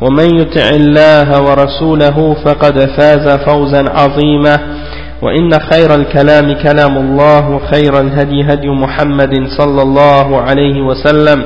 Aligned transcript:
ومن 0.00 0.40
يطع 0.40 0.68
الله 0.68 1.42
ورسوله 1.42 2.34
فقد 2.44 2.80
فاز 2.80 3.28
فوزا 3.46 3.84
عظيما. 3.90 4.56
وإن 5.22 5.50
خير 5.72 5.94
الكلام 5.94 6.52
كلام 6.52 6.96
الله 6.96 7.50
وخير 7.50 8.00
الهدي 8.00 8.44
هدي 8.44 8.68
محمد 8.68 9.34
صلى 9.58 9.82
الله 9.82 10.40
عليه 10.40 10.82
وسلم. 10.82 11.44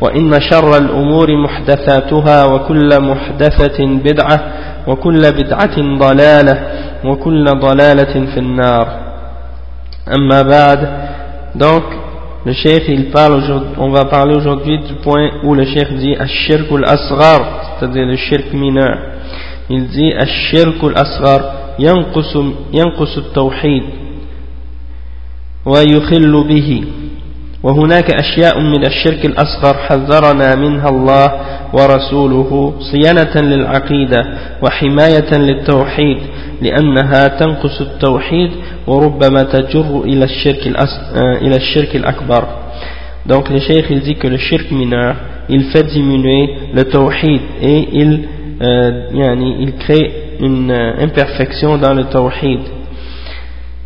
وإن 0.00 0.40
شر 0.40 0.76
الأمور 0.76 1.26
محدثاتها 1.44 2.44
وكل 2.44 2.88
محدثة 3.00 3.86
بدعة 3.86 4.40
وكل 4.86 5.20
بدعة 5.20 5.76
ضلالة 5.98 6.58
وكل 7.04 7.44
ضلالة 7.44 8.14
في 8.34 8.38
النار. 8.40 8.86
أما 10.16 10.42
بعد 10.42 10.88
donc 11.54 11.99
Le 12.44 12.52
cheikh, 12.54 12.84
il 12.88 13.10
parle 13.10 13.34
aujourd'hui 13.34 13.74
on 13.78 13.90
va 13.90 14.06
parler 14.06 14.34
aujourd'hui 14.34 14.78
du 14.78 14.94
point 14.94 15.28
où 15.44 15.54
le 15.54 15.64
cheikh 15.66 15.92
dit 15.98 16.14
Ash-Shirk 16.14 16.72
al-Asghar, 16.72 17.76
c'est-à-dire 17.78 18.06
le 18.06 18.16
shirk 18.16 18.52
mineur. 18.54 18.98
Il 19.68 19.88
dit 19.88 20.12
Ash-Shirk 20.12 20.82
al-Asghar 20.82 21.40
yanqus 21.78 22.34
yanqus 22.72 23.20
tawhid, 23.34 23.82
wa 25.66 25.82
yukhillu 25.82 26.44
bihi. 26.44 26.84
وهناك 27.62 28.10
أشياء 28.14 28.60
من 28.60 28.86
الشرك 28.86 29.26
الأصغر 29.26 29.74
حذرنا 29.76 30.54
منها 30.54 30.88
الله 30.88 31.32
ورسوله 31.72 32.74
صيانة 32.92 33.34
للعقيدة 33.40 34.20
وحماية 34.62 35.38
للتوحيد 35.38 36.18
لأنها 36.62 37.28
تنقص 37.28 37.80
التوحيد 37.80 38.50
وربما 38.86 39.42
تجر 39.42 40.00
إلى 40.04 40.24
الشرك, 40.24 40.66
إلى 41.42 41.56
الشرك 41.56 41.96
الأكبر. 41.96 42.44
Donc 43.26 43.50
le 43.50 43.60
cheikh 43.60 43.84
il 43.90 44.00
dit 44.00 44.16
que 44.16 44.26
le 44.26 44.38
shirk 44.38 44.70
mineur 44.70 45.14
il 45.50 45.64
fait 45.64 45.82
diminuer 45.84 46.48
le 46.72 46.84
tawhid 46.84 47.40
et 47.60 47.88
il, 47.92 48.28
euh, 48.62 49.54
il 49.60 49.74
crée 49.78 50.12
une 50.40 50.70
euh, 50.70 51.04
imperfection 51.04 51.76
dans 51.76 51.92
le 51.92 52.04
tawhid. 52.04 52.60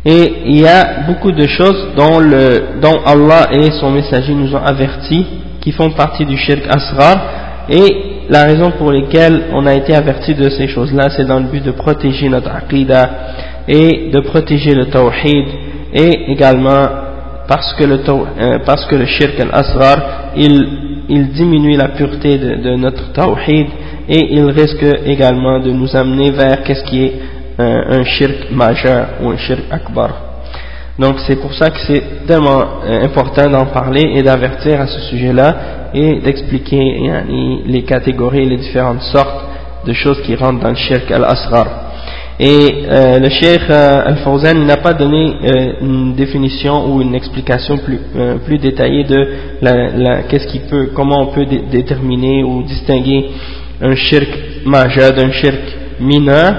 Et 0.05 0.33
il 0.45 0.61
y 0.61 0.67
a 0.67 1.01
beaucoup 1.07 1.31
de 1.31 1.47
choses 1.47 1.87
dont, 1.97 2.19
le, 2.19 2.79
dont 2.79 3.01
Allah 3.03 3.49
et 3.51 3.71
son 3.71 3.89
messager 3.89 4.35
nous 4.35 4.53
ont 4.53 4.63
avertis 4.63 5.25
qui 5.61 5.71
font 5.71 5.89
partie 5.89 6.25
du 6.25 6.37
shirk 6.37 6.61
asrar. 6.69 7.15
Et 7.69 8.27
la 8.29 8.43
raison 8.43 8.69
pour 8.77 8.91
laquelle 8.91 9.45
on 9.53 9.65
a 9.65 9.73
été 9.73 9.95
averti 9.95 10.35
de 10.35 10.47
ces 10.51 10.67
choses-là 10.67 11.09
c'est 11.09 11.25
dans 11.25 11.39
le 11.39 11.47
but 11.47 11.63
de 11.63 11.71
protéger 11.71 12.29
notre 12.29 12.51
aqidah 12.51 13.09
et 13.67 14.11
de 14.13 14.19
protéger 14.19 14.75
le 14.75 14.85
tawhid. 14.85 15.45
Et 15.91 16.31
également 16.31 16.85
parce 17.47 17.73
que 17.73 17.83
le, 17.85 17.99
euh, 18.07 18.59
parce 18.63 18.85
que 18.85 18.95
le 18.95 19.07
shirk 19.07 19.39
al-asrar 19.39 20.33
il, 20.37 21.05
il 21.09 21.29
diminue 21.29 21.77
la 21.77 21.89
pureté 21.89 22.37
de, 22.37 22.55
de 22.57 22.75
notre 22.75 23.11
tawhid 23.11 23.67
et 24.07 24.35
il 24.35 24.45
risque 24.51 24.85
également 25.07 25.59
de 25.59 25.71
nous 25.71 25.95
amener 25.95 26.29
vers 26.29 26.61
qu'est-ce 26.61 26.83
qui 26.83 27.05
est 27.05 27.13
un, 27.57 28.03
shirk 28.03 28.51
majeur 28.51 29.07
ou 29.21 29.29
un 29.29 29.37
shirk 29.37 29.61
akbar. 29.71 30.09
Donc 30.97 31.15
c'est 31.27 31.35
pour 31.37 31.53
ça 31.53 31.69
que 31.69 31.77
c'est 31.85 32.25
tellement 32.25 32.63
euh, 32.85 33.03
important 33.03 33.49
d'en 33.49 33.65
parler 33.65 34.13
et 34.15 34.23
d'avertir 34.23 34.79
à 34.79 34.87
ce 34.87 34.99
sujet-là 35.09 35.55
et 35.93 36.19
d'expliquer 36.21 37.11
les 37.65 37.83
catégories, 37.83 38.45
les 38.45 38.57
différentes 38.57 39.01
sortes 39.01 39.45
de 39.85 39.93
choses 39.93 40.21
qui 40.23 40.35
rentrent 40.35 40.61
dans 40.61 40.69
le 40.69 40.75
shirk 40.75 41.09
al-asrar. 41.11 41.67
Et 42.37 42.85
euh, 42.89 43.19
le 43.19 43.29
cheikh 43.29 43.69
Al-Fawzan 43.69 44.65
n'a 44.65 44.75
pas 44.77 44.93
donné 44.93 45.35
euh, 45.43 45.73
une 45.79 46.15
définition 46.15 46.93
ou 46.93 47.01
une 47.01 47.15
explication 47.15 47.77
plus, 47.77 47.99
plus 48.45 48.57
détaillée 48.57 49.05
de 49.05 49.29
qu'est-ce 50.29 50.47
qui 50.47 50.59
peut, 50.59 50.89
comment 50.93 51.21
on 51.21 51.27
peut 51.27 51.45
dé 51.45 51.61
déterminer 51.71 52.43
ou 52.43 52.63
distinguer 52.63 53.29
un 53.81 53.95
shirk 53.95 54.29
majeur 54.65 55.13
d'un 55.13 55.31
shirk 55.31 55.61
mineur. 56.01 56.53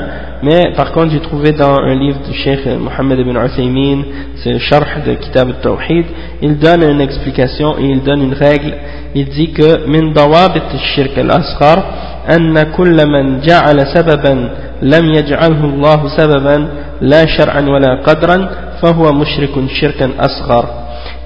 Mais 0.46 0.74
par 0.76 0.92
contre, 0.92 1.12
j'ai 1.12 1.20
trouvé 1.20 1.52
dans 1.52 1.76
un 1.76 1.96
livre 1.96 2.20
du 2.28 2.34
cheikh 2.34 2.66
Mohammed 2.66 3.20
ibn 3.20 3.38
Uthaymin, 3.38 4.04
c'est 4.38 4.52
le 4.52 4.59
Sharh 4.59 5.04
de 5.06 5.14
Kitab 5.16 5.50
al-Tawhid, 5.50 6.06
il 6.42 6.58
donne 6.58 6.84
une 6.84 7.02
explication 7.02 7.78
et 7.78 7.86
il 7.86 8.02
donne 8.02 8.24
une 8.24 8.34
règle. 8.34 8.74
Il 9.14 9.26
dit 9.30 9.52
que 9.52 9.88
min 9.88 10.12
dawabit 10.14 10.62
al-shirk 10.74 11.18
al-asghar 11.18 11.84
أن 12.30 12.64
كل 12.78 12.98
من 13.08 13.42
جعل 13.42 13.88
سببا 13.96 14.50
لم 14.82 15.14
يجعله 15.14 15.66
الله 15.66 16.18
سببا 16.18 16.68
لا 17.02 17.26
شرعا 17.26 17.62
ولا 17.62 17.96
قدرا 18.06 18.50
فهو 18.82 19.14
مشرك 19.14 19.50
شركا 19.82 20.09
أصغر 20.20 20.66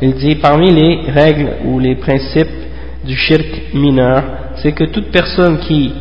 il 0.01 0.13
dit 0.13 0.35
parmi 0.35 0.71
les 0.71 1.11
règles 1.11 1.49
ou 1.65 1.79
les 1.79 1.95
principes 1.95 2.55
du 3.05 3.15
shirk 3.15 3.73
mineur 3.73 4.23
c'est 4.61 4.71
que 4.71 4.85
toute 4.85 5.11
personne 5.11 5.59
qui 5.59 5.91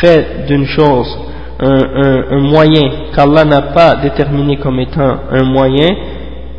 fait 0.00 0.46
d'une 0.46 0.66
chose 0.66 1.18
un, 1.59 1.67
un, 1.69 2.23
un 2.31 2.39
moyen 2.39 2.89
qu'Allah 3.15 3.45
n'a 3.45 3.61
pas 3.61 3.95
déterminé 3.97 4.57
comme 4.57 4.79
étant 4.79 5.17
un 5.31 5.43
moyen 5.43 5.89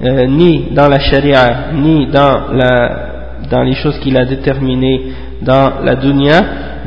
euh, 0.03 0.27
ni 0.27 0.71
dans 0.71 0.88
la 0.88 1.00
charia 1.00 1.72
ni 1.75 2.06
dans, 2.06 2.53
la, 2.53 3.06
dans 3.50 3.62
les 3.62 3.75
choses 3.75 3.99
qu'il 4.00 4.16
a 4.16 4.25
déterminées 4.25 5.12
dans 5.43 5.81
la 5.83 5.97
dunya 5.97 6.41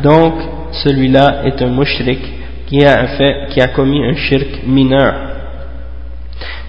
donc 0.03 0.33
celui-là 0.71 1.41
est 1.45 1.61
un 1.61 1.69
mushrik 1.69 2.19
qui 2.67 2.83
a, 2.85 3.67
commis 3.73 4.03
un 4.03 4.15
shirk 4.15 4.63
mineur. 4.67 5.13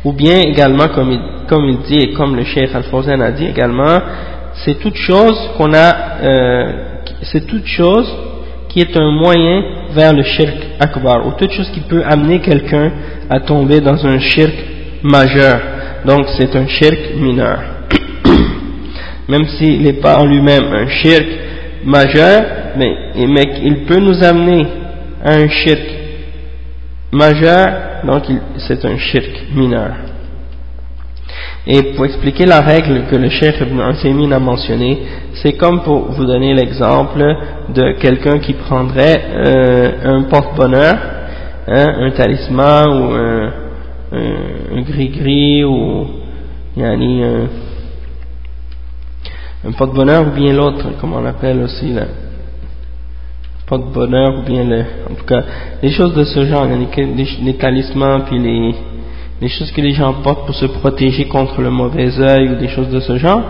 Ou 0.05 0.13
bien 0.13 0.39
également, 0.39 0.89
comme 0.89 1.11
il, 1.11 1.21
comme 1.49 1.65
il 1.65 1.79
dit 1.79 1.99
et 1.99 2.13
comme 2.13 2.37
le 2.37 2.45
cheikh 2.45 2.75
Al-Fawzan 2.75 3.21
a 3.21 3.33
dit 3.33 3.47
également, 3.47 3.99
c'est 4.65 4.79
toute 4.79 4.95
chose 4.95 5.51
qu'on 5.57 5.73
a, 5.75 5.95
euh, 6.23 6.73
c'est 7.23 7.47
toute 7.47 7.67
chose 7.67 8.09
qui 8.69 8.81
est 8.81 8.97
un 8.97 9.11
moyen 9.11 9.63
vers 9.93 10.13
le 10.13 10.23
shirk 10.23 10.57
akbar, 10.79 11.27
ou 11.27 11.33
toute 11.33 11.53
chose 11.53 11.71
qui 11.71 11.81
peut 11.81 12.03
amener 12.05 12.41
quelqu'un 12.41 12.93
à 13.31 13.41
tomber 13.41 13.81
dans 13.81 14.05
un 14.07 14.19
shirk 14.19 14.55
majeur. 15.03 15.61
Donc 16.05 16.27
c'est 16.37 16.55
un 16.55 16.67
shirk 16.67 17.17
mineur. 17.17 17.59
Même 19.29 19.47
s'il 19.49 19.83
n'est 19.83 20.01
pas 20.01 20.19
en 20.19 20.27
lui-même 20.27 20.65
un 20.73 20.87
shirk 20.89 21.27
majeur, 21.85 22.43
mais, 22.77 22.95
mais 23.27 23.45
il 23.63 23.85
peut 23.85 24.01
nous 24.01 24.23
amener 24.23 24.67
à 25.25 25.35
un 25.35 25.49
shirk 25.49 25.83
majeur, 27.13 27.69
donc 28.05 28.25
c'est 28.59 28.85
un 28.85 28.97
shirk 28.99 29.31
mineur. 29.55 30.08
Et 31.71 31.95
pour 31.95 32.07
expliquer 32.07 32.47
la 32.47 32.63
règle 32.63 33.03
que 33.11 33.17
le 33.17 33.29
cheikh 33.29 33.57
Ibn 33.61 34.33
a 34.33 34.39
mentionné, 34.39 34.99
c'est 35.35 35.53
comme 35.53 35.83
pour 35.83 36.13
vous 36.13 36.25
donner 36.25 36.55
l'exemple 36.55 37.23
de 37.75 37.93
quelqu'un 38.01 38.39
qui 38.39 38.55
prendrait 38.55 39.23
euh, 39.35 39.91
un 40.03 40.23
porte-bonheur, 40.23 40.97
hein, 41.67 41.87
un 42.01 42.11
talisman 42.13 42.87
ou 42.89 43.13
un 44.75 44.81
gris-gris 44.81 45.65
ou 45.65 46.07
yani, 46.75 47.25
un, 47.25 47.49
un 49.69 49.73
porte-bonheur 49.73 50.27
ou 50.29 50.31
bien 50.31 50.55
l'autre, 50.55 50.87
comme 51.01 51.13
on 51.13 51.21
l'appelle 51.21 51.61
aussi 51.61 51.93
là. 51.93 52.07
Porte-bonheur 53.67 54.39
ou 54.39 54.43
bien 54.43 54.65
le, 54.65 54.81
en 55.11 55.15
tout 55.15 55.27
cas 55.27 55.43
les 55.83 55.91
choses 55.91 56.15
de 56.15 56.25
ce 56.25 56.47
genre, 56.47 56.65
les, 56.65 57.05
les, 57.05 57.29
les 57.43 57.55
talismans 57.55 58.21
puis 58.21 58.39
les, 58.39 58.75
les 59.41 59.49
choses 59.49 59.71
que 59.71 59.81
les 59.81 59.93
gens 59.93 60.15
portent 60.23 60.47
pour 60.47 60.55
se 60.55 60.67
protéger 60.67 61.27
contre 61.27 61.61
le 61.61 61.71
mauvais 61.71 62.11
œil 62.21 62.49
ou 62.51 62.55
des 62.57 62.69
choses 62.69 62.89
de 62.89 63.01
ce 63.01 63.17
genre, 63.19 63.43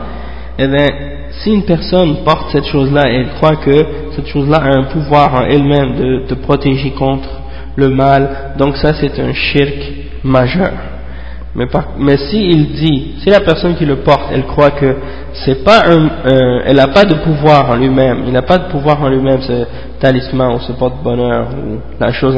eh 0.59 0.67
bien 0.67 0.87
si 1.31 1.51
une 1.53 1.65
personne 1.65 2.17
porte 2.25 2.51
cette 2.51 2.67
chose-là 2.67 3.11
et 3.11 3.17
elle 3.17 3.31
croit 3.31 3.57
que 3.57 3.87
cette 4.17 4.27
chose-là 4.27 4.59
a 4.59 4.79
un 4.79 4.85
pouvoir 4.85 5.35
en 5.35 5.45
elle-même 5.45 5.97
de 5.97 6.27
te 6.27 6.35
protéger 6.35 6.91
contre 6.93 7.29
le 7.77 7.89
mal, 7.91 8.55
donc 8.59 8.77
ça 8.77 8.93
c'est 8.95 9.19
un 9.21 9.33
shirk 9.33 9.93
majeur. 10.25 10.73
Mais, 11.55 11.67
mais 11.99 12.17
si 12.17 12.37
il 12.37 12.73
dit, 12.73 13.15
si 13.23 13.31
la 13.31 13.41
personne 13.41 13.75
qui 13.75 13.85
le 13.85 13.97
porte, 13.97 14.31
elle 14.33 14.45
croit 14.45 14.71
que 14.71 14.97
c'est 15.33 15.65
pas 15.65 15.83
un, 15.89 16.09
elle 16.65 16.77
n'a 16.77 16.89
pas 16.89 17.05
de 17.05 17.15
pouvoir 17.15 17.71
en 17.71 17.77
lui-même, 17.77 18.25
il 18.27 18.33
n'a 18.33 18.43
pas 18.43 18.59
de 18.59 18.69
pouvoir 18.71 19.03
en 19.03 19.09
lui-même 19.09 19.41
ce 19.43 19.65
talisman 20.01 20.55
ou 20.55 20.61
ce 20.61 20.73
porte-bonheur 20.73 21.49
ou 21.51 21.79
la 21.99 22.13
chose 22.13 22.37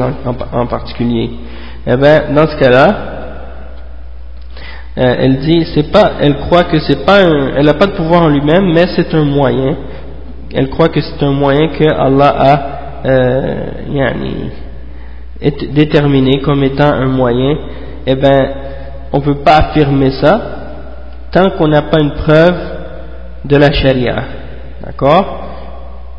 en, 0.53 0.65
particulier, 0.65 1.31
eh 1.85 1.97
bien 1.97 2.23
dans 2.33 2.47
ce 2.47 2.57
cas-là, 2.57 3.20
euh, 4.97 5.15
elle 5.19 5.39
dit, 5.39 5.65
c'est 5.73 5.89
pas, 5.89 6.13
elle 6.19 6.35
croit 6.35 6.65
que 6.65 6.79
c'est 6.79 7.05
pas 7.05 7.23
un, 7.23 7.55
elle 7.55 7.65
n'a 7.65 7.73
pas 7.73 7.87
de 7.87 7.93
pouvoir 7.93 8.23
en 8.23 8.27
lui-même, 8.27 8.73
mais 8.73 8.87
c'est 8.95 9.13
un 9.13 9.23
moyen. 9.23 9.77
Elle 10.53 10.69
croit 10.69 10.89
que 10.89 10.99
c'est 10.99 11.23
un 11.23 11.31
moyen 11.31 11.69
que 11.69 11.85
Allah 11.85 12.35
a 12.37 12.81
euh, 13.05 13.55
déterminé 15.71 16.41
comme 16.41 16.63
étant 16.63 16.91
un 16.91 17.07
moyen. 17.07 17.55
Eh 18.05 18.15
bien, 18.15 18.49
on 19.13 19.19
ne 19.19 19.23
peut 19.23 19.35
pas 19.35 19.57
affirmer 19.57 20.11
ça 20.11 20.41
tant 21.31 21.51
qu'on 21.51 21.69
n'a 21.69 21.83
pas 21.83 22.01
une 22.01 22.11
preuve 22.11 22.55
de 23.45 23.55
la 23.55 23.71
charia. 23.71 24.23
D'accord? 24.85 25.45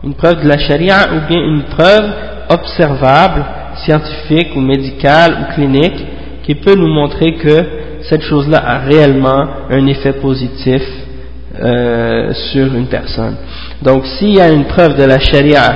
Une 0.02 0.14
preuve 0.14 0.42
de 0.42 0.48
la 0.48 0.58
charia 0.58 1.08
ou 1.14 1.28
bien 1.28 1.40
une 1.40 1.64
preuve 1.64 2.10
observable, 2.48 3.44
scientifique 3.84 4.56
ou 4.56 4.60
médicale 4.60 5.36
ou 5.40 5.54
clinique 5.54 6.06
qui 6.42 6.54
peut 6.54 6.74
nous 6.74 6.88
montrer 6.88 7.34
que 7.34 7.81
cette 8.08 8.22
chose-là 8.22 8.62
a 8.64 8.78
réellement 8.78 9.44
un 9.70 9.86
effet 9.86 10.14
positif 10.14 10.82
euh, 11.60 12.32
sur 12.52 12.74
une 12.74 12.86
personne. 12.86 13.36
Donc 13.82 14.06
s'il 14.06 14.34
y 14.34 14.40
a 14.40 14.50
une 14.50 14.64
preuve 14.64 14.96
de 14.96 15.04
la 15.04 15.18
charia 15.18 15.74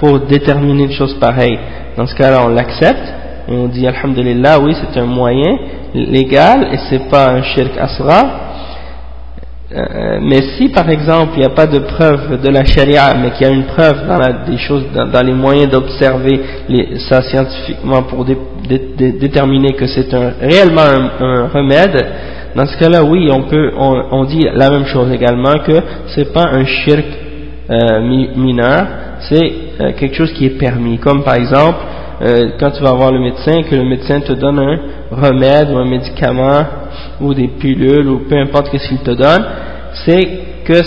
pour 0.00 0.20
déterminer 0.20 0.84
une 0.84 0.92
chose 0.92 1.14
pareille, 1.20 1.58
dans 1.96 2.06
ce 2.06 2.14
cas-là 2.14 2.44
on 2.44 2.48
l'accepte, 2.48 3.14
on 3.48 3.66
dit 3.66 3.86
Alhamdulillah, 3.86 4.58
oui 4.60 4.74
c'est 4.80 4.98
un 5.00 5.06
moyen, 5.06 5.56
légal 5.94 6.68
et 6.72 6.78
c'est 6.88 7.08
pas 7.08 7.30
un 7.30 7.42
shirk 7.42 7.72
asra. 7.78 8.47
Euh, 9.70 10.18
mais 10.22 10.40
si 10.56 10.70
par 10.70 10.88
exemple 10.88 11.32
il 11.36 11.40
n'y 11.40 11.44
a 11.44 11.50
pas 11.50 11.66
de 11.66 11.80
preuve 11.80 12.40
de 12.40 12.48
la 12.48 12.64
charia, 12.64 13.12
mais 13.20 13.32
qu'il 13.32 13.46
y 13.46 13.50
a 13.50 13.52
une 13.52 13.66
preuve 13.66 14.06
dans 14.06 14.50
des 14.50 14.56
choses, 14.56 14.84
dans, 14.94 15.26
les 15.26 15.34
moyens 15.34 15.70
d'observer 15.70 16.40
ça 17.10 17.20
scientifiquement 17.20 18.02
pour 18.04 18.24
déterminer 18.24 19.74
que 19.74 19.86
c'est 19.86 20.14
un, 20.14 20.32
réellement 20.40 20.80
un, 21.20 21.48
remède, 21.48 22.02
dans 22.56 22.64
ce 22.64 22.78
cas-là, 22.78 23.04
oui, 23.04 23.28
on 23.30 23.42
peut, 23.42 23.70
on, 23.76 24.24
dit 24.24 24.46
la 24.54 24.70
même 24.70 24.86
chose 24.86 25.12
également 25.12 25.58
que 25.58 25.74
c'est 26.14 26.32
pas 26.32 26.48
un 26.50 26.64
shirk 26.64 27.04
euh, 27.68 28.00
mineur, 28.36 28.86
c'est 29.28 29.52
euh, 29.82 29.92
quelque 29.98 30.16
chose 30.16 30.32
qui 30.32 30.46
est 30.46 30.58
permis. 30.58 30.96
Comme 30.96 31.22
par 31.22 31.34
exemple, 31.34 31.76
quand 32.58 32.72
tu 32.72 32.82
vas 32.82 32.94
voir 32.94 33.12
le 33.12 33.20
médecin, 33.20 33.62
que 33.62 33.76
le 33.76 33.84
médecin 33.84 34.18
te 34.20 34.32
donne 34.32 34.58
un 34.58 34.78
remède 35.10 35.70
ou 35.70 35.78
un 35.78 35.84
médicament 35.84 36.64
ou 37.20 37.34
des 37.34 37.48
pilules 37.48 38.08
ou 38.08 38.20
peu 38.28 38.36
importe 38.36 38.76
ce 38.76 38.88
qu'il 38.88 38.98
te 38.98 39.10
donne, 39.12 39.44
c'est 40.04 40.28
que 40.64 40.82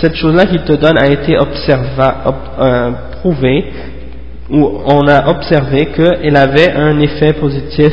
cette 0.00 0.14
chose-là 0.14 0.46
qu'il 0.46 0.62
te 0.62 0.72
donne 0.72 0.96
a 0.98 1.06
été 1.08 1.36
euh, 1.36 2.90
prouvée 3.20 3.64
ou 4.50 4.80
on 4.86 5.06
a 5.06 5.28
observé 5.28 5.86
qu'elle 5.86 6.36
avait 6.36 6.72
un 6.72 6.98
effet 7.00 7.34
positif 7.34 7.92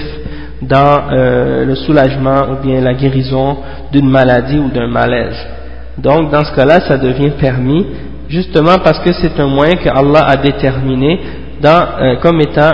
dans 0.61 1.11
euh, 1.11 1.65
le 1.65 1.75
soulagement 1.75 2.45
ou 2.51 2.65
bien 2.65 2.81
la 2.81 2.93
guérison 2.93 3.57
d'une 3.91 4.09
maladie 4.09 4.57
ou 4.57 4.69
d'un 4.69 4.87
malaise. 4.87 5.37
Donc 5.97 6.31
dans 6.31 6.43
ce 6.45 6.55
cas-là, 6.55 6.79
ça 6.79 6.97
devient 6.97 7.31
permis 7.39 7.85
justement 8.29 8.77
parce 8.83 8.99
que 8.99 9.11
c'est 9.13 9.39
un 9.39 9.47
moyen 9.47 9.75
que 9.75 9.89
Allah 9.89 10.25
a 10.25 10.37
déterminé 10.37 11.19
dans, 11.61 11.85
euh, 11.99 12.15
comme 12.21 12.39
étant 12.39 12.71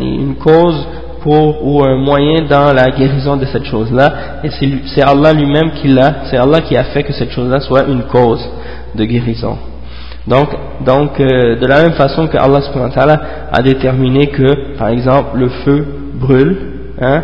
une 0.00 0.36
cause 0.36 0.86
ou 1.26 1.82
un 1.84 1.96
moyen 1.96 2.42
dans 2.48 2.72
la 2.72 2.90
guérison 2.90 3.36
de 3.36 3.44
cette 3.46 3.64
chose-là, 3.64 4.40
et 4.44 4.50
c'est 4.50 5.02
Allah 5.02 5.32
lui-même 5.32 5.72
qui 5.72 5.88
l'a, 5.88 6.24
c'est 6.30 6.36
Allah 6.36 6.60
qui 6.60 6.76
a 6.76 6.84
fait 6.84 7.02
que 7.02 7.12
cette 7.12 7.30
chose-là 7.30 7.60
soit 7.60 7.84
une 7.84 8.02
cause 8.04 8.46
de 8.94 9.04
guérison. 9.04 9.56
Donc, 10.26 10.48
donc 10.84 11.18
euh, 11.20 11.58
de 11.58 11.66
la 11.66 11.82
même 11.82 11.92
façon 11.92 12.26
que 12.26 12.36
Allah 12.36 12.60
a 13.52 13.62
déterminé 13.62 14.26
que, 14.28 14.76
par 14.76 14.88
exemple, 14.88 15.38
le 15.38 15.48
feu 15.48 15.86
brûle, 16.14 16.56
hein, 17.00 17.22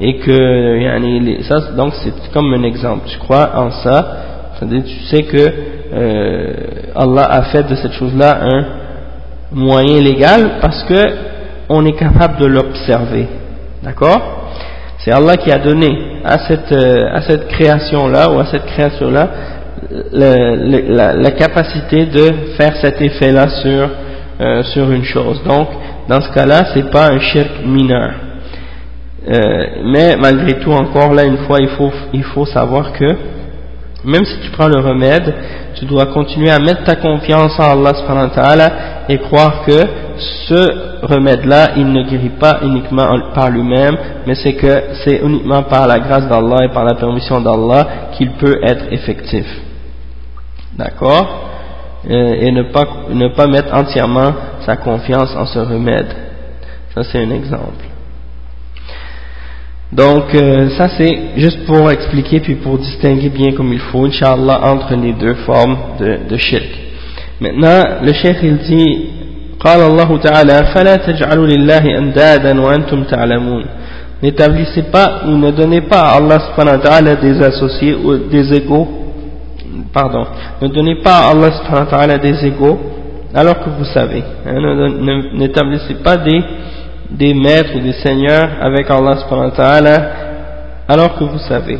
et 0.00 0.18
que, 0.18 1.42
ça, 1.42 1.72
donc 1.76 1.92
c'est 2.02 2.12
comme 2.32 2.52
un 2.52 2.62
exemple. 2.62 3.02
Tu 3.06 3.18
crois 3.18 3.50
en 3.54 3.70
ça, 3.70 4.16
c'est-à-dire 4.54 4.82
tu 4.84 5.00
sais 5.06 5.22
que 5.22 5.52
euh, 5.92 6.54
Allah 6.94 7.26
a 7.30 7.42
fait 7.44 7.62
de 7.64 7.74
cette 7.76 7.92
chose-là 7.92 8.38
un 8.42 8.64
moyen 9.52 10.00
légal 10.00 10.52
parce 10.60 10.82
que 10.84 11.35
on 11.68 11.84
est 11.84 11.96
capable 11.96 12.38
de 12.38 12.46
l'observer. 12.46 13.26
D'accord? 13.82 14.50
C'est 14.98 15.12
Allah 15.12 15.36
qui 15.36 15.50
a 15.52 15.58
donné 15.58 16.20
à 16.24 16.38
cette, 16.46 16.72
euh, 16.72 17.00
à 17.12 17.22
cette 17.22 17.48
création-là 17.48 18.30
ou 18.30 18.40
à 18.40 18.46
cette 18.46 18.66
créature-là 18.66 19.28
la, 20.12 21.30
capacité 21.32 22.06
de 22.06 22.54
faire 22.56 22.74
cet 22.76 23.00
effet-là 23.00 23.48
sur, 23.62 23.90
euh, 24.40 24.62
sur 24.64 24.90
une 24.90 25.04
chose. 25.04 25.42
Donc, 25.44 25.68
dans 26.08 26.20
ce 26.20 26.32
cas-là, 26.32 26.66
c'est 26.74 26.90
pas 26.90 27.08
un 27.12 27.20
shirk 27.20 27.64
mineur. 27.64 28.10
Euh, 29.28 29.66
mais 29.84 30.16
malgré 30.16 30.58
tout, 30.60 30.72
encore 30.72 31.12
là, 31.12 31.24
une 31.24 31.38
fois, 31.38 31.58
il 31.60 31.68
faut, 31.68 31.92
il 32.12 32.24
faut 32.24 32.46
savoir 32.46 32.92
que 32.92 33.06
même 34.04 34.24
si 34.24 34.38
tu 34.40 34.50
prends 34.50 34.68
le 34.68 34.80
remède, 34.80 35.34
tu 35.74 35.84
dois 35.84 36.06
continuer 36.06 36.50
à 36.50 36.60
mettre 36.60 36.84
ta 36.84 36.94
confiance 36.94 37.58
en 37.58 37.84
Allah 37.84 38.72
et 39.08 39.18
croire 39.18 39.64
que 39.66 40.05
ce 40.18 41.06
remède-là, 41.06 41.72
il 41.76 41.92
ne 41.92 42.02
guérit 42.02 42.36
pas 42.38 42.60
uniquement 42.62 43.06
par 43.34 43.50
lui-même, 43.50 43.96
mais 44.26 44.34
c'est 44.34 44.54
que 44.54 44.82
c'est 45.04 45.20
uniquement 45.22 45.62
par 45.64 45.86
la 45.86 45.98
grâce 45.98 46.28
d'Allah 46.28 46.64
et 46.64 46.72
par 46.72 46.84
la 46.84 46.94
permission 46.94 47.40
d'Allah 47.40 48.10
qu'il 48.16 48.32
peut 48.32 48.60
être 48.62 48.92
effectif. 48.92 49.46
D'accord? 50.76 51.50
Euh, 52.08 52.34
Et 52.40 52.52
ne 52.52 52.64
pas, 52.64 52.84
ne 53.10 53.28
pas 53.28 53.46
mettre 53.46 53.74
entièrement 53.74 54.32
sa 54.64 54.76
confiance 54.76 55.34
en 55.36 55.46
ce 55.46 55.58
remède. 55.58 56.14
Ça, 56.94 57.02
c'est 57.04 57.18
un 57.18 57.30
exemple. 57.30 57.84
Donc 59.92 60.34
euh, 60.34 60.68
ça 60.70 60.88
c'est 60.88 61.16
juste 61.36 61.64
pour 61.64 61.90
expliquer 61.92 62.40
puis 62.40 62.56
pour 62.56 62.76
distinguer 62.76 63.28
bien 63.28 63.52
comme 63.52 63.72
il 63.72 63.78
faut, 63.78 64.04
Inch'Allah, 64.04 64.60
entre 64.64 64.94
les 64.96 65.12
deux 65.12 65.34
formes 65.46 65.76
de, 66.00 66.18
de 66.28 66.36
shirk. 66.36 66.68
Maintenant, 67.40 67.82
le 68.02 68.12
cheikh 68.12 68.38
il 68.42 68.56
dit, 68.58 69.08
قال 69.60 69.80
الله 69.80 70.18
تعالى 70.18 70.66
فلا 70.74 70.96
تجعلوا 70.96 71.46
لله 71.46 71.98
أندادا 71.98 72.60
وأنتم 72.60 73.04
تعلمون 73.04 73.64
N'établissez 74.22 74.84
pas 74.84 75.24
ou 75.26 75.32
ne 75.36 75.50
donnez 75.50 75.82
pas 75.82 76.00
à 76.00 76.16
Allah 76.16 76.38
subhanahu 76.40 76.78
wa 76.78 76.82
ta'ala 76.82 77.16
des 77.16 77.38
associés 77.42 77.94
ou 77.94 78.16
des 78.16 78.54
égaux, 78.54 78.88
pardon, 79.92 80.24
ne 80.62 80.68
donnez 80.68 81.02
pas 81.02 81.18
à 81.26 81.30
Allah 81.32 81.50
subhanahu 81.52 81.84
wa 81.84 81.90
ta'ala 81.90 82.18
des 82.18 82.46
égaux 82.46 82.80
alors 83.34 83.58
que 83.62 83.68
vous 83.68 83.84
savez. 83.84 84.22
N'établissez 85.34 85.96
pas 86.02 86.16
des 86.16 86.40
des 87.10 87.34
maîtres 87.34 87.76
ou 87.76 87.80
des 87.80 87.92
seigneurs 87.92 88.48
avec 88.60 88.90
Allah 88.90 89.16
subhanahu 89.18 89.50
wa 89.50 89.56
ta'ala 89.56 90.10
alors 90.88 91.18
que 91.18 91.24
vous 91.24 91.38
savez. 91.38 91.78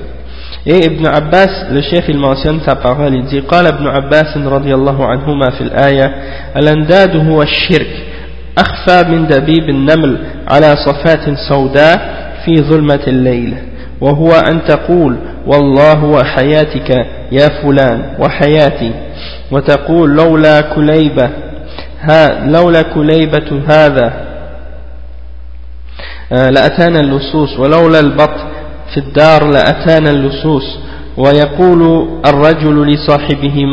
Et 0.67 0.79
Ibn 0.87 1.07
Abbas, 1.07 1.71
le 1.71 1.81
chef, 1.81 2.09
il 2.09 2.19
mentionne 2.19 2.61
sa 2.67 2.75
parole, 2.77 3.15
il 3.15 3.25
dit 3.25 3.41
قال 3.41 3.67
ابن 3.67 3.87
عباس 3.87 4.37
رضي 4.37 4.75
الله 4.75 5.07
عنهما 5.07 5.51
في 5.51 5.61
الآية 5.61 6.15
الأنداد 6.57 7.17
هو 7.17 7.43
الشرك 7.43 7.91
أخفى 8.59 9.09
من 9.11 9.27
دبيب 9.27 9.69
النمل 9.69 10.19
على 10.49 10.75
صفات 10.77 11.31
سوداء 11.49 11.99
في 12.45 12.63
ظلمة 12.63 13.01
الليل 13.07 13.55
وهو 14.01 14.31
أن 14.33 14.65
تقول 14.65 15.17
والله 15.47 16.05
وحياتك 16.05 16.91
يا 17.33 17.49
فلان 17.63 18.15
وحياتي 18.19 18.93
وتقول 19.51 20.11
لولا 20.17 20.61
كليبة 20.61 21.31
لولا 22.47 22.83
كليبة 22.83 23.63
هذا 23.69 24.13
لأتانا 26.31 27.01
اللصوص 27.01 27.59
ولولا 27.59 28.01
البط 28.01 28.35
في 28.95 28.97
الدار 29.01 29.51
لأتانا 29.51 30.11
اللصوص 30.11 30.79
ويقول 31.17 32.09
الرجل 32.27 32.87
لصاحبه 32.87 33.65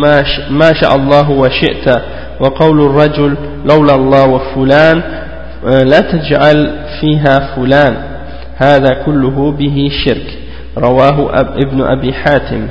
ما 0.49 0.73
شاء 0.73 0.95
الله 0.95 1.29
وشئت 1.29 2.01
وقول 2.39 2.81
الرجل 2.81 3.35
لولا 3.65 3.95
الله 3.95 4.27
وفلان 4.27 5.01
آه، 5.65 5.83
لا 5.83 5.99
تجعل 5.99 6.75
فيها 7.01 7.55
فلان 7.55 7.95
هذا 8.57 8.89
كله 9.05 9.51
به 9.51 9.89
شرك 10.05 10.37
رواه 10.77 11.39
ابن 11.39 11.81
أبي 11.81 12.13
حاتم 12.13 12.67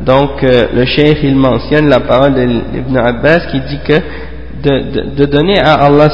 donc 0.00 0.44
euh, 0.44 0.68
le 0.72 0.84
cheikh 0.86 1.18
il 1.24 1.34
mentionne 1.34 1.88
la 1.88 2.00
parole 2.00 2.34
d'Ibn 2.34 2.96
Abbas 2.96 3.40
qui 3.50 3.60
dit 3.60 3.80
que 3.86 3.94
de, 4.62 5.14
de, 5.14 5.24
donner 5.26 5.58
à 5.58 5.74
Allah 5.74 6.08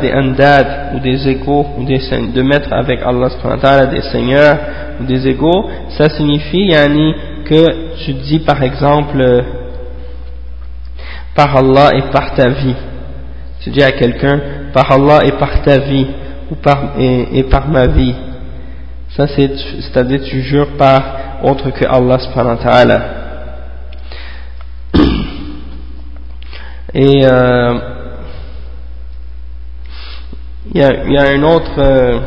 des 0.00 0.12
andad 0.12 0.66
ou 0.94 1.00
des 1.00 1.28
égaux 1.28 1.66
ou 1.78 1.84
des, 1.84 1.98
de 1.98 2.42
mettre 2.42 2.72
avec 2.72 3.00
Allah 3.02 3.86
des 3.86 4.02
seigneurs 4.02 4.58
ou 5.00 5.04
des 5.04 5.26
égaux 5.28 5.68
ça 5.96 6.08
signifie 6.08 6.66
yani, 6.68 7.14
que 7.44 8.04
tu 8.04 8.12
dis 8.14 8.38
par 8.40 8.62
exemple 8.62 9.44
par 11.34 11.56
Allah 11.56 11.90
et 11.94 12.10
par 12.10 12.34
ta 12.34 12.48
vie 12.48 12.76
tu 13.66 13.70
dis 13.70 13.82
à 13.82 13.92
quelqu'un 13.92 14.40
par 14.72 14.92
Allah 14.92 15.20
et 15.24 15.32
par 15.32 15.62
ta 15.62 15.78
vie 15.78 16.06
ou 16.50 16.54
par, 16.54 16.92
et, 16.98 17.42
par 17.44 17.68
ma 17.68 17.86
vie. 17.86 18.14
Ça 19.16 19.26
c'est-à-dire 19.26 20.20
tu 20.22 20.40
jures 20.42 20.76
par 20.76 21.40
autre 21.42 21.70
que 21.70 21.84
Allah 21.84 22.18
subhanahu 22.18 22.58
wa. 22.64 23.25
Et 26.98 27.26
euh, 27.26 27.74
il 30.74 30.80
y, 30.80 30.82
a, 30.82 31.28
un 31.28 31.42
autre 31.42 31.74
euh, 31.78 32.20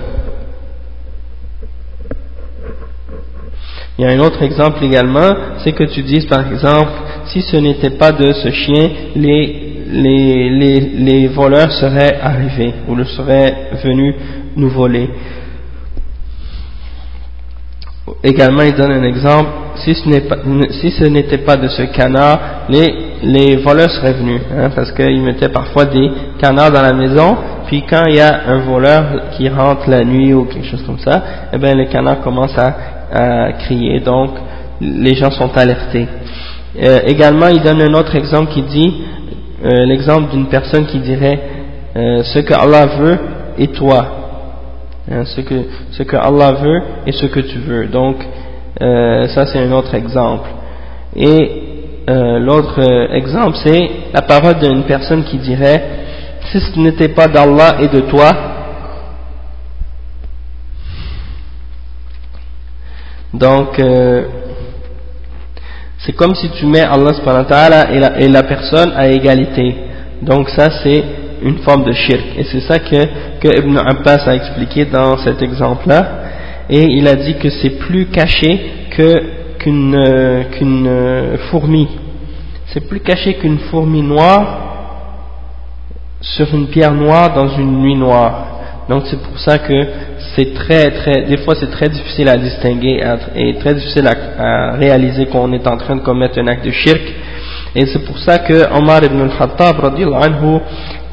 il 3.97 4.05
y 4.05 4.07
a 4.07 4.11
un 4.11 4.19
autre 4.19 4.43
exemple 4.43 4.83
également, 4.83 5.33
c'est 5.63 5.71
que 5.71 5.85
tu 5.85 6.03
dises 6.03 6.27
par 6.27 6.47
exemple, 6.51 6.91
si 7.25 7.41
ce 7.41 7.57
n'était 7.57 7.97
pas 7.97 8.11
de 8.11 8.31
ce 8.31 8.51
chien, 8.51 8.91
les, 9.15 9.85
les, 9.87 10.49
les, 10.51 10.79
les 10.81 11.27
voleurs 11.29 11.71
seraient 11.71 12.19
arrivés 12.21 12.75
ou 12.87 12.93
le 12.93 13.05
seraient 13.05 13.71
venus 13.83 14.13
nous 14.55 14.69
voler. 14.69 15.09
Également, 18.23 18.63
il 18.63 18.75
donne 18.75 18.91
un 18.91 19.03
exemple, 19.03 19.49
si 19.75 19.93
ce 19.93 21.05
n'était 21.05 21.37
pas, 21.37 21.55
de 21.57 21.67
ce 21.67 21.83
canard, 21.83 22.39
les, 22.69 23.55
voleurs 23.57 23.89
seraient 23.89 24.13
venus, 24.13 24.41
hein, 24.51 24.69
parce 24.75 24.91
qu'ils 24.91 25.21
mettaient 25.21 25.49
parfois 25.49 25.85
des 25.85 26.09
canards 26.39 26.71
dans 26.71 26.81
la 26.81 26.93
maison, 26.93 27.37
puis 27.67 27.83
quand 27.89 28.03
il 28.07 28.15
y 28.15 28.19
a 28.19 28.41
un 28.47 28.59
voleur 28.59 29.03
qui 29.37 29.47
rentre 29.47 29.89
la 29.89 30.03
nuit 30.03 30.33
ou 30.33 30.45
quelque 30.45 30.67
chose 30.67 30.83
comme 30.85 30.99
ça, 30.99 31.23
eh 31.53 31.57
bien 31.57 31.75
le 31.75 31.85
canard 31.85 32.21
commence 32.21 32.57
à, 32.57 33.53
crier, 33.59 34.01
donc 34.01 34.31
les 34.81 35.15
gens 35.15 35.31
sont 35.31 35.49
alertés. 35.57 36.07
Euh, 36.81 36.99
également, 37.07 37.47
il 37.47 37.61
donne 37.61 37.81
un 37.81 37.93
autre 37.95 38.15
exemple 38.15 38.51
qui 38.51 38.61
dit, 38.61 38.93
euh, 39.65 39.85
l'exemple 39.85 40.29
d'une 40.31 40.45
personne 40.45 40.85
qui 40.85 40.99
dirait, 40.99 41.39
euh, 41.95 42.21
ce 42.23 42.39
que 42.39 42.53
Allah 42.53 42.85
veut 42.99 43.17
et 43.57 43.67
toi, 43.67 44.18
Hein, 45.11 45.25
ce, 45.25 45.41
que, 45.41 45.55
ce 45.91 46.03
que 46.03 46.15
Allah 46.15 46.51
veut 46.51 46.81
et 47.07 47.11
ce 47.11 47.25
que 47.25 47.39
tu 47.39 47.57
veux. 47.57 47.87
Donc, 47.87 48.17
euh, 48.79 49.27
ça 49.29 49.47
c'est 49.47 49.57
un 49.57 49.71
autre 49.71 49.95
exemple. 49.95 50.47
Et 51.15 51.63
euh, 52.07 52.37
l'autre 52.37 52.79
euh, 52.79 53.15
exemple, 53.15 53.57
c'est 53.63 53.89
la 54.13 54.21
parole 54.21 54.59
d'une 54.59 54.83
personne 54.83 55.23
qui 55.23 55.37
dirait 55.37 55.83
Si 56.51 56.59
ce 56.59 56.79
n'était 56.79 57.07
pas 57.09 57.27
d'Allah 57.27 57.77
et 57.81 57.87
de 57.87 58.01
toi, 58.01 58.29
donc 63.33 63.81
c'est 65.99 66.13
comme 66.13 66.35
si 66.35 66.49
tu 66.51 66.67
mets 66.67 66.81
Allah 66.81 67.11
et 67.91 67.99
la, 67.99 68.19
et 68.19 68.27
la 68.27 68.43
personne 68.43 68.91
à 68.95 69.07
égalité. 69.07 69.75
Donc 70.21 70.49
ça 70.49 70.69
c'est 70.83 71.03
une 71.41 71.59
forme 71.59 71.83
de 71.83 71.91
shirk. 71.91 72.23
Et 72.37 72.43
c'est 72.43 72.61
ça 72.61 72.79
que, 72.79 73.39
que 73.39 73.47
Ibn 73.59 73.77
Abbas 73.77 74.27
a 74.27 74.35
expliqué 74.35 74.85
dans 74.85 75.17
cet 75.17 75.41
exemple-là. 75.41 76.11
Et 76.69 76.83
il 76.83 77.07
a 77.07 77.15
dit 77.15 77.35
que 77.35 77.49
c'est 77.49 77.77
plus 77.79 78.07
caché 78.07 78.59
qu'une 78.91 79.95
euh, 79.95 80.43
qu'une 80.51 80.87
euh, 80.87 81.37
fourmi. 81.49 81.87
C'est 82.67 82.87
plus 82.87 82.99
caché 82.99 83.35
qu'une 83.35 83.57
fourmi 83.57 84.01
noire 84.01 84.65
sur 86.21 86.53
une 86.53 86.67
pierre 86.67 86.93
noire 86.93 87.33
dans 87.33 87.47
une 87.57 87.81
nuit 87.81 87.95
noire. 87.95 88.45
Donc 88.87 89.03
c'est 89.09 89.21
pour 89.21 89.39
ça 89.39 89.59
que 89.59 89.87
c'est 90.35 90.53
très 90.53 90.91
très, 90.91 91.23
des 91.23 91.37
fois 91.37 91.55
c'est 91.59 91.71
très 91.71 91.89
difficile 91.89 92.27
à 92.27 92.37
distinguer 92.37 93.03
et 93.35 93.55
très 93.55 93.73
difficile 93.75 94.07
à, 94.07 94.13
à 94.37 94.71
réaliser 94.73 95.27
qu'on 95.27 95.53
est 95.53 95.67
en 95.67 95.77
train 95.77 95.95
de 95.95 96.01
commettre 96.01 96.39
un 96.39 96.47
acte 96.47 96.65
de 96.65 96.71
shirk 96.71 97.01
et 97.75 97.85
c'est 97.85 98.03
pour 98.03 98.17
ça 98.17 98.39
que 98.39 98.75
Omar 98.75 99.03
ibn 99.03 99.21
al-Khattab 99.21 99.77
anhu, 99.85 100.59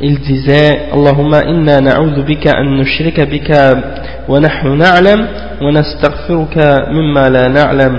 il 0.01 0.21
disait 0.21 0.91
Allahumma 0.93 1.45
inna 1.45 1.81
na'udhu 1.81 2.23
bika 2.23 2.53
an 2.59 2.77
nushrika 2.77 3.25
bika 3.25 3.75
wa 4.29 4.41
nahnu 4.41 4.77
mimma 6.93 7.31
la. 7.31 7.91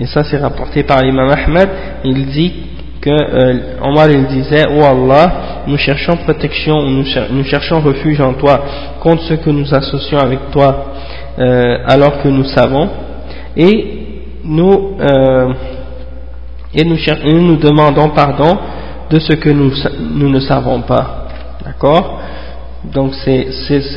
Et 0.00 0.06
ça 0.06 0.22
c'est 0.22 0.38
rapporté 0.38 0.84
par 0.84 1.02
l'imam 1.02 1.28
Ahmed, 1.28 1.68
il 2.04 2.26
dit 2.26 2.52
que 3.00 3.10
euh, 3.10 3.54
Omar 3.82 4.08
il 4.10 4.26
disait 4.26 4.64
Oh 4.70 4.84
Allah, 4.84 5.64
nous 5.66 5.76
cherchons 5.76 6.16
protection, 6.18 6.82
nous, 6.82 7.44
cherchons 7.44 7.80
refuge 7.80 8.20
en 8.20 8.34
toi 8.34 8.62
contre 9.00 9.22
ce 9.24 9.34
que 9.34 9.50
nous 9.50 9.74
associons 9.74 10.18
avec 10.18 10.50
toi 10.52 10.94
euh, 11.38 11.78
alors 11.86 12.22
que 12.22 12.28
nous 12.28 12.44
savons 12.44 12.88
et 13.56 13.86
nous 14.44 14.96
euh, 15.00 15.52
et 16.74 16.84
nous 16.84 17.56
demandons 17.56 18.10
pardon 18.10 18.56
de 19.09 19.19
ce 19.19 19.33
que 19.33 19.49
nous, 19.49 19.71
nous 19.99 20.29
ne 20.29 20.39
savons 20.39 20.81
pas. 20.81 21.27
D'accord 21.65 22.19
Donc 22.93 23.13
c'est 23.23 23.47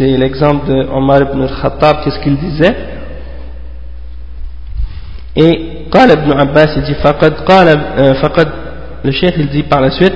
l'exemple 0.00 0.66
de 0.68 0.86
Omar 0.92 1.20
ibn 1.22 1.42
al-Khattab, 1.42 2.04
qu'est-ce 2.04 2.20
qu'il 2.20 2.36
disait 2.36 2.76
Et 5.36 5.72
قال 5.92 6.10
ابن 6.10 6.32
عباس 6.32 6.78
dit 6.86 6.94
فقد 6.94 7.32
قال 7.46 7.68
فقد 8.22 8.48
le 9.04 9.12
cheikh 9.12 9.34
il 9.38 9.48
dit 9.48 9.62
par 9.62 9.80
la 9.80 9.90
suite 9.90 10.14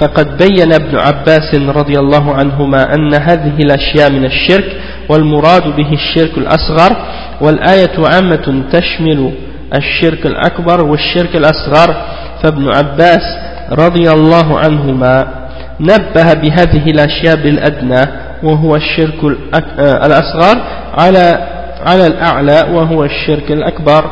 فقد 0.00 0.36
بين 0.36 0.72
ابن 0.72 0.96
عباس 0.98 1.54
رضي 1.54 1.98
الله 1.98 2.34
عنهما 2.34 2.94
أن 2.94 3.14
هذه 3.14 3.56
الأشياء 3.58 4.12
من 4.12 4.24
الشرك 4.24 4.76
والمراد 5.08 5.76
به 5.76 5.92
الشرك 5.92 6.38
الأصغر 6.38 6.96
والآية 7.40 7.96
عامة 7.98 8.62
تشمل 8.72 9.32
الشرك 9.76 10.26
الأكبر 10.26 10.84
والشرك 10.84 11.36
الأصغر 11.36 11.94
فابن 12.42 12.68
عباس 12.68 13.22
رضي 13.71 14.11
الله 14.11 14.59
عنهما 14.59 15.43
نبه 15.79 16.33
بهذه 16.33 16.91
الأشياء 16.91 17.35
بالأدنى 17.35 18.01
وهو 18.43 18.75
الشرك 18.75 19.37
آه، 19.53 20.05
الأصغر 20.05 20.63
على 20.97 21.53
على 21.85 22.07
الأعلى 22.07 22.75
وهو 22.75 23.03
الشرك 23.03 23.51
الأكبر 23.51 24.11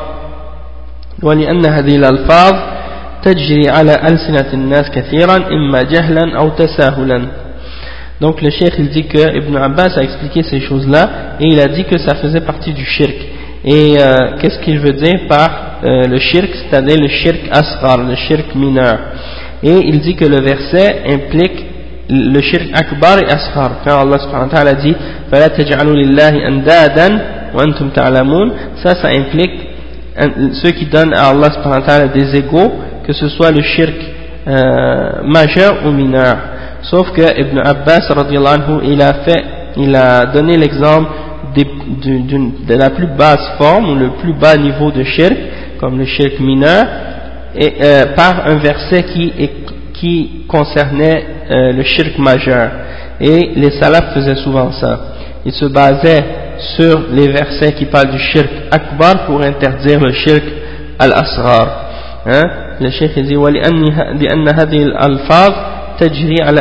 ولأن 1.23 1.65
هذه 1.65 1.95
الألفاظ 1.95 2.53
تجري 3.23 3.69
على 3.69 3.91
ألسنة 3.91 4.53
الناس 4.53 4.89
كثيرا 4.89 5.35
إما 5.35 5.81
جهلا 5.81 6.37
أو 6.37 6.49
تساهلا 6.49 7.27
Donc 8.21 8.39
le 8.39 8.51
cheikh 8.51 8.75
il 8.77 8.89
dit 8.89 9.07
que 9.07 9.35
Ibn 9.35 9.57
Abbas 9.57 9.97
a 9.97 10.03
expliqué 10.03 10.43
ces 10.43 10.61
choses-là 10.61 11.37
et 11.39 11.47
il 11.47 11.59
a 11.59 11.67
dit 11.67 11.85
que 11.85 11.97
ça 11.97 12.13
faisait 12.15 12.41
partie 12.41 12.71
du 12.71 12.85
shirk. 12.85 13.15
Et 13.65 13.97
euh, 13.99 14.37
qu'est-ce 14.39 14.59
qu'il 14.59 14.79
veut 14.79 14.93
dire 14.93 15.21
par 15.27 15.79
euh, 15.83 16.07
le 16.07 16.19
shirk, 16.19 16.49
c'est-à-dire 16.53 16.97
le 16.99 17.07
shirk 17.07 17.39
asghar, 17.51 17.97
le 17.97 18.15
shirk 18.15 18.53
mineur. 18.53 18.99
Et 19.62 19.78
il 19.88 20.00
dit 20.00 20.14
que 20.14 20.24
le 20.24 20.40
verset 20.40 21.02
implique 21.08 21.64
le 22.08 22.40
shirk 22.40 22.68
akbar 22.72 23.18
et 23.18 23.26
asghar. 23.30 23.80
Quand 23.84 24.00
Allah 24.00 24.18
subhanahu 24.18 24.50
wa 24.50 24.56
ta'ala 24.56 24.74
dit 24.74 24.94
فَلَا 25.30 25.48
تَجْعَلُوا 25.48 25.94
لِلَّهِ 25.94 26.48
أَنْدَادًا 26.48 27.08
وَأَنْتُمْ 27.54 27.90
تَعْلَمُونَ 27.90 28.52
Ça, 28.82 28.94
ça 28.94 29.08
implique 29.08 29.66
ceux 30.62 30.70
qui 30.70 30.86
donnent 30.86 31.14
à 31.14 31.28
Allah 31.30 31.50
subhanahu 31.52 31.80
wa 31.80 31.86
ta'ala 31.86 32.08
des 32.08 32.36
égaux, 32.36 32.72
que 33.06 33.12
ce 33.12 33.28
soit 33.28 33.50
le 33.50 33.62
shirk 33.62 33.94
euh, 34.48 35.22
majeur 35.24 35.84
ou 35.84 35.90
mineur. 35.90 36.36
Sauf 36.82 37.10
que 37.12 37.40
Ibn 37.40 37.58
Abbas, 37.58 38.08
anhu, 38.10 38.80
il 38.84 39.02
a 39.02 39.14
fait, 39.24 39.44
il 39.76 39.94
a 39.94 40.26
donné 40.26 40.56
l'exemple 40.56 41.10
de, 41.56 42.74
la 42.76 42.90
plus 42.90 43.08
basse 43.08 43.56
forme 43.58 43.90
ou 43.90 43.94
le 43.94 44.10
plus 44.20 44.34
bas 44.34 44.56
niveau 44.56 44.90
de 44.90 45.02
shirk, 45.02 45.36
comme 45.80 45.98
le 45.98 46.04
shirk 46.04 46.38
mineur, 46.40 46.86
et, 47.54 47.74
euh, 47.80 48.04
par 48.14 48.46
un 48.46 48.56
verset 48.56 49.04
qui, 49.04 49.32
qui 49.94 50.44
concernait 50.48 51.24
euh, 51.50 51.72
le 51.72 51.82
shirk 51.82 52.18
majeur. 52.18 52.70
Et 53.20 53.52
les 53.56 53.70
salafs 53.80 54.12
faisaient 54.14 54.36
souvent 54.36 54.70
ça. 54.72 55.00
Ils 55.44 55.52
se 55.52 55.66
basaient 55.66 56.24
sur 56.76 57.04
les 57.10 57.28
versets 57.28 57.72
qui 57.72 57.86
parlent 57.86 58.10
du 58.10 58.18
shirk 58.18 58.50
akbar 58.70 59.26
pour 59.26 59.40
interdire 59.42 60.00
le 60.00 60.12
shirk 60.12 60.44
al-asrar. 60.98 61.68
Hein? 62.26 62.42
Le 62.80 62.90
shirk 62.90 63.18
dit 63.18 63.34
لأن 63.34 64.48
هذه 64.48 64.82
الألفاظ 64.82 65.52
تجري 66.00 66.42
على 66.42 66.60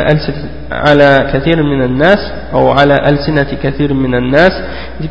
على 0.70 1.30
كثير 1.32 1.62
من 1.62 1.82
الناس 1.82 2.18
أو 2.54 2.70
على 2.70 2.94
ألسنة 2.94 3.46
كثير 3.62 3.94
من 3.94 4.14
الناس 4.14 4.52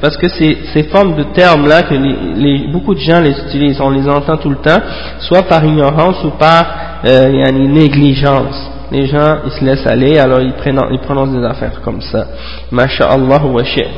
parce 0.01 0.17
que 0.17 0.27
ces, 0.27 0.57
ces 0.73 0.83
formes 0.83 1.15
de 1.15 1.23
termes 1.23 1.67
là 1.67 1.83
que 1.83 1.93
les, 1.93 2.15
les, 2.35 2.67
beaucoup 2.71 2.95
de 2.95 2.99
gens 2.99 3.19
les 3.21 3.35
utilisent 3.45 3.79
on 3.81 3.91
les 3.91 4.07
entend 4.07 4.37
tout 4.37 4.49
le 4.49 4.57
temps 4.57 4.81
soit 5.19 5.43
par 5.43 5.63
ignorance 5.63 6.23
ou 6.23 6.31
par 6.31 6.65
euh, 7.05 7.51
négligence 7.51 8.71
les 8.91 9.05
gens 9.07 9.37
ils 9.45 9.51
se 9.51 9.63
laissent 9.63 9.87
aller 9.87 10.17
alors 10.17 10.41
ils, 10.41 10.53
prennent, 10.53 10.81
ils 10.91 10.99
prononcent 10.99 11.37
des 11.39 11.45
affaires 11.45 11.81
comme 11.83 12.01
ça 12.01 12.25
masha'Allah 12.71 13.43
wa 13.45 13.63
shit 13.63 13.95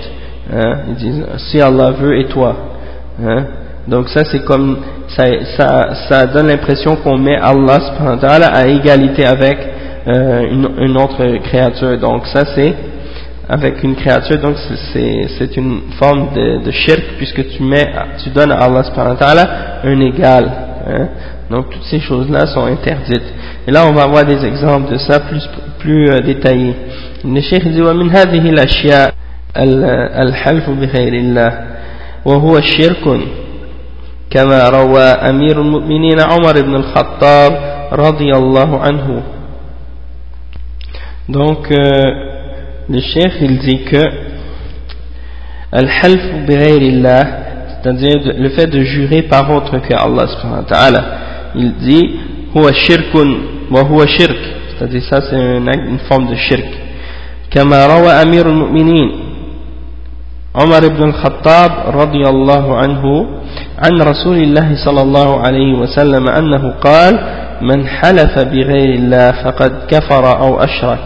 hein, 0.53 0.73
ils 0.89 0.95
disent 0.95 1.25
si 1.37 1.61
Allah 1.61 1.91
veut 1.91 2.19
et 2.19 2.25
toi 2.25 2.55
hein. 3.25 3.45
donc 3.87 4.09
ça 4.09 4.25
c'est 4.25 4.43
comme 4.43 4.77
ça, 5.07 5.23
ça, 5.55 5.95
ça 6.09 6.25
donne 6.27 6.47
l'impression 6.47 6.97
qu'on 6.97 7.17
met 7.17 7.37
Allah 7.37 7.79
à 8.53 8.67
égalité 8.67 9.25
avec 9.25 9.57
euh, 10.07 10.51
une, 10.51 10.69
une, 10.79 10.97
autre 10.97 11.37
créature. 11.43 11.97
Donc 11.99 12.25
ça 12.27 12.43
c'est 12.55 12.73
avec 13.49 13.81
une 13.83 13.95
créature, 13.95 14.39
donc 14.39 14.55
c'est 14.93 15.57
une 15.57 15.79
forme 15.97 16.33
de, 16.35 16.65
de 16.65 16.71
shirk 16.71 17.03
puisque 17.17 17.47
tu 17.49 17.63
mets, 17.63 17.87
tu 18.23 18.29
donnes 18.29 18.51
à 18.51 18.57
Allah 18.57 18.83
subhanahu 18.83 19.17
un 19.83 19.99
égal. 20.01 20.51
Hein. 20.87 21.07
Donc 21.49 21.69
toutes 21.69 21.83
ces 21.83 21.99
choses-là 21.99 22.45
sont 22.47 22.65
interdites. 22.65 23.33
Et 23.67 23.71
là 23.71 23.85
on 23.87 23.93
va 23.93 24.05
voir 24.07 24.25
des 24.25 24.45
exemples 24.45 24.91
de 24.91 24.97
ça 24.97 25.19
plus, 25.21 25.47
plus 25.79 26.09
euh, 26.09 26.19
détaillés. 26.19 26.75
الشيخ 27.25 27.63
ومن 27.65 28.09
هذه 28.09 28.49
الأشياء 28.49 29.13
الحلف 30.21 30.69
بغير 30.69 31.13
الله 31.13 31.51
وهو 32.25 32.57
الشرك 32.57 33.19
كما 34.29 34.69
روى 34.69 35.03
أمير 35.03 35.61
المؤمنين 35.61 36.19
عمر 36.21 36.61
بن 36.61 36.75
الخطاب 36.75 37.51
رضي 37.91 38.31
الله 38.31 38.79
عنه 38.79 39.23
donc 41.29 41.71
euh, 41.71 41.77
le 42.89 42.99
cheikh 43.01 43.33
il 43.41 43.57
dit 43.59 43.83
que 43.83 44.03
al-half 45.71 46.45
bighayrillah 46.47 47.23
c'est-à-dire 47.81 48.33
le 48.37 48.49
fait 48.49 48.67
de 48.67 48.81
jurer 48.83 49.23
par 49.23 49.49
autre 49.51 49.77
que 49.79 49.93
Allah 49.93 50.27
subhanahu 50.27 50.63
wa 50.63 50.67
ta'ala 50.69 51.03
il 51.55 51.73
dit 51.75 52.09
huwa 52.55 52.73
shirkun 52.73 53.29
wa 53.71 53.81
huwa 53.83 54.07
shirk 54.07 54.37
c'est-à-dire 54.77 55.03
ça 55.09 55.21
c'est 55.29 55.35
une, 55.35 55.69
une 55.89 55.99
forme 56.09 56.27
de 56.29 56.35
shirk 56.35 56.65
كما 57.51 57.85
روى 57.87 58.11
أمير 58.11 58.49
المؤمنين 58.49 59.11
عمر 60.55 60.87
بن 60.87 61.03
الخطاب 61.03 61.71
رضي 61.87 62.21
الله 62.29 62.77
عنه 62.77 63.03
عن 63.79 64.01
رسول 64.01 64.37
الله 64.37 64.75
صلى 64.85 65.01
الله 65.01 65.39
عليه 65.39 65.73
وسلم 65.79 66.27
أنه 66.29 66.69
قال 66.83 67.19
من 67.60 67.86
حلف 67.86 68.38
بغير 68.38 68.94
الله 68.94 69.30
فقد 69.44 69.72
كفر 69.88 70.40
أو 70.40 70.60
أشرك 70.60 71.04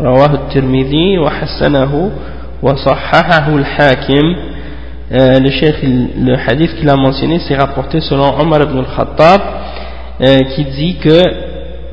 رواه 0.00 0.34
الترمذي 0.34 1.18
وحسنه 1.18 2.10
وصححه 2.62 3.56
الحاكم 3.56 4.36
euh, 5.12 5.38
le, 5.38 5.50
chef, 5.50 5.76
le 5.84 6.34
hadith 6.34 6.74
qu'il 6.74 6.90
a 6.90 6.96
mentionné 6.96 7.38
c'est 7.46 7.54
rapporté 7.54 8.00
selon 8.00 8.40
Omar 8.40 8.62
ibn 8.62 8.78
al-Khattab 8.78 9.40
euh, 10.20 10.38
qui 10.54 10.64
dit 10.64 10.96
que 10.96 11.22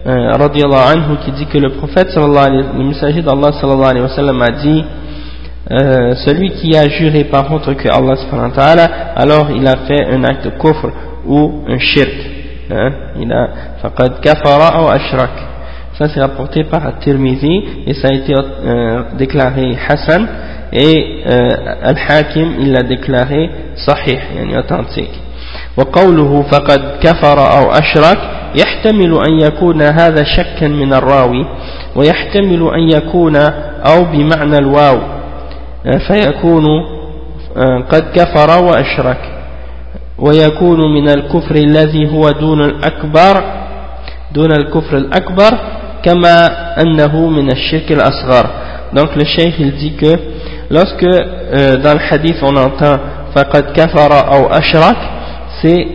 euh, 0.05 0.33
anhu, 0.33 1.17
qui 1.23 1.31
dit 1.31 1.45
que 1.45 1.57
le 1.59 1.69
prophète 1.69 2.09
sallallahu 2.09 2.45
alayhi, 2.45 2.65
le 2.77 2.83
messager 2.85 3.21
d'Allah 3.21 3.51
sallallahu 3.53 3.89
alayhi 3.89 4.01
wa 4.01 4.15
sallam 4.15 4.41
a 4.41 4.49
dit 4.49 4.83
euh, 5.71 6.15
celui 6.25 6.51
qui 6.51 6.75
a 6.75 6.89
juré 6.89 7.23
par 7.25 7.45
contre 7.45 7.73
que 7.73 7.87
Allah 7.87 8.15
subhanahu 8.17 8.49
wa 8.49 8.55
ta'ala, 8.55 8.83
alors 9.15 9.49
il 9.55 9.65
a 9.67 9.75
fait 9.87 10.05
un 10.11 10.23
acte 10.23 10.45
de 10.45 10.49
kufr 10.51 10.89
ou 11.25 11.63
un 11.67 11.79
shirk. 11.79 12.32
Hein? 12.73 12.91
Il 13.19 13.31
a 13.31 13.49
faqad 13.81 14.19
kafara 14.21 14.83
ou 14.83 14.87
ashrak. 14.89 15.31
Ça 15.97 16.07
c'est 16.09 16.19
rapporté 16.19 16.63
par 16.63 16.85
At-Tirmidhi 16.87 17.85
et 17.85 17.93
ça 17.93 18.07
a 18.07 18.13
été 18.13 18.33
euh, 18.33 19.03
déclaré 19.17 19.77
Hassan 19.87 20.27
et 20.71 21.23
euh, 21.27 21.49
Al-Hakim 21.83 22.55
il 22.59 22.71
l'a 22.71 22.81
déclaré 22.81 23.49
sahih, 23.75 24.19
yani 24.35 24.57
authentique. 24.57 25.23
وقوله 25.77 26.41
فقد 26.41 26.81
كفر 27.01 27.39
أو 27.39 27.71
أشرك 27.71 28.17
يحتمل 28.55 29.19
أن 29.27 29.41
يكون 29.41 29.81
هذا 29.81 30.23
شكا 30.23 30.67
من 30.67 30.93
الراوي 30.93 31.45
ويحتمل 31.95 32.69
أن 32.73 32.89
يكون 32.89 33.35
أو 33.85 34.03
بمعنى 34.03 34.57
الواو 34.57 34.99
فيكون 36.07 36.65
قد 37.89 38.03
كفر 38.15 38.63
وأشرك 38.63 39.32
ويكون 40.18 40.94
من 40.94 41.08
الكفر 41.08 41.54
الذي 41.54 42.08
هو 42.10 42.30
دون 42.30 42.60
الأكبر 42.64 43.42
دون 44.34 44.52
الكفر 44.52 44.96
الأكبر 44.96 45.58
كما 46.02 46.46
أنه 46.82 47.28
من 47.28 47.52
الشرك 47.52 47.92
الأصغر 47.92 48.46
donc 48.92 49.14
le 49.16 49.24
cheikh 49.24 49.54
il 49.58 49.72
dit 49.72 49.92
que 49.92 50.12
lorsque 50.70 51.02
euh, 51.04 51.76
dans 51.76 51.94
le 51.94 52.00
hadith 52.10 52.36
on 52.42 52.56
entend 52.56 52.98
فقد 53.34 53.64
كفر 53.74 54.12
أو 54.34 54.46
أشرك 54.46 54.96
c'est 55.62 55.86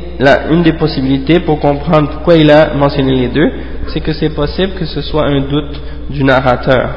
une 0.51 0.61
des 0.61 0.73
possibilités 0.73 1.39
pour 1.39 1.59
comprendre 1.59 2.09
pourquoi 2.11 2.35
il 2.35 2.51
a 2.51 2.73
mentionné 2.75 3.15
les 3.15 3.27
deux 3.29 3.49
c'est 3.87 4.01
que 4.01 4.13
c'est 4.13 4.29
possible 4.29 4.73
que 4.73 4.85
ce 4.85 5.01
soit 5.01 5.25
un 5.25 5.41
doute 5.41 5.81
du 6.09 6.23
narrateur 6.23 6.89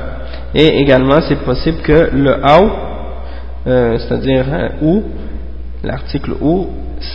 et 0.55 0.67
également 0.81 1.21
c'est 1.29 1.43
possible 1.45 1.79
que 1.79 2.11
le 2.13 2.33
aou 2.45 2.71
euh, 3.67 3.99
c'est-à-dire 3.99 4.45
euh, 4.53 4.69
ou 4.83 5.03
l'article 5.83 6.33
ou 6.41 6.69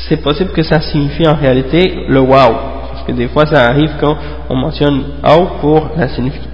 c'est 0.09 0.17
possible 0.19 0.51
que 0.53 0.63
ça 0.63 0.81
signifie 0.81 1.27
en 1.27 1.35
réalité 1.35 2.07
le 2.09 2.21
wow. 2.21 2.55
Parce 2.93 3.05
que 3.07 3.13
des 3.13 3.29
fois 3.29 3.47
ça 3.47 3.67
arrive 3.67 3.91
quand 4.01 4.17
on 4.51 4.57
mentionne 4.57 5.03
ou 5.25 5.45
pour, 5.61 5.91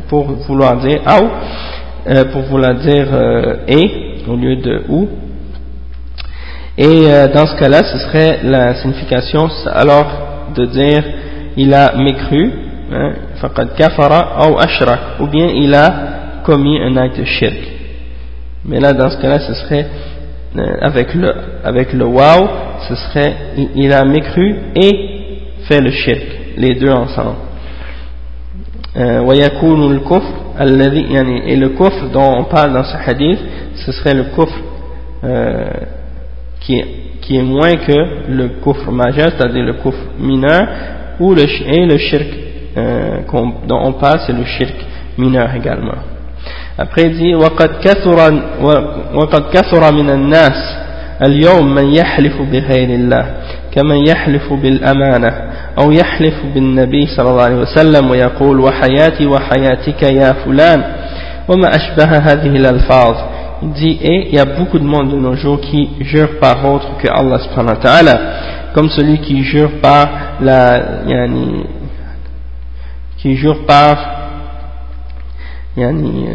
pour 0.08 0.32
vouloir 0.46 0.76
dire 0.76 1.00
ou 1.06 2.10
euh, 2.10 2.24
pour 2.32 2.42
vouloir 2.42 2.74
dire 2.74 3.06
et 3.68 4.24
au 4.28 4.36
lieu 4.36 4.56
de 4.56 4.82
ou. 4.88 5.08
Et 6.76 7.06
dans 7.34 7.46
ce 7.46 7.56
cas-là 7.58 7.82
ce 7.84 7.98
serait 7.98 8.40
la 8.42 8.74
signification 8.76 9.48
alors 9.66 10.06
de 10.54 10.64
dire 10.66 11.04
il 11.56 11.72
a 11.74 11.94
mécru 11.96 12.50
hein, 12.92 13.12
ou 15.20 15.26
bien 15.26 15.46
il 15.54 15.74
a 15.74 15.94
commis 16.44 16.80
un 16.80 16.96
acte 16.96 17.22
shirk. 17.24 17.56
Mais 18.64 18.80
là 18.80 18.92
dans 18.92 19.10
ce 19.10 19.20
cas 19.20 19.28
là 19.28 19.38
ce 19.38 19.54
serait 19.54 19.86
euh, 19.86 20.11
avec 20.80 21.14
le 21.14 21.32
avec 21.64 21.92
le 21.92 22.04
wow 22.04 22.48
ce 22.88 22.94
serait 22.94 23.34
il 23.74 23.92
a 23.92 24.04
mécru 24.04 24.56
et 24.74 25.20
fait 25.68 25.80
le 25.80 25.90
shirk 25.90 26.22
les 26.56 26.74
deux 26.74 26.90
ensemble. 26.90 27.36
Euh, 28.94 29.22
et 31.46 31.56
le 31.56 31.68
kufr 31.70 32.10
dont 32.12 32.40
on 32.40 32.44
parle 32.44 32.74
dans 32.74 32.84
ce 32.84 32.96
hadith 32.96 33.38
ce 33.74 33.92
serait 33.92 34.12
le 34.12 34.24
kufr 34.24 34.52
euh, 35.24 35.70
qui, 36.60 36.74
est, 36.74 36.86
qui 37.22 37.38
est 37.38 37.42
moins 37.42 37.74
que 37.76 38.28
le 38.28 38.48
kufr 38.62 38.92
majeur 38.92 39.30
c'est-à-dire 39.34 39.64
le 39.64 39.72
kufr 39.74 39.96
mineur 40.18 40.68
ou 41.20 41.34
le, 41.34 41.42
et 41.42 41.86
le 41.86 41.96
shirk 41.96 42.26
dont 43.66 43.80
on 43.82 43.92
parle 43.94 44.20
c'est 44.26 44.34
le 44.34 44.44
shirk 44.44 44.74
mineur 45.16 45.54
également 45.54 46.11
après 46.78 47.02
il 47.02 47.16
dit 47.16 47.34
وقد 47.34 47.70
كثر 47.84 48.18
وقد 49.14 49.42
كثر 49.52 49.92
من 49.92 50.10
الناس 50.10 50.82
اليوم 51.26 51.74
من 51.74 51.94
يحلف 51.94 52.42
بغير 52.42 52.90
الله 52.90 53.26
كمن 53.74 53.96
يحلف 54.08 54.52
بالأمانة 54.52 55.32
أو 55.78 55.90
يحلف 55.90 56.34
بالنبي 56.54 57.06
صلى 57.06 57.30
الله 57.30 57.42
عليه 57.42 57.56
وسلم 57.56 58.10
ويقول 58.10 58.60
وحياتي 58.60 59.26
وحياتك 59.26 60.02
يا 60.02 60.32
فلان 60.32 60.82
وما 61.48 61.68
أشبه 61.76 62.18
هذه 62.18 62.56
الألفاظ 62.56 63.16
il 63.62 63.72
dit 63.74 63.98
et 64.02 64.28
il 64.28 64.34
y 64.34 64.40
a 64.40 64.44
beaucoup 64.44 64.78
de 64.78 64.84
monde 64.84 65.12
de 65.12 65.16
nos 65.16 65.36
jours 65.36 65.60
qui 65.60 65.88
jure 66.00 66.40
par 66.40 66.64
autre 66.68 66.96
que 66.98 67.06
Allah 67.08 67.38
subhanahu 67.38 67.76
wa 67.76 67.80
ta'ala 67.80 68.20
comme 68.74 68.88
celui 68.88 69.20
qui 69.20 69.44
jure 69.44 69.70
par 69.80 70.08
la 70.40 71.02
yani, 71.06 71.64
qui 73.18 73.36
jure 73.36 73.64
par 73.64 74.21
yani, 75.76 76.28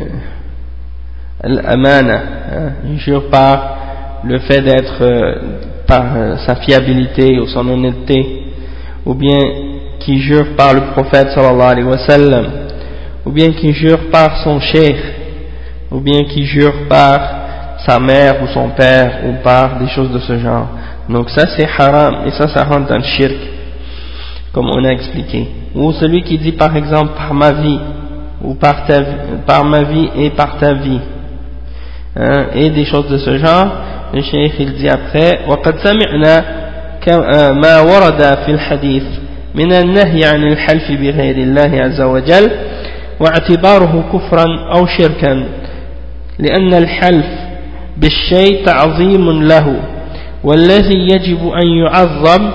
l'amana, 1.43 2.21
hein, 2.51 2.71
jure 2.97 3.29
par 3.29 3.77
le 4.23 4.39
fait 4.39 4.61
d'être, 4.61 5.01
euh, 5.01 5.35
par 5.85 6.15
euh, 6.15 6.37
sa 6.45 6.55
fiabilité 6.55 7.39
ou 7.39 7.47
son 7.47 7.67
honnêteté, 7.67 8.43
ou 9.05 9.13
bien 9.13 9.39
qui 9.99 10.19
jure 10.19 10.55
par 10.55 10.73
le 10.73 10.81
prophète 10.91 11.29
sallallahu 11.29 11.71
alayhi 11.71 11.87
wa 11.87 11.97
sallam, 11.97 12.45
ou 13.25 13.31
bien 13.31 13.51
qui 13.51 13.73
jure 13.73 14.09
par 14.11 14.41
son 14.43 14.59
cheikh, 14.59 14.97
ou 15.91 15.99
bien 15.99 16.23
qui 16.25 16.45
jure 16.45 16.87
par 16.89 17.19
sa 17.85 17.99
mère 17.99 18.41
ou 18.43 18.47
son 18.47 18.69
père, 18.69 19.21
ou 19.27 19.43
par 19.43 19.77
des 19.79 19.87
choses 19.87 20.11
de 20.11 20.19
ce 20.19 20.37
genre. 20.39 20.67
Donc 21.09 21.29
ça 21.29 21.45
c'est 21.55 21.67
haram, 21.77 22.25
et 22.25 22.31
ça 22.31 22.47
ça 22.47 22.63
rentre 22.63 22.87
dans 22.87 22.97
le 22.97 23.03
shirk, 23.03 23.37
comme 24.51 24.69
on 24.69 24.83
a 24.83 24.91
expliqué. 24.91 25.47
Ou 25.75 25.91
celui 25.93 26.23
qui 26.23 26.37
dit 26.37 26.53
par 26.53 26.75
exemple 26.75 27.11
par 27.15 27.33
ma 27.33 27.51
vie, 27.51 27.79
ou 28.43 28.53
par, 28.55 28.85
ta, 28.85 29.01
par 29.45 29.65
ma 29.65 29.83
vie 29.83 30.09
et 30.17 30.29
par 30.31 30.57
ta 30.59 30.73
vie. 30.73 30.99
Hein, 32.15 32.47
et 32.55 32.69
des 32.69 32.85
choses 32.85 33.07
de 33.09 33.17
ce 33.17 33.37
genre. 33.37 33.67
Le 34.13 34.21
cheikh 34.21 34.53
il 34.59 34.73
dit 34.75 34.89
après 34.89 35.39
وقد 35.47 35.75
سمعنا 35.83 36.45
ما 37.53 37.79
ورد 37.79 38.21
في 38.45 38.51
الحديث 38.51 39.03
من 39.55 39.73
النهي 39.73 40.25
عن 40.25 40.43
الحلف 40.43 40.91
بغير 40.91 41.37
الله 41.37 41.81
عز 41.83 42.01
وجل 42.01 42.51
واعتباره 43.19 44.03
كفرا 44.13 44.45
أو 44.75 44.85
شركا. 44.85 45.43
لأن 46.39 46.73
الحلف 46.73 47.25
بالشيء 47.97 48.65
تعظيم 48.65 49.43
له 49.43 49.75
والذي 50.43 51.07
يجب 51.13 51.47
أن 51.47 51.67
يعظم 51.67 52.51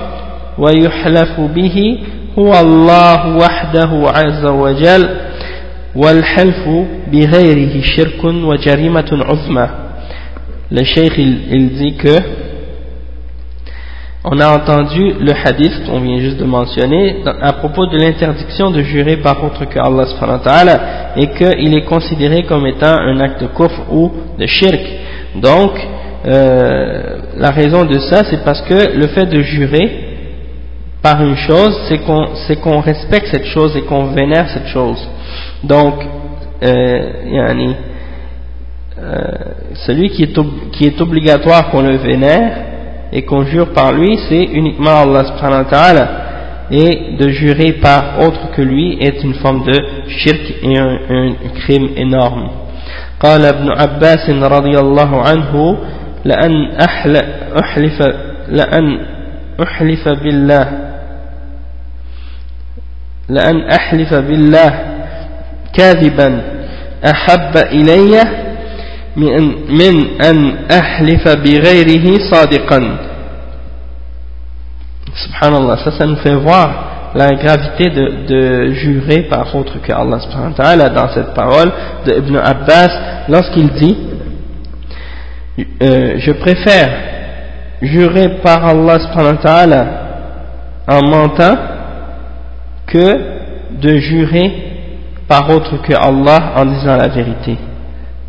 ويحلف 0.59 1.41
به 1.41 1.99
هو 2.39 2.53
الله 2.61 3.37
وحده 3.37 3.91
عز 4.15 4.45
وجل. 4.45 5.09
والحلف 5.96 6.70
بغيره 7.12 7.82
شرك 7.82 8.24
وجريمة 8.24 9.10
عظمى 9.12 9.68
le 10.70 10.84
cheikh 10.84 11.14
il, 11.18 11.38
il 11.52 11.70
dit 11.70 11.96
que 11.96 12.18
on 14.30 14.38
a 14.42 14.50
entendu 14.50 15.14
le 15.22 15.32
hadith 15.32 15.86
qu'on 15.86 16.02
vient 16.02 16.18
juste 16.20 16.38
de 16.38 16.44
mentionner 16.44 17.24
à 17.42 17.54
propos 17.54 17.86
de 17.88 17.98
l'interdiction 17.98 18.72
de 18.72 18.82
jurer 18.82 19.18
par 19.18 19.42
autre 19.46 19.64
que 19.66 19.80
Allah 19.80 20.06
subhanahu 20.08 20.40
wa 20.40 20.44
ta'ala 20.44 20.80
et 21.16 21.28
qu'il 21.28 21.74
est 21.78 21.86
considéré 21.86 22.44
comme 22.44 22.68
étant 22.68 22.98
un 23.00 23.20
acte 23.22 23.42
de 23.44 23.48
kufr 23.48 23.82
ou 23.92 24.12
de 24.38 24.46
shirk 24.46 24.82
donc 25.36 25.72
euh, 26.26 27.20
la 27.38 27.52
raison 27.52 27.86
de 27.86 28.00
ça 28.00 28.24
c'est 28.30 28.44
parce 28.44 28.62
que 28.64 28.98
le 28.98 29.08
fait 29.08 29.28
de 29.28 29.42
jurer 29.42 29.88
par 31.02 31.24
une 31.24 31.38
chose 31.38 31.80
c'est 31.88 32.58
qu'on 32.58 32.82
respecte 32.82 33.28
cette 33.28 33.46
chose 33.46 33.78
et 33.78 33.84
qu'on 33.84 34.08
vénère 34.08 34.50
cette 34.50 34.68
chose 34.68 35.08
donc, 35.64 35.96
euh, 36.64 37.12
euh, 39.00 39.22
celui 39.86 40.10
qui 40.10 40.24
est, 40.24 40.40
qui 40.72 40.86
est 40.86 41.02
obligatoire 41.02 41.70
qu'on 41.70 41.82
le 41.82 41.98
vénère 41.98 42.58
et 43.12 43.24
qu'on 43.24 43.44
jure 43.46 43.74
par 43.74 43.92
lui, 43.92 44.18
c'est 44.30 44.44
uniquement 44.44 45.02
Allah 45.02 45.26
subhanahu 45.26 45.64
wa 45.66 45.70
ta'ala. 45.70 46.10
Et 46.70 47.16
de 47.18 47.30
jurer 47.30 47.74
par 47.82 48.20
autre 48.20 48.52
que 48.54 48.62
lui 48.62 48.98
est 49.00 49.24
une 49.24 49.36
forme 49.36 49.64
de 49.66 49.74
shirk 50.10 50.42
et 50.64 50.78
un, 50.78 50.98
un 51.10 51.34
crime 51.62 51.90
énorme. 51.96 52.50
قال 53.20 53.46
ابن 53.46 53.70
عباس 53.72 54.30
رضي 54.30 54.80
الله 54.80 55.22
عنه 55.22 55.78
لأن 56.26 56.72
أحلف 57.64 58.02
لأن 58.50 59.00
أحلف 59.64 60.08
بالله 60.08 60.68
لأن 63.30 63.62
أحلف 63.62 64.14
بالله 64.14 64.91
كاذبا 65.74 66.42
أحب 67.06 67.58
إلي 67.58 68.22
من, 69.16 69.44
من 69.70 70.22
أن 70.22 70.56
أحلف 70.72 71.28
بغيره 71.28 72.18
صادقا 72.32 72.98
Subhanallah, 75.18 75.78
ça, 75.84 75.92
ça 75.98 76.06
nous 76.06 76.18
fait 76.18 76.36
voir 76.36 77.12
la 77.16 77.30
gravité 77.30 77.90
de, 77.90 78.28
de 78.28 78.74
jurer 78.74 79.24
par 79.24 79.56
autre 79.56 79.82
que 79.82 79.92
Allah 79.92 80.20
subhanahu 80.20 80.52
wa 80.52 80.64
ta'ala 80.64 80.90
dans 80.90 81.10
cette 81.10 81.34
parole 81.34 81.72
de 82.06 82.14
Ibn 82.18 82.36
Abbas 82.38 82.90
lorsqu'il 83.28 83.70
dit 83.70 83.98
euh, 85.82 86.20
je 86.20 86.32
préfère 86.34 86.90
jurer 87.82 88.38
par 88.44 88.64
Allah 88.64 89.00
subhanahu 89.00 89.38
wa 89.38 89.42
ta'ala 89.42 89.88
en 90.88 91.02
mentant 91.10 91.58
que 92.86 93.20
de 93.82 93.98
jurer 93.98 94.71
par 95.32 95.50
autre 95.50 95.82
que 95.82 95.94
Allah 95.94 96.54
en 96.56 96.66
disant 96.66 96.96
la 96.96 97.10
vérité. 97.10 97.58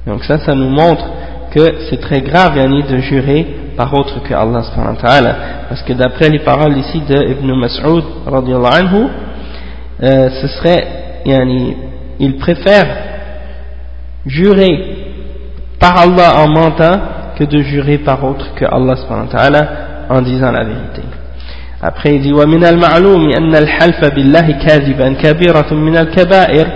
Donc 0.06 0.24
ça, 0.24 0.38
ça 0.38 0.54
nous 0.54 0.70
montre 0.70 1.04
que 1.50 1.88
c'est 1.88 2.00
très 2.00 2.20
grave, 2.20 2.56
yani, 2.56 2.82
de 2.82 2.98
jurer 2.98 3.46
par 3.76 3.92
autre 3.94 4.22
que 4.22 4.34
Allah 4.34 4.62
subhanahu 4.62 4.96
wa 4.96 5.00
ta'ala. 5.00 5.36
Parce 5.68 5.82
que 5.82 5.92
d'après 5.92 6.28
les 6.28 6.40
paroles 6.40 6.76
ici 6.76 7.00
de 7.00 7.14
Ibn 7.14 7.52
Mas'ud, 7.54 8.04
anhu, 8.26 9.06
euh, 10.02 10.30
ce 10.40 10.48
serait, 10.48 10.86
yani, 11.24 11.76
il 12.18 12.36
préfère 12.36 12.86
jurer 14.26 14.96
par 15.78 15.98
Allah 15.98 16.42
en 16.42 16.48
mentant 16.48 17.00
que 17.38 17.44
de 17.44 17.60
jurer 17.60 17.98
par 17.98 18.24
autre 18.24 18.54
que 18.56 18.64
Allah 18.64 18.96
subhanahu 18.96 19.26
wa 19.26 19.38
ta'ala 19.38 19.68
en 20.10 20.22
disant 20.22 20.50
la 20.50 20.64
vérité. 20.64 21.02
Après 21.80 22.16
il 22.16 22.22
dit 22.22 22.32
ومن 22.32 22.64
المعلوم 22.64 23.30
أن 23.38 23.54
الحلف 23.54 24.04
بالله 24.14 24.52
كاذبا 24.66 25.12
كبيرة 25.12 25.74
من 25.74 25.96
الكبائر 25.96 26.66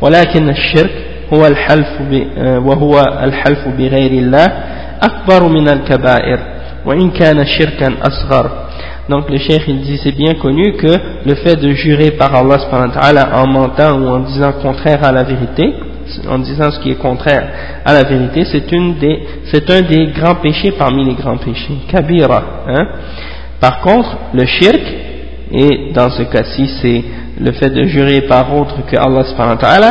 ولكن 0.00 0.48
الشرك 0.48 0.90
هو 1.34 1.46
الحلف 1.46 1.88
وهو 2.40 3.00
الحلف 3.22 3.68
بغير 3.78 4.10
الله 4.10 4.46
أكبر 5.02 5.48
من 5.48 5.68
الكبائر 5.68 6.38
وإن 6.86 7.10
كان 7.10 7.46
شركا 7.46 7.94
أصغر 8.02 8.50
donc 9.08 9.30
le 9.30 9.38
cheikh 9.38 9.62
il 9.68 9.82
dit 9.82 10.00
c'est 10.02 10.16
bien 10.16 10.34
connu 10.34 10.72
que 10.72 10.92
le 11.24 11.34
fait 11.36 11.54
de 11.54 11.70
jurer 11.70 12.10
par 12.10 12.34
Allah 12.34 12.58
subhanahu 12.58 12.88
wa 12.88 13.00
ta'ala 13.00 13.40
en 13.40 13.46
mentant 13.46 14.00
ou 14.00 14.08
en 14.08 14.18
disant 14.20 14.52
contraire 14.60 15.04
à 15.04 15.12
la 15.12 15.22
vérité 15.22 15.74
en 16.28 16.38
disant 16.38 16.70
ce 16.70 16.80
qui 16.80 16.90
est 16.90 16.96
contraire 16.96 17.48
à 17.84 17.92
la 17.92 18.04
vérité, 18.04 18.44
c'est 18.44 19.70
un 19.70 19.82
des 19.82 20.06
grands 20.08 20.36
péchés 20.36 20.72
parmi 20.72 21.04
les 21.04 21.14
grands 21.14 21.36
péchés, 21.36 21.78
kabira. 21.88 22.42
Hein. 22.68 22.86
Par 23.60 23.80
contre, 23.80 24.16
le 24.32 24.44
shirk, 24.46 24.80
et 25.52 25.92
dans 25.92 26.10
ce 26.10 26.22
cas-ci 26.22 26.68
c'est 26.80 27.04
le 27.40 27.52
fait 27.52 27.70
de 27.70 27.84
jurer 27.84 28.22
par 28.22 28.54
autre 28.54 28.76
que 28.90 28.96
Allah 28.96 29.24
subhanahu 29.24 29.56
wa 29.56 29.60
ta'ala, 29.60 29.90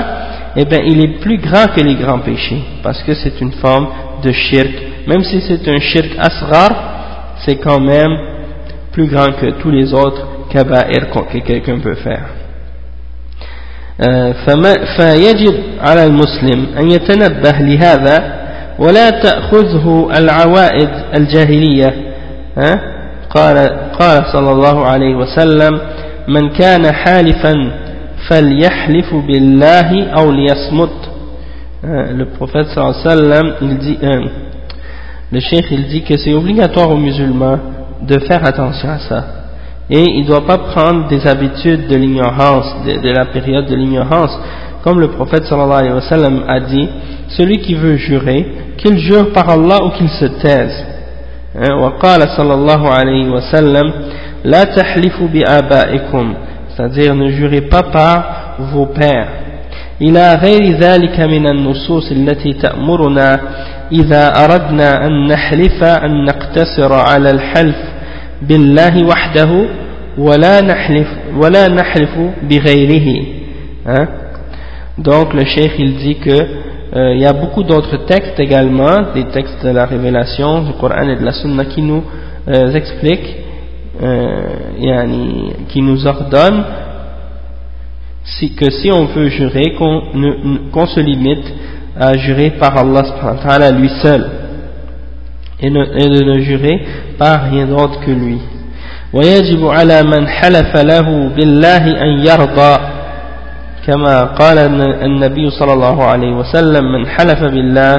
eh 0.56 0.66
bien 0.66 0.80
il 0.86 1.04
est 1.04 1.20
plus 1.20 1.38
grand 1.38 1.68
que 1.76 1.82
les 1.82 1.96
grands 1.96 2.20
péchés, 2.20 2.64
parce 2.84 3.02
que 3.04 3.14
c'est 3.14 3.40
une 3.42 3.54
forme 3.54 3.88
de 4.24 4.32
shirk. 4.32 4.74
Même 5.08 5.24
si 5.24 5.42
c'est 5.48 5.68
un 5.68 5.80
shirk 5.80 6.12
asrar, 6.18 6.72
c'est 7.46 7.58
quand 7.58 7.80
même 7.80 8.16
plus 8.92 9.08
grand 9.08 9.32
que 9.40 9.52
tous 9.62 9.70
les 9.70 9.94
autres 9.94 10.26
kaba'ir 10.50 11.10
que 11.12 11.40
quelqu'un 11.40 11.80
peut 11.80 11.96
faire. 11.96 12.26
آه، 14.02 14.34
فيجب 14.98 15.56
على 15.82 16.06
المسلم 16.06 16.66
أن 16.78 16.92
يتنبه 16.92 17.52
لهذا 17.60 18.46
ولا 18.80 19.10
تأخذه 19.10 20.10
العوائد 20.18 20.90
الجاهلية 21.18 21.94
قال, 23.30 23.58
قال 24.00 24.24
صلى 24.34 24.52
الله 24.52 24.86
عليه 24.86 25.16
وسلم 25.16 25.80
من 26.28 26.50
كان 26.50 26.92
حالفا 26.92 27.54
فليحلف 28.30 29.16
بالله 29.16 30.04
أو 30.10 30.32
ليصمت 30.32 30.90
le 32.18 32.26
prophète 32.26 32.68
sallallahu 32.74 32.96
alayhi 32.96 33.06
wa 33.06 33.12
sallam 33.12 33.54
il 33.62 33.78
dit 33.78 33.98
euh, 34.02 34.22
le 35.32 35.40
cheikh 35.40 35.66
il 35.70 35.86
dit 35.88 36.02
que 36.02 36.18
c'est 36.18 36.34
obligatoire 36.34 36.90
aux 36.90 36.98
musulmans 36.98 37.60
de 38.02 38.18
faire 38.20 38.44
attention 38.44 38.90
à 38.90 38.98
ça 38.98 39.24
et 39.90 40.02
il 40.02 40.24
ne 40.24 40.28
doit 40.28 40.46
pas 40.48 40.58
prendre 40.58 41.08
des 41.08 41.28
habitudes 41.28 41.88
de 41.88 41.96
l'ignorance, 41.96 42.66
de, 42.86 43.10
la 43.12 43.26
période 43.26 43.68
de 43.68 43.76
l'ignorance, 43.76 44.36
comme 44.84 45.00
le 45.00 45.10
prophète 45.10 45.46
sallallahu 45.46 45.80
alayhi 45.80 45.94
wa 45.94 46.02
sallam 46.02 46.44
a 46.48 46.60
dit, 46.60 46.90
celui 47.30 47.60
qui 47.60 47.76
veut 47.76 47.96
jurer, 47.96 48.48
qu'il 48.78 48.98
jure 48.98 49.32
par 49.32 49.48
Allah 49.50 49.84
ou 49.84 49.90
qu'il 49.92 50.10
se 50.10 50.26
taise. 50.42 50.86
وقال 51.56 52.22
صلى 52.38 52.54
الله 52.54 52.90
عليه 52.90 53.30
وسلم 53.30 53.94
لا 54.45 54.65
تحلفوا 54.65 55.29
بآبائكم 55.29 56.35
c'est-à-dire 56.77 57.15
ne 57.15 57.31
jurez 57.31 57.63
pas 57.63 57.83
par 57.83 58.57
vos 58.73 58.87
pères 58.87 59.29
إلى 60.03 60.35
غير 60.35 60.79
ذلك 60.79 61.21
من 61.21 61.47
النصوص 61.47 62.13
التي 62.13 62.53
تأمرنا 62.53 63.41
إذا 63.93 64.33
أردنا 64.45 65.07
أن 65.07 65.27
نحلف 65.27 65.85
أن 65.85 66.25
نقتصر 66.25 66.93
على 66.93 67.31
الحلف 67.31 67.77
بالله 68.43 69.07
وحده 69.07 69.67
ولا 70.19 70.61
نحلف 70.61 71.09
ولا 71.37 71.69
نحلف 71.69 72.19
بغيره 72.43 73.25
hein? 73.87 74.07
donc 74.99 75.35
le 75.35 75.45
cheikh 75.45 75.73
il 75.79 75.97
dit 75.97 76.17
que 76.17 76.31
euh, 76.97 77.15
il 77.15 77.21
y 77.21 77.27
a 77.27 77.33
beaucoup 77.33 77.63
d'autres 77.63 77.99
textes 78.07 78.39
également 78.41 79.13
des 79.15 79.25
textes 79.25 79.65
de 79.65 79.71
la 79.71 79.85
révélation 79.87 80.63
du 80.63 80.73
Coran 80.81 81.09
et 81.09 81.17
de 81.17 81.25
la 81.25 81.33
Sunna 81.33 81.65
qui 81.67 81.83
nous 81.83 82.03
euh, 82.49 82.73
expliquent 82.75 83.37
euh, 84.02 84.42
yani, 84.78 85.54
qui 85.70 85.82
nous 85.82 86.06
ordonnent 86.06 86.64
si, 88.24 88.56
que 88.56 88.70
si 88.72 88.92
on 88.92 89.06
veut 89.06 89.30
jurer 89.30 89.74
qu'on 89.78 90.02
qu 90.74 90.88
se 90.88 91.00
limite 91.00 91.46
à 91.98 92.18
jurer 92.18 92.52
par 92.52 92.78
Allah 92.78 93.04
subhanahu 93.06 93.38
wa 93.38 93.44
ta'ala 93.44 93.72
lui 93.72 93.90
seul 94.02 94.26
et, 95.62 95.70
ne, 95.70 95.84
et 95.84 96.10
de 96.10 96.24
ne 96.26 96.40
jurer 96.42 96.86
par 97.18 97.50
rien 97.50 97.66
d'autre 97.68 98.00
que 98.02 98.12
lui. 98.12 98.40
ويجب 99.14 99.68
على 99.68 100.04
من 100.04 100.28
حلف 100.28 100.76
له 100.78 101.30
بالله 101.30 101.84
أن 102.04 102.26
يرضى 102.28 102.78
كما 103.88 104.24
قال 104.24 104.58
النبي 105.04 105.50
صلى 105.50 105.74
الله 105.74 106.04
عليه 106.04 106.32
وسلم 106.32 106.84
من 106.92 107.08
حلف 107.08 107.40
بالله 107.44 107.96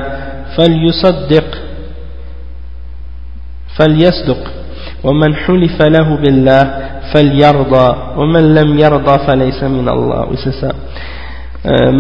فليصدق 0.57 1.59
فليصدق 3.77 4.39
ومن 5.05 5.35
حلف 5.35 5.83
له 5.83 6.17
بالله 6.17 6.65
فليرضى 7.15 7.89
ومن 8.17 8.55
لم 8.55 8.79
يرضى 8.79 9.27
فليس 9.27 9.63
من 9.63 9.89
الله 9.89 10.27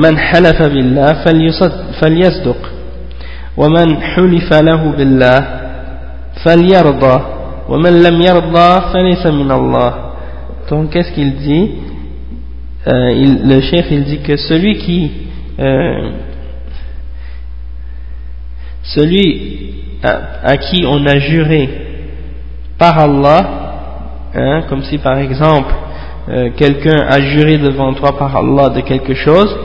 من 0.03 0.19
حلف 0.19 0.63
بالله 0.63 1.07
فليصدق 2.01 2.61
ومن 3.57 3.97
حلف 4.03 4.53
له 4.53 4.83
بالله 4.99 5.41
فليرضى 6.45 7.17
ومن 7.69 8.03
لم 8.03 8.17
يرضى 8.23 8.71
فليس 8.93 9.27
من 9.27 9.51
الله 9.51 9.93
donc 10.71 10.91
qu'est-ce 10.91 11.13
qu'il 11.15 11.37
dit 11.37 11.71
euh, 12.89 13.11
il, 13.13 13.49
le 13.49 13.61
chef 13.61 13.87
il 13.91 14.05
dit 14.05 14.19
que 14.19 14.37
celui 14.37 14.79
qui 14.79 15.11
euh, 15.61 16.11
celui 18.83 19.73
à, 20.03 20.19
à, 20.45 20.57
qui 20.57 20.85
on 20.87 21.05
a 21.07 21.19
juré 21.19 21.69
par 22.82 22.98
Allah 22.98 23.42
hein, 24.34 24.62
comme 24.68 24.82
si 24.82 24.98
par 24.98 25.20
exemple 25.20 25.72
euh, 26.30 26.50
quelqu'un 26.58 27.00
a 27.08 27.22
juré 27.22 27.60
devant 27.60 27.94
toi 27.94 28.18
par 28.18 28.36
Allah 28.36 28.70
de 28.70 28.82
quelque 28.82 29.14
chose 29.14 29.56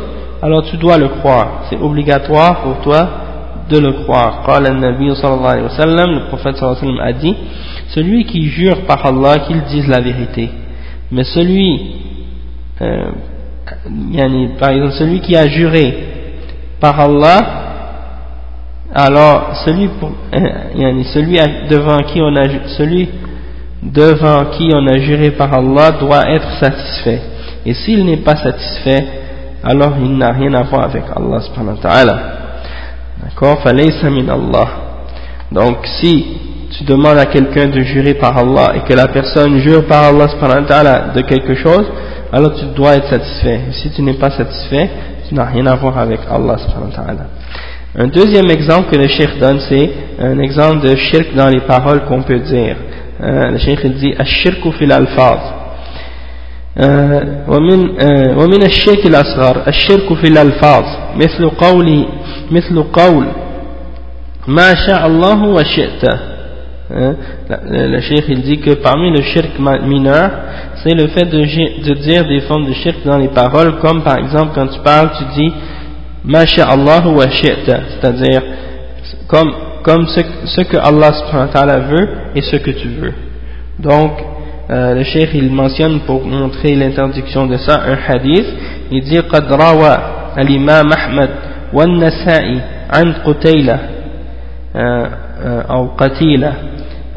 alors 0.43 0.63
tu 0.65 0.77
dois 0.77 0.99
le 0.99 1.09
croire 1.09 1.63
c'est 1.71 1.81
obligatoire 1.81 2.61
pour 2.61 2.81
toi 2.83 3.09
de 3.71 3.79
le 3.79 3.93
croire. 4.05 4.45
le 4.47 6.29
prophète 6.29 6.63
a 6.63 7.13
dit 7.13 7.37
celui 7.89 8.25
qui 8.25 8.49
jure 8.49 8.83
par 8.87 9.05
Allah 9.07 9.41
qu'il 9.47 9.63
dise 9.65 9.89
la 9.89 10.01
vérité. 10.01 10.51
Mais 11.11 11.25
celui, 11.25 11.97
euh, 12.83 13.11
par 14.59 14.71
exemple, 14.71 14.93
celui 14.99 15.21
qui 15.21 15.37
a 15.37 15.47
juré 15.49 15.95
par 16.81 17.01
Allah, 17.01 17.56
alors 18.95 19.57
celui, 19.65 19.91
celui 21.13 21.39
devant 21.69 21.99
qui 21.99 22.21
on 22.21 22.35
a 22.37 22.45
celui 22.77 23.09
devant 23.83 24.47
qui 24.57 24.69
on 24.73 24.87
a 24.87 24.99
juré 24.99 25.31
par 25.33 25.53
Allah 25.53 25.93
doit 25.93 26.31
être 26.31 26.51
satisfait. 26.59 27.21
Et 27.65 27.75
s'il 27.75 28.05
n'est 28.05 28.19
pas 28.19 28.37
satisfait, 28.37 29.05
alors 29.63 29.95
il 30.01 30.17
n'a 30.17 30.33
rien 30.33 30.55
à 30.55 30.63
voir 30.63 30.85
avec 30.85 31.05
Allah 31.15 31.41
subhanahu 31.41 31.77
wa 31.77 31.83
ta'ala. 31.83 32.21
D'accord? 33.23 33.63
Allah. 33.67 34.69
Donc 35.53 35.79
si 36.01 36.27
tu 36.77 36.85
demandes 36.85 37.19
à 37.19 37.27
quelqu'un 37.27 37.69
de 37.69 37.81
jurer 37.81 38.15
par 38.15 38.37
Allah 38.37 38.75
et 38.77 38.81
que 38.81 38.95
la 38.95 39.09
personne 39.09 39.59
jure 39.59 39.87
par 39.87 40.05
Allah 40.05 40.27
de 41.15 41.21
quelque 41.23 41.55
chose, 41.55 41.87
alors 42.33 42.55
tu 42.55 42.67
dois 42.75 42.97
être 42.97 43.09
satisfait. 43.09 43.61
Si 43.73 43.91
tu 43.91 44.03
n'es 44.03 44.15
pas 44.15 44.31
satisfait, 44.31 44.91
tu 45.29 45.35
n'as 45.35 45.45
rien 45.45 45.67
à 45.67 45.77
voir 45.77 45.99
avec 45.99 46.21
Allah 46.31 46.57
Un 47.98 48.08
deuxième 48.08 48.50
exemple 48.50 48.90
que 48.92 48.98
le 48.98 49.08
cheikh 49.08 49.38
donne, 49.40 49.60
c'est 49.68 49.92
un 50.20 50.40
exemple 50.40 50.88
de 50.88 50.96
shirk 50.96 51.36
dans 51.36 51.50
les 51.50 51.62
paroles 51.62 52.06
qu'on 52.06 52.22
peut 52.22 52.40
dire. 52.40 52.76
Euh, 53.22 53.52
le 53.52 53.58
cheikh 53.58 53.80
il 53.84 53.94
dit 53.94 54.14
الشرك 54.20 54.70
في 54.70 54.86
الألفاظ 54.86 55.40
ومن 57.48 57.80
ومن 58.38 58.64
الشرك 58.66 59.06
الأصغر 59.06 59.68
الشرك 59.68 60.14
في 60.14 60.28
الألفاظ 60.28 60.84
مثل 61.16 61.50
قول 61.50 62.06
مثل 62.52 62.84
قول 62.84 63.26
ما 64.48 64.74
شاء 64.88 65.08
الله 65.08 65.48
وشئت 65.48 66.06
Hein? 66.94 67.16
Le 67.70 68.02
cheikh 68.02 68.26
il 68.28 68.42
dit 68.42 68.60
que 68.60 68.72
parmi 68.72 69.12
le 69.12 69.24
shirk 69.24 69.52
mineur, 69.60 70.30
c'est 70.84 70.94
le 70.94 71.08
fait 71.08 71.26
de, 71.26 71.94
dire 71.94 72.26
des 72.26 72.42
formes 72.42 72.66
de 72.66 72.74
shirk 72.74 72.98
dans 73.06 73.18
les 73.18 73.30
paroles, 73.30 73.80
comme 73.80 74.04
par 74.04 74.18
exemple 74.18 74.52
quand 74.56 74.68
tu 74.68 74.80
parles, 74.82 75.12
tu 75.18 75.24
dis 75.42 75.54
Allah 76.68 77.08
wa 77.08 77.30
shi'ta, 77.30 77.80
c'est-à-dire 77.90 78.42
comme, 79.28 79.52
comme 79.84 80.08
ce, 80.08 80.22
ce, 80.46 80.62
que 80.62 80.78
Allah 80.78 81.12
subhanahu 81.14 81.48
wa 81.48 81.54
ta'ala 81.54 81.80
veut 81.80 82.10
et 82.36 82.42
ce 82.42 82.58
que 82.58 82.72
tu 82.72 82.88
veux. 82.90 83.14
Donc, 83.80 84.12
euh, 84.70 84.94
le 84.94 85.04
cheikh 85.04 85.30
il 85.34 85.52
mentionne 85.52 86.02
pour 86.02 86.26
montrer 86.26 86.76
l'interdiction 86.76 87.48
de 87.48 87.58
ça 87.58 87.82
un 87.86 87.98
hadith, 88.08 88.46
il 88.92 89.04
dit 89.04 89.20
قد 89.20 89.52
روى 89.52 89.98
الإمام 90.38 90.92
أحمد 90.94 91.30
والنسائي 91.74 92.62
عن 92.94 93.14
قتيلة 93.26 93.80
أو 95.70 95.88
قتيلة 95.98 96.54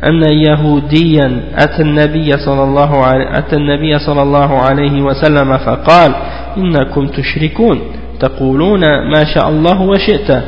أن 0.04 0.22
يهوديا 0.32 1.40
أتى 1.56 1.82
النبي 1.82 2.30
صلى 2.32 2.64
الله 2.64 3.04
عليه 3.06 3.38
أتى 3.38 3.56
النبي 3.56 3.98
صلى 3.98 4.22
الله 4.22 4.58
عليه 4.60 5.02
وسلم 5.02 5.58
فقال 5.58 6.14
إنكم 6.56 7.06
تشركون 7.06 7.80
تقولون 8.19 8.81
ما 9.11 9.25
شاء 9.33 9.49
الله 9.49 9.81
وشئت 9.81 10.43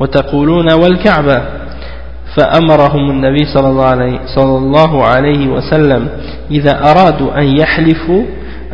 وتقولون 0.00 0.72
والكعبة 0.72 1.42
فأمرهم 2.36 3.10
النبي 3.10 3.44
صلى 3.44 3.68
الله 4.58 5.04
عليه, 5.04 5.48
وسلم 5.48 6.08
إذا 6.50 6.90
أرادوا 6.90 7.38
أن 7.38 7.58
يحلفوا 7.58 8.22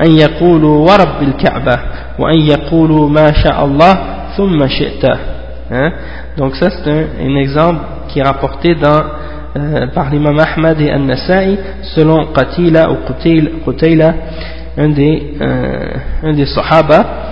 أن 0.05 0.11
يقولوا 0.19 0.79
ورب 0.79 1.23
الكعبة 1.23 1.79
وأن 2.19 2.39
يقولوا 2.39 3.09
ما 3.09 3.33
شاء 3.33 3.65
الله 3.65 3.99
ثم 4.37 4.67
شئت. 4.69 5.07
Donc 6.37 6.57
ça 6.57 6.71
c'est 6.71 6.91
un, 6.91 7.05
un 7.29 7.37
exemple 7.37 7.81
qui 8.09 8.19
est 8.19 8.23
rapporté 8.23 8.75
dans 8.75 9.03
Euh, 9.57 9.89
par 9.89 10.11
l'imam 10.11 10.39
Ahmad 10.39 10.81
et 10.81 10.93
An-Nasa'i 10.93 11.59
selon 11.97 12.27
Qatila 12.27 12.89
ou 12.89 12.99
Qutayla 13.65 14.15
un 14.79 14.91
des, 14.91 15.35
euh, 15.41 15.87
un 16.23 16.33
des 16.33 16.47
sahaba. 16.47 17.30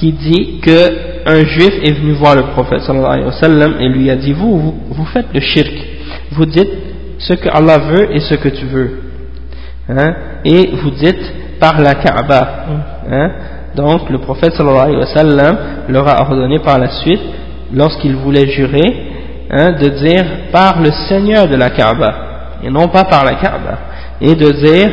Qui 0.00 0.12
dit 0.12 0.60
que 0.62 1.26
un 1.26 1.44
juif 1.44 1.74
est 1.84 1.92
venu 1.92 2.12
voir 2.12 2.34
le 2.34 2.42
prophète 2.54 2.80
sallallahu 2.80 3.12
alayhi 3.12 3.26
wa 3.26 3.32
sallam 3.32 3.74
et 3.80 3.88
lui 3.88 4.10
a 4.10 4.16
dit 4.16 4.32
vous, 4.32 4.58
vous, 4.58 4.74
vous 4.90 5.04
faites 5.04 5.26
le 5.34 5.40
shirk. 5.40 5.72
Vous 6.32 6.46
dites 6.46 6.70
ce 7.18 7.34
que 7.34 7.48
Allah 7.50 7.78
veut 7.78 8.16
et 8.16 8.20
ce 8.20 8.34
que 8.34 8.48
tu 8.48 8.64
veux. 8.64 8.98
Hein, 9.90 10.14
et 10.44 10.70
vous 10.82 10.90
dites 10.90 11.34
par 11.60 11.78
la 11.80 11.94
Kaaba. 11.96 12.48
Hein, 13.10 13.30
donc 13.76 14.08
le 14.08 14.18
prophète 14.18 14.54
sallallahu 14.54 14.84
alayhi 14.84 14.96
wa 14.96 15.06
sallam 15.06 15.58
leur 15.88 16.08
a 16.08 16.22
ordonné 16.22 16.58
par 16.60 16.78
la 16.78 16.88
suite 17.02 17.20
lorsqu'il 17.74 18.16
voulait 18.16 18.48
jurer 18.48 19.10
hein, 19.50 19.72
de 19.72 19.88
dire 19.88 20.24
par 20.50 20.80
le 20.80 20.90
Seigneur 21.08 21.46
de 21.46 21.56
la 21.56 21.68
Kaaba, 21.68 22.14
et 22.64 22.70
non 22.70 22.88
pas 22.88 23.04
par 23.04 23.24
la 23.24 23.34
Kaaba, 23.34 23.78
et 24.20 24.34
de 24.34 24.50
dire 24.50 24.90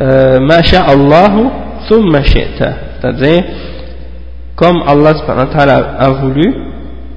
euh, 0.00 0.38
Masha 0.38 0.82
Allahu 0.82 1.48
thumma 1.88 2.22
c'est-à-dire 2.22 3.44
comme 4.60 4.82
Allah 4.86 5.14
a 5.98 6.10
voulu, 6.10 6.54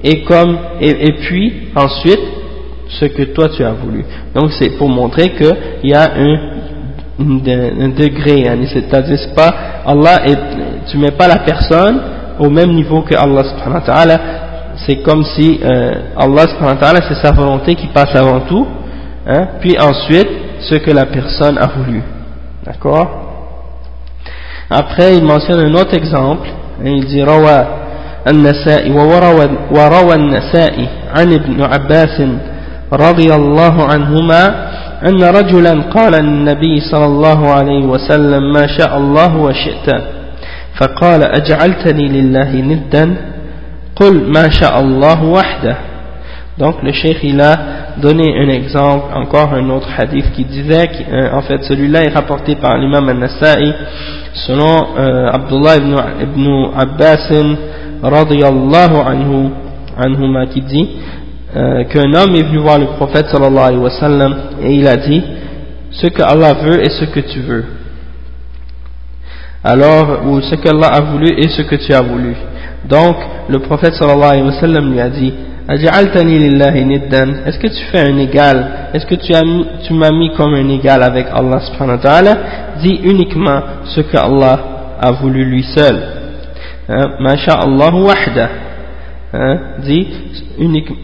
et, 0.02 0.24
comme, 0.24 0.56
et, 0.80 1.12
puis 1.12 1.68
ensuite 1.76 2.20
ce 2.88 3.04
que 3.04 3.22
toi 3.34 3.50
tu 3.54 3.62
as 3.62 3.72
voulu. 3.72 4.02
Donc 4.34 4.50
c'est 4.58 4.70
pour 4.78 4.88
montrer 4.88 5.30
qu'il 5.30 5.90
y 5.90 5.94
a 5.94 6.08
un, 6.16 6.36
un, 7.20 7.88
degré, 7.90 8.48
hein, 8.48 8.58
c'est-à-dire 8.72 9.34
pas 9.36 9.54
Allah, 9.84 10.26
et, 10.26 10.34
tu 10.90 10.96
mets 10.96 11.10
pas 11.10 11.28
la 11.28 11.40
personne 11.40 12.00
au 12.38 12.48
même 12.48 12.72
niveau 12.72 13.02
que 13.02 13.14
Allah 13.14 13.44
subhanahu 13.44 13.74
wa 13.74 13.80
ta'ala, 13.80 14.20
c'est 14.86 15.02
comme 15.02 15.22
si 15.22 15.60
euh, 15.62 15.92
Allah 16.16 16.46
c'est 17.06 17.26
sa 17.26 17.32
volonté 17.32 17.74
qui 17.74 17.88
passe 17.88 18.16
avant 18.16 18.40
tout, 18.40 18.66
hein, 19.26 19.48
puis 19.60 19.76
ensuite 19.78 20.28
ce 20.60 20.76
que 20.76 20.90
la 20.90 21.04
personne 21.04 21.58
a 21.58 21.66
voulu. 21.66 22.02
D'accord? 22.64 23.20
Après, 24.70 25.14
il 25.14 25.24
mentionne 25.24 25.60
un 25.60 25.74
autre 25.74 25.94
exemple, 25.94 26.48
et 26.84 26.90
il 26.90 27.04
dit 27.06 27.22
روى 27.22 27.66
النسائي 28.28 28.90
وروى 29.70 30.14
النسائي 30.14 30.88
عن 31.16 31.32
ابن 31.32 31.62
عباس 31.62 32.22
رضي 32.92 33.34
الله 33.34 33.84
عنهما 33.92 34.68
أن 35.08 35.24
رجلا 35.24 35.82
قال 35.82 36.12
للنبي 36.12 36.80
صلى 36.90 37.04
الله 37.04 37.50
عليه 37.50 37.84
وسلم 37.84 38.52
ما 38.52 38.66
شاء 38.66 38.98
الله 38.98 39.36
وشئت. 39.36 39.88
فقال 40.80 41.22
أجعلتني 41.22 42.08
لله 42.08 42.50
ندا؟ 42.56 43.16
قل 43.96 44.32
ما 44.32 44.48
شاء 44.50 44.80
الله 44.80 45.24
وحده. 45.24 45.76
Donc 46.58 46.82
le 46.82 46.92
cheikh 46.92 47.18
il 47.24 47.40
a 47.40 47.56
donné 47.96 48.32
un 48.38 48.48
exemple 48.48 49.06
encore 49.14 49.52
un 49.54 49.68
autre 49.70 49.88
hadith 49.98 50.32
qui 50.34 50.44
disait 50.44 50.88
euh, 51.12 51.32
en 51.32 51.42
fait 51.42 51.62
celui-là 51.64 52.04
est 52.04 52.14
rapporté 52.14 52.54
par 52.54 52.78
l'imam 52.78 53.08
al-Nasa'i 53.08 53.72
selon 54.34 54.96
euh, 54.98 55.30
Abdullah 55.32 55.76
ibn, 55.76 55.96
ibn 56.22 56.46
Abbas 56.76 57.28
radiyallahu 58.02 58.96
anhu 59.06 59.50
anhuma 59.96 60.46
qui 60.46 60.60
dit 60.60 60.88
euh, 61.56 61.84
qu'un 61.84 62.12
homme 62.12 62.34
est 62.34 62.42
venu 62.42 62.58
voir 62.58 62.78
le 62.78 62.86
prophète 62.86 63.26
sallallahu 63.28 63.66
alayhi 63.66 63.82
wa 63.82 63.90
sallam 63.90 64.34
et 64.62 64.74
il 64.74 64.86
a 64.88 64.96
dit 64.96 65.22
ce 65.90 66.08
que 66.08 66.22
Allah 66.22 66.54
veut 66.54 66.82
et 66.84 66.90
ce 66.90 67.04
que 67.04 67.20
tu 67.20 67.40
veux 67.40 67.64
alors 69.64 70.26
ou 70.26 70.40
ce 70.42 70.56
qu'Allah 70.56 70.88
a 70.88 71.00
voulu 71.00 71.28
et 71.38 71.48
ce 71.48 71.62
que 71.62 71.76
tu 71.76 71.94
as 71.94 72.02
voulu. 72.02 72.36
Donc, 72.86 73.16
le 73.48 73.60
prophète 73.60 73.94
sallallahu 73.94 74.30
alayhi 74.30 74.44
wa 74.44 74.60
sallam 74.60 74.92
lui 74.92 75.00
a 75.00 75.08
dit 75.08 75.32
Est-ce 75.70 77.58
que 77.58 77.68
tu 77.68 77.84
fais 77.90 78.00
un 78.00 78.18
égal? 78.18 78.90
Est-ce 78.92 79.06
que 79.06 79.14
tu 79.14 79.32
m'as 79.94 80.10
mis 80.10 80.34
comme 80.34 80.52
un 80.52 80.68
égal 80.68 81.02
avec 81.02 81.28
Allah 81.32 81.60
subhanahu 81.60 81.96
wa 81.96 82.02
ta'ala? 82.02 82.36
Dis 82.82 83.00
uniquement 83.04 83.60
ce 83.84 84.00
que 84.00 84.16
Allah 84.16 84.58
a 85.00 85.12
voulu 85.12 85.44
lui 85.44 85.62
seul. 85.62 85.96
Hein? 86.88 87.10
Masha'Allah 87.20 87.94
wahda. 87.94 88.48
Hein? 89.32 89.58
Dis 89.84 90.06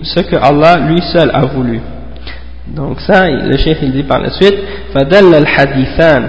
ce 0.02 0.20
que 0.20 0.36
Allah 0.36 0.76
lui 0.88 1.00
seul 1.12 1.30
a 1.32 1.46
voulu. 1.46 1.80
Donc 2.68 3.00
ça, 3.00 3.28
le 3.28 3.56
cheikh 3.56 3.78
il 3.82 3.92
dit 3.92 4.04
par 4.04 4.20
la 4.20 4.30
suite 4.30 4.58
فدل 4.94 5.34
الحديثان 5.34 6.28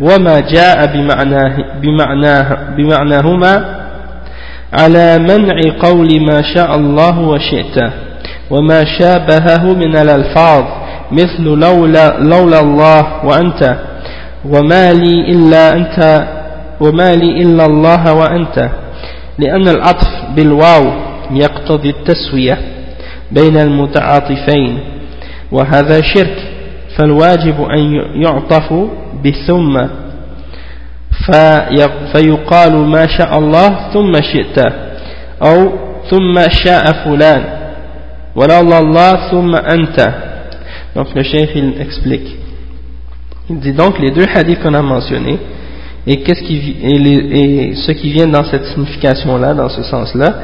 وما 0.00 0.40
جاء 0.40 0.86
بمعناه 1.82 2.46
بمعناهما 2.76 3.82
على 4.72 5.18
منع 5.18 5.60
قول 5.80 6.08
ما 6.26 6.42
شاء 6.54 6.76
الله 6.76 7.18
وشئت 7.18 7.92
وما 8.50 8.84
شابهه 8.98 9.74
من 9.74 9.96
الألفاظ 9.96 10.64
مثل 11.12 11.42
لولا, 11.42 12.18
لولا 12.18 12.60
الله 12.60 13.24
وأنت 13.24 13.76
وما 14.44 14.92
لي 14.92 15.32
إلا 15.32 15.72
أنت 15.72 16.28
وما 16.80 17.14
لي 17.14 17.42
إلا 17.42 17.66
الله 17.66 18.14
وأنت. 18.14 18.70
لأن 19.38 19.68
العطف 19.68 20.08
بالواو 20.36 20.92
يقتضي 21.30 21.90
التسوية 21.90 22.58
بين 23.32 23.56
المتعاطفين 23.56 24.78
وهذا 25.52 26.00
شرك 26.00 26.36
فالواجب 26.96 27.62
أن 27.62 27.80
يعطف 28.22 28.72
بثم. 29.24 29.86
فيقال 32.12 32.76
ما 32.76 33.06
شاء 33.06 33.38
الله 33.38 33.92
ثم 33.92 34.12
شئت 34.32 34.58
أو 35.42 35.72
ثم 36.10 36.34
شاء 36.64 36.84
فلان 37.04 37.42
ولولا 38.36 38.78
الله 38.78 39.30
ثم 39.30 39.54
أنت. 39.54 40.12
Donc 40.96 41.14
le 41.14 41.22
cheikh 41.22 41.50
il 41.54 41.80
explique. 41.80 42.41
Il 43.50 43.58
dit 43.60 43.72
donc 43.72 43.98
les 43.98 44.10
deux 44.10 44.26
hadiths 44.34 44.60
qu'on 44.62 44.74
a 44.74 44.82
mentionnés 44.82 45.38
et, 46.06 46.22
qu'est-ce 46.22 46.42
qui, 46.42 46.76
et, 46.82 48.10
vient 48.10 48.26
dans 48.26 48.44
cette 48.44 48.64
signification 48.66 49.38
là 49.38 49.54
dans 49.54 49.68
ce 49.68 49.82
sens 49.82 50.14
là 50.14 50.34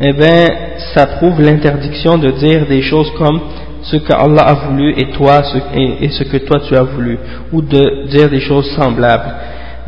eh 0.00 0.12
bien 0.12 0.46
ça 0.94 1.06
prouve 1.06 1.40
l'interdiction 1.40 2.16
de 2.18 2.30
dire 2.30 2.66
des 2.66 2.82
choses 2.82 3.10
comme 3.18 3.40
ce 3.82 3.96
que 3.96 4.12
Allah 4.12 4.42
a 4.42 4.54
voulu 4.54 4.94
et 4.96 5.10
toi 5.10 5.42
ce, 5.42 5.58
et, 5.78 6.04
et 6.04 6.08
ce 6.10 6.24
que 6.24 6.38
toi 6.38 6.60
tu 6.66 6.76
as 6.76 6.82
voulu 6.82 7.18
ou 7.52 7.62
de 7.62 8.06
dire 8.08 8.28
des 8.28 8.40
choses 8.40 8.70
semblables. 8.76 9.34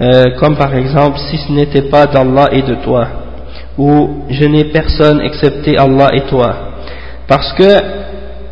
Euh, 0.00 0.34
comme 0.40 0.56
par 0.56 0.74
exemple 0.74 1.18
si 1.30 1.36
ce 1.36 1.52
n'était 1.52 1.88
pas 1.90 2.06
d'Allah 2.06 2.48
et 2.52 2.62
de 2.62 2.74
toi, 2.76 3.06
ou 3.76 4.24
je 4.30 4.44
n'ai 4.46 4.64
personne 4.64 5.20
excepté 5.20 5.76
Allah 5.76 6.08
et 6.14 6.22
toi, 6.22 6.56
parce 7.28 7.52
que 7.52 7.78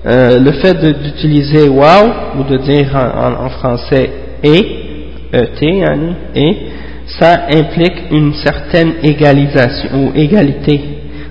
euh, 0.06 0.38
le 0.38 0.52
fait 0.52 0.74
d'utiliser 1.02 1.68
wow 1.68 2.38
ou 2.38 2.44
de 2.44 2.56
dire 2.56 2.88
en, 2.96 3.50
français 3.50 4.10
et, 4.42 4.66
et, 5.30 5.82
et, 6.34 6.56
ça 7.18 7.48
implique 7.52 8.10
une 8.10 8.32
certaine 8.32 8.94
égalisation 9.02 9.90
ou 9.92 10.12
égalité 10.14 10.80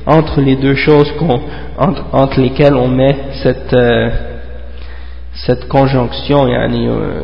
entre 0.05 0.41
les 0.41 0.55
deux 0.55 0.75
choses 0.75 1.12
entre, 1.79 2.05
entre, 2.12 2.39
lesquelles 2.39 2.75
on 2.75 2.89
met 2.89 3.15
cette, 3.41 3.73
euh, 3.73 4.10
cette 5.34 5.67
conjonction 5.67 6.45
euh, 6.47 7.21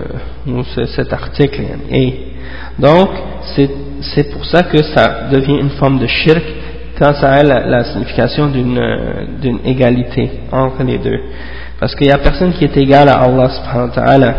ou 0.48 0.64
cet 0.64 1.14
article 1.14 1.62
et 1.92 2.14
donc 2.80 3.10
c'est 4.02 4.32
pour 4.32 4.46
ça 4.46 4.64
que 4.64 4.82
ça 4.82 5.28
devient 5.32 5.60
une 5.60 5.70
forme 5.72 6.00
de 6.00 6.08
shirk 6.08 6.44
quand 6.98 7.14
ça 7.14 7.34
a 7.34 7.44
la, 7.44 7.84
signification 7.84 8.48
d'une 8.48 9.60
égalité 9.66 10.32
entre 10.52 10.84
les 10.84 10.98
deux. 10.98 11.20
Parce 11.80 11.94
qu'il 11.96 12.08
n'y 12.08 12.14
a 12.14 12.18
personne 12.18 12.54
qui 12.54 12.64
est 12.64 12.78
égal 12.78 13.10
à 13.10 13.16
Allah 13.16 13.50
subhanahu 13.50 13.90
wa 13.90 13.96
ta'ala. 13.96 14.36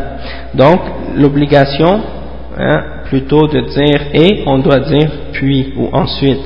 Donc, 0.54 0.80
l'obligation, 1.16 2.00
hein, 2.58 2.82
plutôt 3.04 3.46
de 3.46 3.60
dire 3.60 4.00
et, 4.14 4.44
on 4.46 4.58
doit 4.58 4.80
dire 4.80 5.10
puis 5.32 5.74
ou 5.76 5.90
ensuite, 5.92 6.40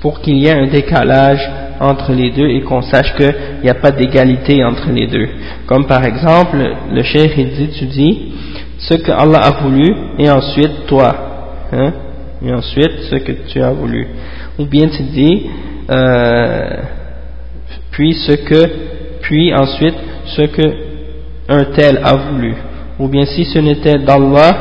pour 0.00 0.20
qu'il 0.20 0.36
y 0.36 0.46
ait 0.46 0.52
un 0.52 0.68
décalage 0.68 1.40
entre 1.80 2.12
les 2.12 2.30
deux 2.30 2.46
et 2.46 2.60
qu'on 2.60 2.82
sache 2.82 3.14
qu'il 3.16 3.34
n'y 3.62 3.70
a 3.70 3.74
pas 3.74 3.90
d'égalité 3.90 4.64
entre 4.64 4.90
les 4.90 5.08
deux. 5.08 5.28
Comme 5.66 5.86
par 5.86 6.04
exemple, 6.04 6.58
le 6.92 7.02
cheikh 7.02 7.32
il 7.36 7.50
dit, 7.50 7.68
tu 7.76 7.86
dis 7.86 8.32
ce 8.78 8.94
que 8.94 9.10
Allah 9.10 9.40
a 9.42 9.62
voulu 9.62 9.94
et 10.18 10.30
ensuite 10.30 10.86
toi. 10.86 11.14
Hein, 11.72 11.92
et 12.44 12.52
ensuite 12.52 12.92
ce 13.10 13.16
que 13.16 13.32
tu 13.48 13.62
as 13.62 13.70
voulu. 13.70 14.06
Ou 14.58 14.66
bien 14.66 14.88
tu 14.88 15.02
dis 15.02 15.46
euh, 15.90 16.76
puis 17.90 18.14
ce 18.14 18.32
que 18.32 18.70
puis 19.22 19.54
ensuite 19.54 19.94
ce 20.26 20.42
que 20.42 20.62
un 21.48 21.64
tel 21.76 22.00
a 22.02 22.14
voulu. 22.14 22.54
Ou 22.98 23.08
bien 23.08 23.24
si 23.26 23.44
ce 23.44 23.58
n'était 23.58 23.98
d'Allah 23.98 24.56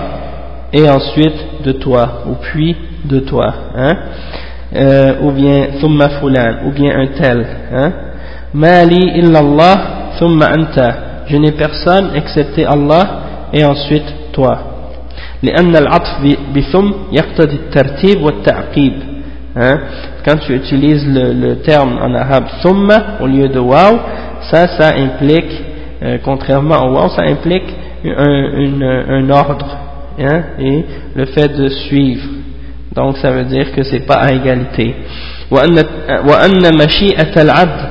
et 0.72 0.90
ensuite 0.90 1.64
de 1.64 1.74
toi 1.74 2.24
ou 2.28 2.36
puis 2.36 2.76
de 3.06 3.20
toi 3.20 3.54
hein. 3.76 3.98
Euh, 4.76 5.14
ou 5.22 5.32
bien 5.32 5.68
thumma 5.80 6.10
fulan 6.20 6.66
ou 6.66 6.72
bien 6.72 6.98
un 6.98 7.08
tel 7.08 7.46
hein. 7.74 7.92
Mali 8.54 9.20
illallah 9.20 10.14
thumma 10.18 10.52
anta. 10.58 10.96
Je 11.28 11.38
n'ai 11.38 11.52
personne 11.52 12.12
excepté 12.16 12.66
Allah 12.66 13.50
et 13.54 13.64
ensuite 13.64 14.32
toi 14.32 14.73
لأن 15.43 15.77
العطف 15.77 16.37
بثم 16.57 16.91
يقتضي 17.13 17.57
الترتيب 17.57 18.23
والتعقيب 18.23 18.93
Hein? 19.57 19.81
Quand 20.25 20.37
tu 20.47 20.53
utilises 20.55 21.05
le, 21.07 21.33
le, 21.33 21.57
terme 21.63 21.99
en 22.01 22.15
arabe 22.15 22.45
thumma 22.63 23.17
au 23.21 23.27
lieu 23.27 23.49
de 23.49 23.59
waw, 23.59 23.99
ça, 24.51 24.69
ça 24.79 24.95
implique, 24.95 25.51
euh, 26.03 26.19
contrairement 26.23 26.87
au 26.87 26.93
waw, 26.95 27.09
ça 27.09 27.23
implique 27.23 27.65
un, 28.05 28.61
une, 28.61 28.83
un 28.85 29.31
ordre 29.31 29.79
hein? 30.21 30.43
et 30.61 30.85
le 31.17 31.25
fait 31.27 31.49
de 31.49 31.69
suivre. 31.69 32.29
Donc 32.95 33.17
ça 33.17 33.31
veut 33.33 33.45
dire 33.45 33.73
que 33.73 33.83
c'est 33.83 34.07
pas 34.07 34.17
à 34.17 34.33
égalité. 34.33 34.95
وأن 35.51 36.77
مشيئة 36.85 37.43
العبد 37.43 37.89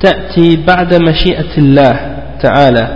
تأتي 0.00 0.56
بعد 0.66 0.94
مشيئة 0.94 1.58
الله 1.58 2.00
تعالى 2.42 2.88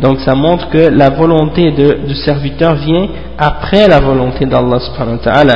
donc 0.00 0.20
ça 0.20 0.34
montre 0.34 0.68
que 0.70 0.88
la 0.90 1.10
volonté 1.10 1.72
de, 1.72 2.06
du 2.06 2.14
serviteur 2.14 2.74
vient 2.74 3.08
après 3.38 3.88
la 3.88 4.00
volonté 4.00 4.46
d'Allah 4.46 4.78
subhanahu 4.78 5.18
wa 5.18 5.32
ta'ala 5.32 5.54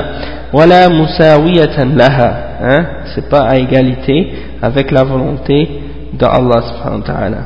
wala 0.52 0.88
musawiyatan 0.88 1.94
laha 1.96 2.34
hein 2.62 2.86
c'est 3.14 3.28
pas 3.28 3.42
à 3.42 3.56
égalité 3.56 4.32
avec 4.60 4.90
la 4.90 5.04
volonté 5.04 5.68
d'Allah 6.12 6.62
subhanahu 6.62 7.00
wa 7.00 7.06
ta'ala 7.06 7.38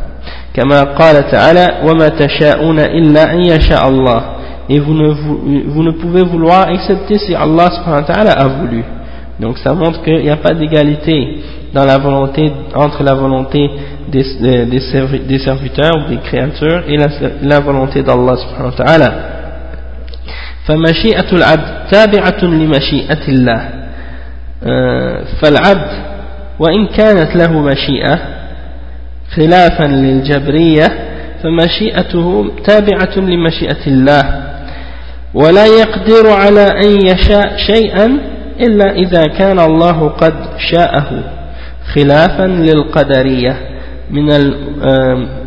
كما 0.57 0.83
قال 0.83 1.31
تعالى 1.31 1.67
وما 1.85 2.09
تشاءون 2.09 2.79
إلا 2.81 3.33
أن 3.33 3.41
يشاء 3.41 3.89
الله 3.89 4.23
et 4.69 4.81
vous 4.81 4.95
ne, 4.95 5.11
vous, 5.13 5.39
vous 5.67 5.83
ne 5.83 5.91
pouvez 5.93 6.25
vouloir 6.25 6.71
excepté 6.71 7.19
si 7.19 7.35
Allah 7.35 7.71
subhanahu 7.71 8.03
wa 8.09 8.15
ta'ala 8.15 8.33
a 8.33 8.49
voulu 8.49 8.83
donc 9.39 9.59
ça 9.59 9.75
montre 9.75 10.03
qu'il 10.03 10.23
n'y 10.23 10.31
a 10.31 10.37
pas 10.37 10.55
d'égalité 10.55 11.41
dans 11.75 11.85
la 11.85 11.99
volonté, 11.99 12.51
entre 12.75 13.03
la 13.03 13.15
volonté 13.15 13.71
des, 14.12 14.26
des, 14.42 14.66
des 15.32 15.40
serviteurs 15.40 15.96
ou 16.06 16.10
des 16.10 16.18
créatures 16.18 16.84
et 16.88 16.98
la, 16.98 17.08
la 17.42 17.60
volonté 17.60 18.04
d'Allah 18.04 18.36
subhanahu 18.38 18.72
wa 18.72 18.86
ta'ala. 18.86 19.12
فمشيئة 20.68 21.30
العبد 21.34 21.90
تابعة 21.92 22.44
لمشيئة 22.44 23.28
الله. 23.28 23.62
فالعبد 25.42 25.92
وإن 26.60 26.88
كانت 26.88 27.36
له 27.36 27.52
مشيئة 27.62 28.20
خلافا 29.36 29.84
للجبرية 29.84 30.88
فمشيئته 31.44 32.52
تابعة 32.68 33.18
لمشيئة 33.18 33.88
الله. 33.88 34.24
ولا 35.34 35.66
يقدر 35.66 36.30
على 36.30 36.68
أن 36.86 37.08
يشاء 37.08 37.58
شيئا 37.58 38.18
إلا 38.60 38.92
إذا 38.92 39.24
كان 39.24 39.60
الله 39.60 40.10
قد 40.10 40.36
شاءه 40.58 41.24
خلافا 41.94 42.48
للقدرية. 42.48 43.71
من 44.11 44.27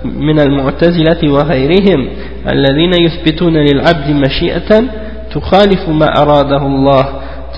من 0.03 0.39
المعتزلة 0.39 1.31
وغيرهم 1.31 2.07
الذين 2.47 2.93
يثبتون 2.93 3.53
للعبد 3.53 4.09
مشيئة 4.09 4.83
تخالف 5.31 5.89
ما 5.89 6.21
أراده 6.21 6.65
الله 6.65 7.05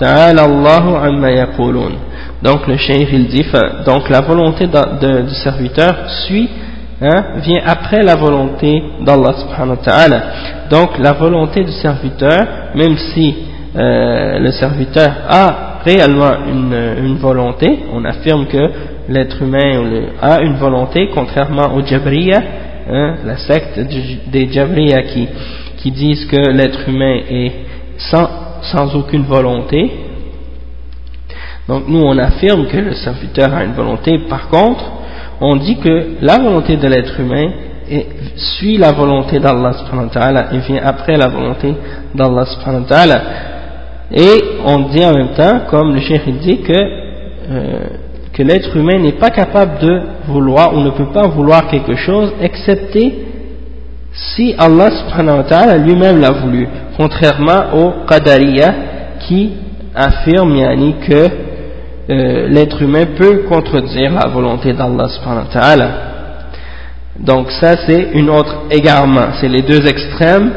تعالى 0.00 0.44
الله 0.44 0.98
عما 0.98 1.30
يقولون 1.30 1.92
donc 2.42 2.66
le 2.66 2.76
cheikh 2.76 3.08
il 3.12 3.28
dit 3.28 3.46
donc 3.86 4.08
la 4.10 4.20
volonté 4.20 4.66
de, 4.66 4.72
de, 5.00 5.22
du 5.22 5.34
serviteur 5.34 6.10
suit 6.26 6.48
hein, 7.00 7.24
vient 7.36 7.62
après 7.66 8.02
la 8.02 8.16
volonté 8.16 8.82
d'Allah 9.00 9.32
subhanahu 9.42 9.76
wa 9.76 9.84
ta'ala 9.84 10.22
donc 10.70 10.98
la 10.98 11.12
volonté 11.12 11.62
du 11.64 11.72
serviteur 11.72 12.40
même 12.74 12.96
si 12.96 13.34
euh, 13.74 14.38
le 14.38 14.50
serviteur 14.50 15.10
a 15.28 15.72
réellement 15.84 16.32
une, 16.46 17.04
une, 17.04 17.16
volonté, 17.16 17.78
on 17.92 18.04
affirme 18.04 18.46
que 18.46 18.70
l'être 19.09 19.41
humain 19.41 20.05
a 20.21 20.41
une 20.41 20.55
volonté, 20.55 21.09
contrairement 21.13 21.73
aux 21.73 21.85
Jabriya, 21.85 22.41
hein, 22.89 23.15
la 23.25 23.37
secte 23.37 23.79
des 23.79 24.51
Jabriya 24.51 25.03
qui, 25.03 25.27
qui 25.77 25.91
disent 25.91 26.25
que 26.25 26.51
l'être 26.51 26.87
humain 26.87 27.19
est 27.29 27.51
sans, 27.97 28.27
sans 28.61 28.95
aucune 28.95 29.23
volonté. 29.23 29.91
Donc 31.67 31.83
nous 31.87 32.01
on 32.01 32.17
affirme 32.17 32.67
que 32.67 32.77
le 32.77 32.93
serviteur 32.93 33.53
a 33.53 33.63
une 33.63 33.73
volonté, 33.73 34.19
par 34.29 34.47
contre, 34.49 34.83
on 35.41 35.55
dit 35.57 35.77
que 35.77 36.15
la 36.21 36.37
volonté 36.39 36.77
de 36.77 36.87
l'être 36.87 37.19
humain 37.19 37.51
suit 38.35 38.77
la 38.77 38.91
volonté 38.91 39.39
d'Allah 39.39 39.73
subhanahu 39.73 40.09
wa 40.15 40.53
et 40.53 40.59
vient 40.59 40.81
après 40.83 41.15
la 41.15 41.27
volonté 41.27 41.73
d'Allah 42.13 42.45
subhanahu. 42.45 42.85
Et 44.13 44.43
on 44.65 44.79
dit 44.89 45.05
en 45.05 45.13
même 45.13 45.33
temps, 45.35 45.61
comme 45.69 45.93
le 45.93 45.99
cheikh 45.99 46.27
dit, 46.39 46.61
que, 46.61 46.73
euh, 46.73 47.79
que 48.37 48.43
l'être 48.43 48.77
humain 48.77 48.99
n'est 48.99 49.13
pas 49.13 49.31
capable 49.31 49.79
de 49.79 50.01
vouloir 50.27 50.75
ou 50.75 50.81
ne 50.81 50.91
peut 50.91 51.11
pas 51.11 51.27
vouloir 51.27 51.67
quelque 51.69 51.95
chose 51.95 52.33
excepté 52.39 53.25
si 54.13 54.53
Allah 54.59 54.89
subhanahu 54.91 55.37
wa 55.37 55.43
ta'ala 55.43 55.77
lui-même 55.77 56.19
l'a 56.19 56.31
voulu, 56.31 56.67
contrairement 56.95 57.73
au 57.73 58.05
Qadariya 58.07 58.73
qui 59.21 59.53
affirme 59.95 60.55
yani, 60.55 60.95
que 61.07 61.27
euh, 62.09 62.47
l'être 62.49 62.79
humain 62.81 63.05
peut 63.17 63.43
contredire 63.49 64.13
la 64.13 64.29
volonté 64.29 64.71
d'Allah 64.71 65.07
subhanahu. 65.09 65.91
Donc 67.19 67.49
ça 67.51 67.75
c'est 67.87 68.09
une 68.13 68.29
autre 68.29 68.65
égarement, 68.69 69.29
c'est 69.41 69.49
les 69.49 69.63
deux 69.63 69.83
extrêmes 69.87 70.51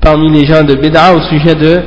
parmi 0.00 0.30
les 0.30 0.46
gens 0.46 0.62
de 0.62 0.74
Bid'a 0.74 1.12
au 1.12 1.20
sujet 1.22 1.54
de 1.56 1.82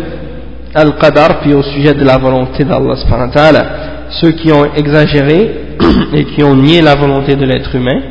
al-qadar, 0.75 1.39
puis 1.39 1.53
au 1.53 1.63
sujet 1.63 1.93
de 1.93 2.03
la 2.03 2.17
volonté 2.17 2.65
d'Allah 2.65 2.95
subhanahu. 2.97 3.86
Ceux 4.09 4.31
qui 4.31 4.51
ont 4.51 4.65
exagéré 4.75 5.51
et 6.13 6.25
qui 6.25 6.43
ont 6.43 6.55
nié 6.55 6.81
la 6.81 6.95
volonté 6.95 7.35
de 7.35 7.45
l'être 7.45 7.73
humain, 7.75 8.01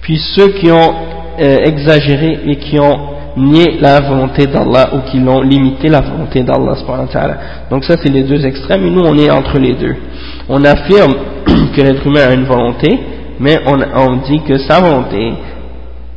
puis 0.00 0.18
ceux 0.34 0.48
qui 0.48 0.70
ont 0.70 0.94
euh, 1.40 1.58
exagéré 1.64 2.40
et 2.46 2.56
qui 2.56 2.78
ont 2.78 3.14
nié 3.36 3.78
la 3.80 4.00
volonté 4.00 4.46
d'Allah 4.46 4.90
ou 4.94 5.10
qui 5.10 5.18
l'ont 5.18 5.40
limité 5.40 5.88
la 5.88 6.00
volonté 6.00 6.42
d'Allah. 6.42 6.74
Donc 7.70 7.84
ça 7.84 7.96
c'est 8.02 8.10
les 8.10 8.22
deux 8.22 8.44
extrêmes 8.46 8.86
et 8.86 8.90
nous 8.90 9.02
on 9.02 9.16
est 9.18 9.30
entre 9.30 9.58
les 9.58 9.72
deux. 9.72 9.96
On 10.48 10.64
affirme 10.64 11.14
que 11.74 11.80
l'être 11.80 12.06
humain 12.06 12.28
a 12.28 12.34
une 12.34 12.44
volonté, 12.44 12.98
mais 13.40 13.58
on, 13.66 14.16
dit 14.28 14.40
que 14.46 14.58
sa 14.58 14.80
volonté 14.80 15.32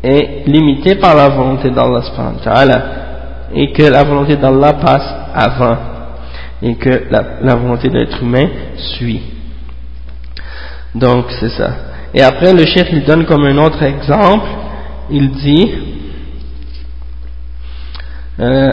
est 0.04 0.48
limitée 0.48 0.96
par 0.96 1.16
la 1.16 1.30
volonté 1.30 1.72
d'Allah 1.72 2.02
et 3.56 3.72
que 3.72 3.84
la 3.84 4.04
volonté 4.04 4.36
d'Allah 4.36 4.74
passe 4.74 5.16
avant 5.34 5.78
et 6.63 6.77
que 6.77 7.05
la, 7.11 7.55
volonté 7.57 7.89
de 7.89 7.99
l'être 7.99 8.23
humain 8.23 8.49
suit. 8.77 9.23
Donc 10.95 11.27
c'est 11.41 11.51
ça. 11.51 11.71
Et 12.15 12.23
après 12.23 12.53
le 12.53 12.65
chef 12.67 12.89
il 12.93 13.05
donne 13.05 13.25
comme 13.25 13.45
un 13.45 13.59
autre 13.59 13.83
exemple, 13.83 14.47
il 15.11 15.31
dit 15.31 15.71
euh, 18.41 18.73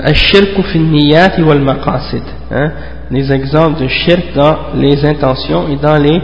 hein, 2.52 2.72
les 3.12 3.32
exemples 3.32 3.82
de 3.82 3.88
shirk 3.88 4.34
dans 4.36 4.58
les 4.76 5.06
intentions 5.06 5.68
et 5.70 5.76
dans 5.76 5.98
les 5.98 6.22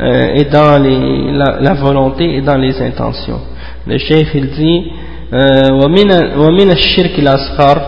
euh, 0.00 0.28
et 0.36 0.44
dans 0.44 0.80
les, 0.80 1.32
la, 1.32 1.58
la, 1.60 1.74
volonté 1.74 2.36
et 2.36 2.40
dans 2.40 2.56
les 2.56 2.80
intentions. 2.80 3.40
Le 3.86 3.98
cheikh 3.98 4.28
il 4.34 4.50
dit 4.50 4.92
ومن 5.32 6.70
الشرك 6.70 7.18
الأصغر 7.18 7.78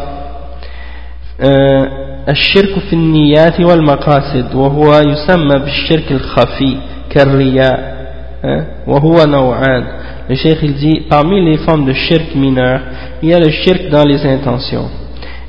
الشرك 2.28 2.78
في 2.78 2.92
النيات 2.92 3.61
والمقاصد 3.61 4.55
وهو 4.55 5.01
يسمى 5.01 5.59
بالشرك 5.59 6.12
الخفي 6.12 6.76
كالرياء 7.11 7.78
وهو 8.86 9.24
نوعان 9.24 9.84
le 10.28 10.34
cheikh 10.36 10.59
il 10.62 10.74
dit 10.74 11.01
parmi 11.09 11.44
les 11.44 11.59
formes 11.59 11.84
de 11.84 11.92
shirk 11.92 12.34
mineur 12.34 12.80
il 13.22 13.28
y 13.30 13.34
a 13.34 13.38
le 13.38 13.51
shirk 13.51 13.88
dans 13.90 14.05
les 14.05 14.24
intentions 14.26 14.88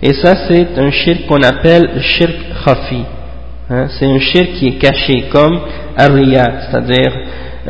et 0.02 0.14
ça 0.14 0.34
c'est 0.48 0.78
un 0.78 0.92
shirk 0.92 1.28
qu'on 1.28 1.44
appelle 1.44 1.90
le 1.96 2.02
shirk 2.02 2.36
khafi 2.66 3.04
Hein, 3.74 3.88
c'est 3.98 4.06
un 4.06 4.20
shirk 4.20 4.50
qui 4.56 4.68
est 4.68 4.78
caché, 4.78 5.30
comme 5.32 5.58
Ariya, 5.96 6.44
c'est-à-dire, 6.60 7.14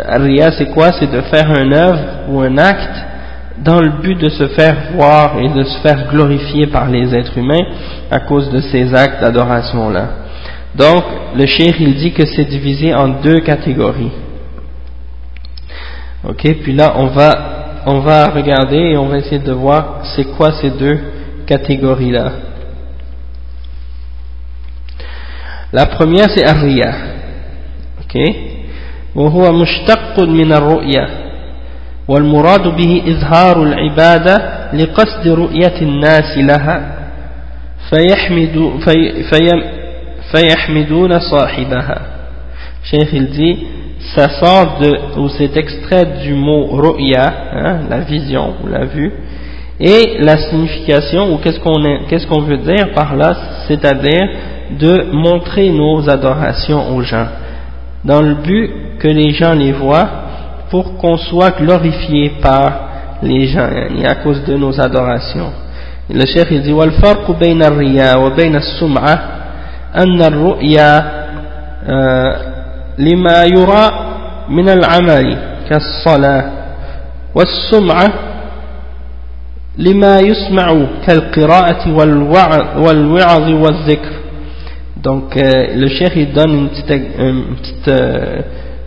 Ariya 0.04 0.52
c'est 0.58 0.72
quoi 0.72 0.90
C'est 1.00 1.12
de 1.12 1.22
faire 1.22 1.48
un 1.52 1.72
œuvre 1.72 2.00
ou 2.30 2.40
un 2.42 2.58
acte 2.58 2.98
dans 3.59 3.81
le 3.81 3.91
but 4.03 4.19
de 4.19 4.29
se 4.29 4.49
faire 4.49 4.93
voir 4.95 5.39
et 5.39 5.49
de 5.49 5.65
se 5.65 5.79
faire 5.81 6.09
glorifier 6.11 6.67
par 6.67 6.89
les 6.89 7.15
êtres 7.15 7.37
humains 7.39 7.65
à 8.11 8.21
cause 8.21 8.51
de 8.51 8.61
ces 8.61 8.95
actes 8.95 9.21
d'adoration-là. 9.21 10.09
Donc, 10.75 11.05
le 11.37 11.47
shirk 11.47 11.77
il 11.81 11.95
dit 11.95 12.13
que 12.13 12.27
c'est 12.27 12.45
divisé 12.45 12.95
en 12.95 13.09
deux 13.21 13.41
catégories. 13.41 14.13
Ok, 16.29 16.43
puis 16.63 16.73
là 16.73 16.95
on 16.97 17.07
va, 17.07 17.83
on 17.87 18.01
va 18.01 18.29
regarder 18.29 18.77
et 18.77 18.97
on 18.97 19.07
va 19.07 19.19
essayer 19.19 19.39
de 19.39 19.53
voir 19.53 20.01
c'est 20.15 20.25
quoi 20.37 20.53
ces 20.61 20.71
deux 20.71 20.99
catégories-là. 21.47 22.33
La 25.73 25.87
première 25.87 26.29
c'est 26.31 26.45
Arriya. 26.45 26.93
Ok 28.01 28.17
والمراد 32.08 32.76
به 32.76 33.02
إظهار 33.08 33.64
العبادة 33.64 34.38
لقصد 34.74 35.28
رؤية 35.28 35.82
الناس 35.82 36.38
لها 36.38 36.98
فيحمد 37.90 38.72
في 38.86 39.24
في 39.24 39.50
فيحمدون 40.32 41.20
صاحبها 41.20 42.02
Cheikh 42.84 43.10
il 43.14 43.30
dit 43.30 43.58
ça 44.16 44.28
sort 44.42 44.80
de 44.80 45.20
ou 45.20 45.30
c'est 45.30 45.56
extrait 45.56 46.08
du 46.24 46.34
mot 46.34 46.66
ru'ya 46.72 47.34
hein, 47.54 47.78
la 47.90 48.00
vision 48.00 48.56
ou 48.64 48.68
la 48.68 48.86
vue 48.86 49.12
et 49.80 50.18
la 50.20 50.38
signification 50.38 51.32
ou 51.32 51.38
qu'est-ce 51.38 51.60
qu'on 51.60 52.06
qu'est-ce 52.10 52.26
qu'on 52.26 52.42
veut 52.42 52.58
dire 52.58 52.92
par 52.96 53.16
là 53.16 53.36
c'est-à-dire 53.68 54.28
de 54.80 55.12
montrer 55.12 55.70
nos 55.70 56.10
adorations 56.10 56.96
aux 56.96 57.02
gens, 57.02 57.28
dans 58.06 58.22
le 58.22 58.36
but 58.36 58.70
que 59.00 59.08
les 59.08 59.32
gens 59.32 59.54
les 59.54 59.72
voient, 59.72 60.10
pour 60.70 60.98
qu'on 60.98 61.18
soit 61.18 61.52
glorifié 61.60 62.34
par 62.42 62.72
les 63.22 63.48
gens, 63.48 63.68
et 63.98 64.06
à 64.06 64.16
cause 64.16 64.44
de 64.46 64.56
nos 64.56 64.80
adorations. 64.80 65.52
Le 66.10 66.26
chef 66.26 66.48
il 66.52 66.62
dit 66.62 66.74
والفرق 66.74 67.32
بين 67.40 67.64
الرياء 67.64 68.20
وبين 68.20 68.56
السمعة 68.56 69.20
أن 69.96 70.22
الرؤيا 70.22 71.22
لما 72.98 73.44
يرى 73.44 73.86
من 74.50 74.70
العمل 74.70 75.38
كالصلاة 75.70 76.44
والسمعة 77.36 78.10
لما 79.78 80.20
يسمع 80.20 80.86
كالقراءة 81.08 81.96
والوعظ 82.78 83.50
والذكر 83.50 84.22
donc 85.04 85.36
euh, 85.36 85.74
le 85.76 85.88
cheikh 85.88 86.12
il 86.16 86.32
donne 86.32 86.52
une 86.54 86.70
petite, 86.70 86.92
une 87.18 87.56
petite 87.56 87.88
euh, 87.88 88.42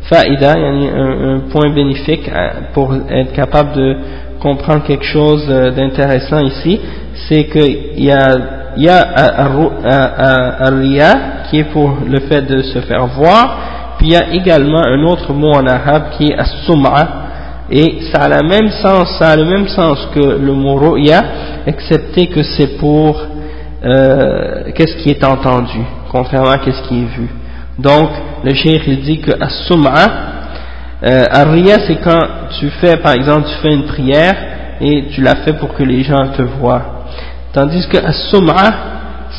faïda, 0.10 0.56
un, 0.58 1.36
un, 1.36 1.40
point 1.52 1.74
bénéfique 1.74 2.28
euh, 2.28 2.50
pour 2.74 2.94
être 3.10 3.34
capable 3.34 3.74
de 3.74 3.96
comprendre 4.42 4.84
quelque 4.84 5.04
chose 5.04 5.46
euh, 5.50 5.72
d'intéressant 5.72 6.40
ici, 6.40 6.80
c'est 7.28 7.46
qu'il 7.46 8.04
y 8.04 8.12
a, 8.12 8.36
il 8.78 8.84
y 8.84 8.90
a 8.90 10.60
qui 11.50 11.60
est 11.60 11.72
pour 11.72 11.98
le 12.08 12.20
fait 12.22 12.42
de 12.42 12.62
se 12.62 12.80
faire 12.80 13.06
voir, 13.08 13.96
puis 13.98 14.08
il 14.08 14.14
y 14.14 14.16
a 14.16 14.34
également 14.34 14.84
un 14.84 15.04
autre 15.04 15.34
mot 15.34 15.54
en 15.54 15.68
arabe 15.68 16.12
qui 16.18 16.26
est 16.26 16.36
as-sum'a, 16.36 17.08
et 17.72 18.00
ça 18.12 18.24
a, 18.24 18.30
la 18.30 18.42
même 18.42 18.70
sens, 18.70 19.16
ça 19.20 19.30
a 19.30 19.36
le 19.36 19.46
même 19.46 19.68
sens 19.68 20.08
que 20.16 20.20
le 20.20 20.54
mot 20.54 20.76
ru'ya, 20.76 21.24
excepté 21.68 22.28
que 22.28 22.42
c'est 22.42 22.80
pour 22.80 23.22
euh, 23.86 24.64
qu'est-ce 24.74 24.98
qui 25.04 25.10
est 25.10 25.24
entendu 25.24 25.80
contrairement 26.12 26.52
à 26.52 26.60
ce 26.60 26.88
qui 26.88 27.02
est 27.02 27.18
vu. 27.18 27.30
Donc, 27.80 28.10
le 28.44 28.54
cheikh 28.54 28.84
il 28.88 29.02
dit 29.02 29.20
que 29.20 29.32
as-sum'a, 29.32 30.30
euh, 31.04 31.24
c'est 31.88 32.00
quand 32.04 32.20
tu 32.60 32.70
fais, 32.82 32.98
par 32.98 33.14
exemple, 33.14 33.48
tu 33.48 33.56
fais 33.62 33.74
une 33.74 33.86
prière 33.86 34.36
et 34.82 35.06
tu 35.12 35.22
la 35.22 35.38
fais 35.38 35.54
pour 35.54 35.74
que 35.74 35.84
les 35.84 36.04
gens 36.04 36.28
te 36.36 36.42
voient. 36.42 37.06
Tandis 37.54 37.88
que 37.88 37.98
as-sum'a, 37.98 38.74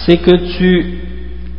c'est 0.06 0.16
que 0.18 0.56
tu, 0.56 1.00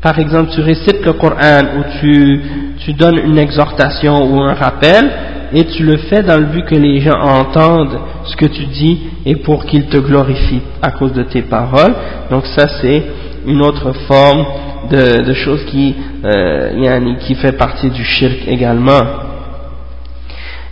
par 0.02 0.18
exemple, 0.18 0.52
tu 0.56 0.62
récites 0.62 1.06
le 1.06 1.14
Coran 1.14 1.62
ou 1.78 1.84
tu, 2.00 2.42
tu 2.80 2.94
donnes 2.94 3.20
une 3.26 3.38
exhortation 3.38 4.26
ou 4.26 4.42
un 4.42 4.54
rappel 4.56 5.12
et 5.54 5.66
tu 5.66 5.84
le 5.84 5.98
fais 5.98 6.24
dans 6.24 6.38
le 6.38 6.46
but 6.46 6.66
que 6.66 6.76
les 6.76 7.00
gens 7.02 7.20
entendent 7.20 8.00
ce 8.26 8.36
que 8.36 8.46
tu 8.46 8.66
dis 8.66 9.02
et 9.26 9.36
pour 9.36 9.66
qu'ils 9.66 9.88
te 9.88 9.98
glorifient 9.98 10.62
à 10.82 10.92
cause 10.92 11.14
de 11.14 11.24
tes 11.24 11.42
paroles. 11.44 11.94
Donc 12.32 12.46
ça 12.48 12.68
c'est 12.82 13.04
une 13.46 13.62
autre 13.62 13.92
forme 14.08 14.46
de, 14.91 15.23
de 15.25 15.33
choses 15.35 15.65
qui, 15.67 15.95
euh, 16.25 17.15
qui 17.21 17.35
fait 17.35 17.53
partie 17.53 17.91
du 17.91 18.05
shirk 18.05 18.47
également. 18.47 19.01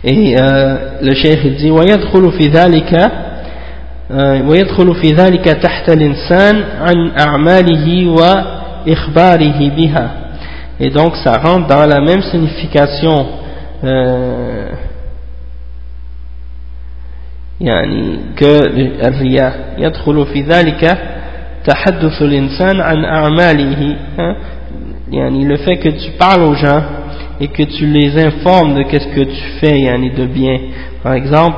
Et 0.03 0.35
euh, 0.39 0.75
le 1.01 1.13
cheikh 1.15 1.55
dit 1.57 1.71
ويدخل 1.71 2.31
في 2.31 2.47
ذلك 2.47 3.11
ويدخل 4.47 4.95
في 4.95 5.07
ذلك 5.13 5.45
تحت 5.45 5.89
الإنسان 5.89 6.63
عن 6.81 7.11
أعماله 7.19 8.07
وإخباره 8.09 9.69
بها 9.69 10.09
et 10.79 10.89
donc 10.89 11.15
ça 11.23 11.37
rentre 11.37 11.67
dans 11.67 11.85
la 11.85 12.01
même 12.01 12.21
signification 12.21 13.25
euh, 13.83 14.67
يعني 17.61 18.19
que 18.35 18.67
الرياء 19.07 19.75
يدخل 19.77 20.25
في 20.25 20.41
ذلك 20.41 20.97
تحدث 21.69 22.21
الإنسان 22.21 22.81
عن 22.81 23.05
أعماله 23.05 23.95
يعني 25.11 25.45
le 25.45 25.57
fait 25.57 25.77
que 25.77 25.89
tu 25.89 26.11
parles 26.19 26.43
aux 26.43 26.55
gens 26.55 26.81
et 27.39 27.47
que 27.47 27.63
tu 27.63 27.85
les 27.85 28.17
informes 28.23 28.75
de 28.75 28.83
qu'est-ce 28.83 29.07
que 29.07 29.21
tu 29.23 29.43
fais 29.59 29.79
yani 29.81 30.11
de 30.11 30.25
bien 30.25 30.57
par 31.03 31.13
exemple 31.13 31.57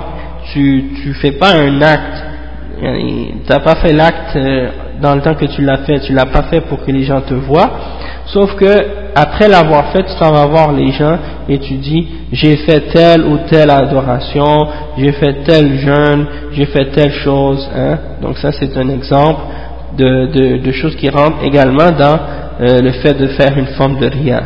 tu 0.53 0.85
tu 1.01 1.13
fais 1.13 1.31
pas 1.33 1.53
un 1.53 1.81
acte 1.81 2.23
tu 2.79 3.49
n'as 3.49 3.59
pas 3.59 3.75
fait 3.75 3.93
l'acte 3.93 4.35
euh, 4.35 4.69
dans 5.01 5.15
le 5.15 5.21
temps 5.21 5.35
que 5.35 5.45
tu 5.45 5.61
l'as 5.61 5.77
fait 5.77 5.99
tu 5.99 6.13
l'as 6.13 6.25
pas 6.25 6.43
fait 6.43 6.61
pour 6.61 6.83
que 6.83 6.91
les 6.91 7.03
gens 7.03 7.21
te 7.21 7.33
voient 7.33 7.71
sauf 8.25 8.55
que 8.55 8.73
après 9.15 9.47
l'avoir 9.47 9.91
fait 9.91 10.03
tu 10.03 10.15
t'en 10.19 10.31
vas 10.31 10.45
voir 10.45 10.71
les 10.73 10.91
gens 10.91 11.17
et 11.49 11.59
tu 11.59 11.75
dis 11.75 12.07
j'ai 12.31 12.57
fait 12.57 12.81
telle 12.93 13.23
ou 13.23 13.39
telle 13.49 13.69
adoration 13.69 14.67
j'ai 14.97 15.11
fait 15.13 15.43
tel 15.45 15.79
jeûne 15.79 16.25
j'ai 16.51 16.65
fait 16.65 16.85
telle 16.91 17.11
chose 17.11 17.67
hein. 17.75 17.97
donc 18.21 18.37
ça 18.37 18.51
c'est 18.51 18.75
un 18.77 18.89
exemple 18.89 19.41
de, 19.97 20.25
de, 20.27 20.57
de, 20.57 20.71
choses 20.71 20.95
qui 20.95 21.09
rentrent 21.09 21.43
également 21.43 21.91
dans 21.91 22.19
euh, 22.59 22.81
le 22.81 22.91
fait 22.91 23.13
de 23.13 23.27
faire 23.27 23.57
une 23.57 23.67
forme 23.77 23.99
de 23.99 24.07
ria. 24.07 24.41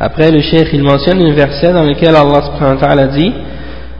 Après 0.00 0.30
le 0.30 0.40
cheikh 0.40 0.68
il 0.72 0.82
mentionne 0.82 1.22
un 1.22 1.32
verset 1.34 1.72
dans 1.72 1.84
lequel 1.84 2.16
Allah 2.16 2.42
subhanahu 2.46 2.74
wa 2.76 2.80
ta'ala 2.80 3.06
dit 3.08 3.32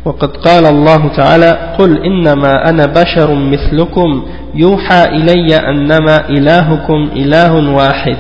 وقد 0.05 0.37
قال 0.37 0.67
الله 0.67 1.09
تعالى 1.17 1.75
قل 1.79 1.99
إنما 2.05 2.69
أنا 2.69 2.87
بشر 2.87 3.35
مثلكم 3.35 4.27
يوحى 4.55 5.05
إلي 5.05 5.57
أنما 5.57 6.29
إلهكم 6.29 7.11
إله 7.17 7.75
واحد 7.75 8.17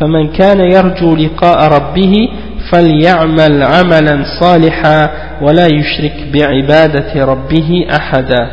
فمن 0.00 0.28
كان 0.28 0.60
يرجو 0.72 1.16
لقاء 1.16 1.72
ربه 1.72 2.28
فليعمل 2.72 3.62
عملا 3.62 4.24
صالحا 4.40 5.10
ولا 5.42 5.66
يشرك 5.66 6.14
بعبادة 6.34 7.24
ربه 7.24 7.86
أحدا 7.96 8.50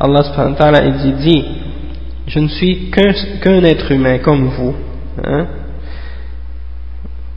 Allah 0.00 0.22
subhanahu 0.22 0.52
wa 0.52 0.58
ta'ala 0.58 0.84
il 0.84 1.16
dit 1.16 1.44
je 2.28 2.38
ne 2.38 2.48
suis 2.48 2.90
qu'un 2.90 3.64
être 3.64 3.90
humain 3.90 4.18
comme 4.18 4.44
vous 4.48 4.74
hein? 5.24 5.46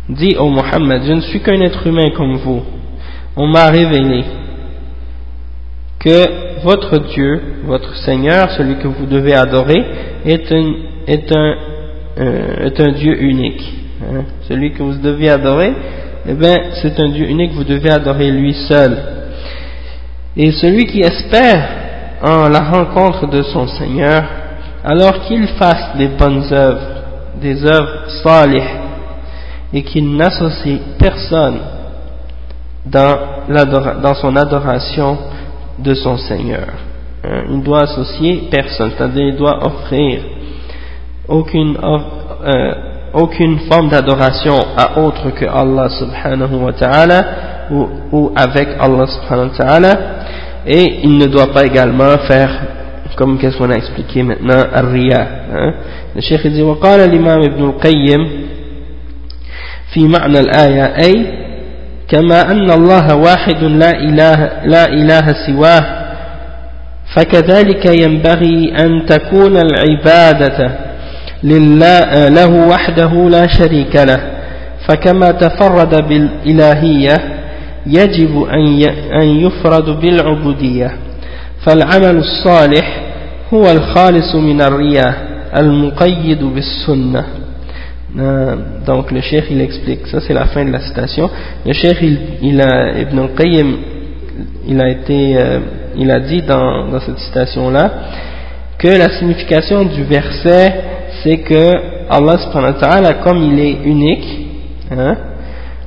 dit 0.10 0.36
au 0.38 0.50
Mohammed 0.50 1.02
je 1.08 1.14
ne 1.14 1.22
suis 1.22 1.40
qu'un 1.42 1.60
être 1.62 1.88
humain 1.88 2.12
comme 2.16 2.36
vous 2.38 2.62
on 3.36 3.48
m'a 3.48 3.66
révélé 3.68 4.24
que 6.00 6.62
votre 6.64 7.00
Dieu 7.14 7.42
votre 7.66 7.96
Seigneur 7.96 8.52
celui 8.52 8.76
que 8.76 8.88
vous 8.88 9.08
devez 9.08 9.34
adorer 9.34 9.84
est 10.26 10.52
un, 10.52 10.74
est 11.08 11.36
un, 11.36 11.56
euh, 12.20 12.68
est 12.68 12.80
un 12.80 12.92
Dieu 12.92 13.24
unique 13.24 13.74
hein? 14.04 14.26
celui 14.48 14.74
que 14.74 14.84
vous 14.84 15.02
devez 15.02 15.30
adorer 15.30 15.74
eh 16.28 16.34
bien 16.34 16.58
c'est 16.82 17.00
un 17.00 17.10
Dieu 17.10 17.28
unique 17.28 17.54
vous 17.54 17.64
devez 17.64 17.90
adorer 17.90 18.30
lui 18.30 18.54
seul 18.68 18.98
et 20.38 20.52
celui 20.52 20.86
qui 20.86 21.00
espère 21.00 21.82
en 22.24 22.50
la 22.50 22.62
rencontre 22.62 23.28
de 23.28 23.42
son 23.42 23.68
Seigneur, 23.68 24.24
alors 24.84 25.22
qu'il 25.22 25.48
fasse 25.60 25.96
des 25.98 26.08
bonnes 26.08 26.44
œuvres, 26.52 26.82
des 27.42 27.66
œuvres 27.66 28.10
salih, 28.24 28.64
et 29.74 29.84
qu'il 29.84 30.16
n'associe 30.16 30.80
personne 31.00 31.60
dans, 32.86 33.18
dans 34.02 34.14
son 34.16 34.36
adoration 34.36 35.18
de 35.80 35.94
son 35.94 36.18
Seigneur. 36.18 36.68
Hein, 37.24 37.44
il 37.52 37.64
doit 37.64 37.84
associer 37.84 38.48
personne, 38.50 38.92
c'est-à-dire 38.98 39.28
il 39.28 39.38
doit 39.38 39.66
offrir 39.66 40.22
aucune, 41.28 41.78
euh, 41.78 42.74
aucune 43.14 43.60
forme 43.72 43.90
d'adoration 43.90 44.58
à 44.76 45.00
autre 45.00 45.30
que 45.32 45.46
Allah 45.46 45.90
subhanahu 45.90 46.56
wa 46.56 46.74
ta'ala 46.74 47.26
ou, 47.72 47.88
ou, 48.12 48.32
avec 48.36 48.70
Allah 48.80 49.06
subhanahu 49.06 49.50
wa 49.52 49.58
ta'ala 49.58 49.98
et 50.68 51.00
il 51.04 51.18
ne 51.18 51.26
doit 51.26 51.52
pas 51.54 51.64
également 51.66 52.18
faire 52.28 52.52
comme 53.16 53.38
qu'est-ce 53.38 53.58
qu'on 53.58 53.70
a 53.70 53.76
expliqué 53.76 54.24
maintenant 54.24 54.64
الرياء 54.76 55.28
hein. 55.54 55.74
le 56.16 56.22
cheikh 56.22 56.48
dit 56.48 56.62
وقال 56.62 57.00
الإمام 57.00 57.42
ابن 57.44 57.64
القيم 57.64 58.28
في 59.94 60.08
معنى 60.08 60.40
الآية 60.40 60.84
أي 60.84 61.26
كما 62.08 62.52
أن 62.52 62.72
الله 62.72 63.16
واحد 63.16 63.64
لا 63.64 63.92
إله, 63.92 64.50
لا 64.66 64.86
إله 64.86 65.26
سواه 65.48 66.02
فكذلك 67.16 67.86
ينبغي 67.86 68.74
أن 68.80 69.06
تكون 69.06 69.58
العبادة 69.58 70.72
لله 71.44 72.28
له 72.28 72.68
وحده 72.68 73.30
لا 73.30 73.48
شريك 73.48 73.96
له 73.96 74.20
فكما 74.88 75.32
تفرد 75.32 76.08
بالإلهية 76.08 77.41
يجب 77.87 78.43
أن 79.23 79.27
يفرد 79.27 80.01
بالعبودية 80.01 80.91
فالعمل 81.65 82.17
الصالح 82.17 83.03
هو 83.55 83.71
الخالص 83.71 84.35
من 84.35 84.61
الرياء 84.61 85.15
المقيد 85.57 86.45
بالسنة 86.45 87.25
donc 88.87 89.11
le 89.11 89.21
cheikh 89.21 89.45
il 89.51 89.61
explique 89.61 90.07
ça 90.07 90.21
c'est 90.21 90.33
la 90.33 90.47
fin 90.47 90.65
de 90.65 90.71
la 90.71 90.81
citation 90.81 91.29
le 91.67 91.73
cheikh 91.75 91.99
il, 92.01 92.19
il 92.41 92.61
a 92.63 92.99
Ibn 93.01 93.19
al-Qayyim 93.19 93.77
il 94.69 94.81
a 94.81 94.89
été 94.89 95.37
euh, 95.37 95.61
il 95.99 96.11
a 96.11 96.21
dit 96.21 96.41
dans, 96.43 96.89
dans 96.89 97.01
cette 97.01 97.19
citation 97.19 97.69
là 97.71 97.91
que 98.79 98.89
la 98.89 99.19
signification 99.19 99.85
du 99.85 100.05
verset 100.05 100.83
c'est 101.23 101.39
que 101.39 101.73
Allah 102.09 102.39
subhanahu 102.39 102.75
wa 102.75 102.81
ta'ala 102.81 103.15
comme 103.15 103.43
il 103.43 103.59
est 103.59 103.77
unique 103.85 104.47
hein, 104.91 105.17
et, 105.17 105.30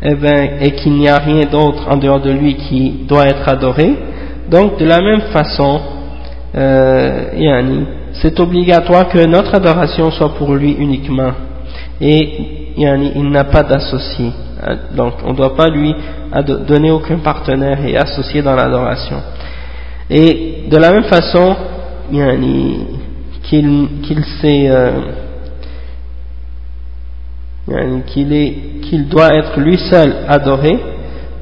eh 0.04 0.14
ben, 0.14 0.58
et 0.60 0.72
qu'il 0.72 0.92
n'y 0.94 1.08
a 1.08 1.18
rien 1.18 1.46
d'autre 1.50 1.86
en 1.88 1.96
dehors 1.96 2.20
de 2.20 2.30
lui 2.30 2.56
qui 2.56 3.04
doit 3.08 3.26
être 3.26 3.48
adoré 3.48 3.96
donc 4.48 4.78
de 4.78 4.84
la 4.84 5.00
même 5.00 5.22
façon, 5.32 5.80
euh, 6.54 7.84
c'est 8.12 8.38
obligatoire 8.38 9.08
que 9.08 9.26
notre 9.26 9.54
adoration 9.54 10.10
soit 10.10 10.34
pour 10.34 10.54
lui 10.54 10.72
uniquement. 10.72 11.32
Et 12.00 12.74
il 12.76 13.30
n'a 13.30 13.44
pas 13.44 13.62
d'associé. 13.62 14.32
Donc 14.94 15.14
on 15.24 15.30
ne 15.32 15.36
doit 15.36 15.54
pas 15.54 15.68
lui 15.68 15.94
donner 16.66 16.90
aucun 16.90 17.18
partenaire 17.18 17.84
et 17.86 17.96
associé 17.96 18.42
dans 18.42 18.54
l'adoration. 18.54 19.16
Et 20.10 20.64
de 20.70 20.76
la 20.76 20.92
même 20.92 21.04
façon, 21.04 21.56
qu'il 23.42 24.24
sait 24.40 24.68
euh, 24.68 24.90
qu'il 28.06 29.08
doit 29.08 29.34
être 29.34 29.58
lui 29.58 29.78
seul 29.90 30.14
adoré, 30.28 30.78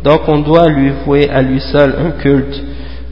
donc 0.04 0.22
on 0.28 0.38
doit 0.38 0.68
lui 0.68 0.92
vouer 1.04 1.28
à 1.30 1.42
lui 1.42 1.60
seul 1.60 1.94
un 1.98 2.10
culte 2.20 2.62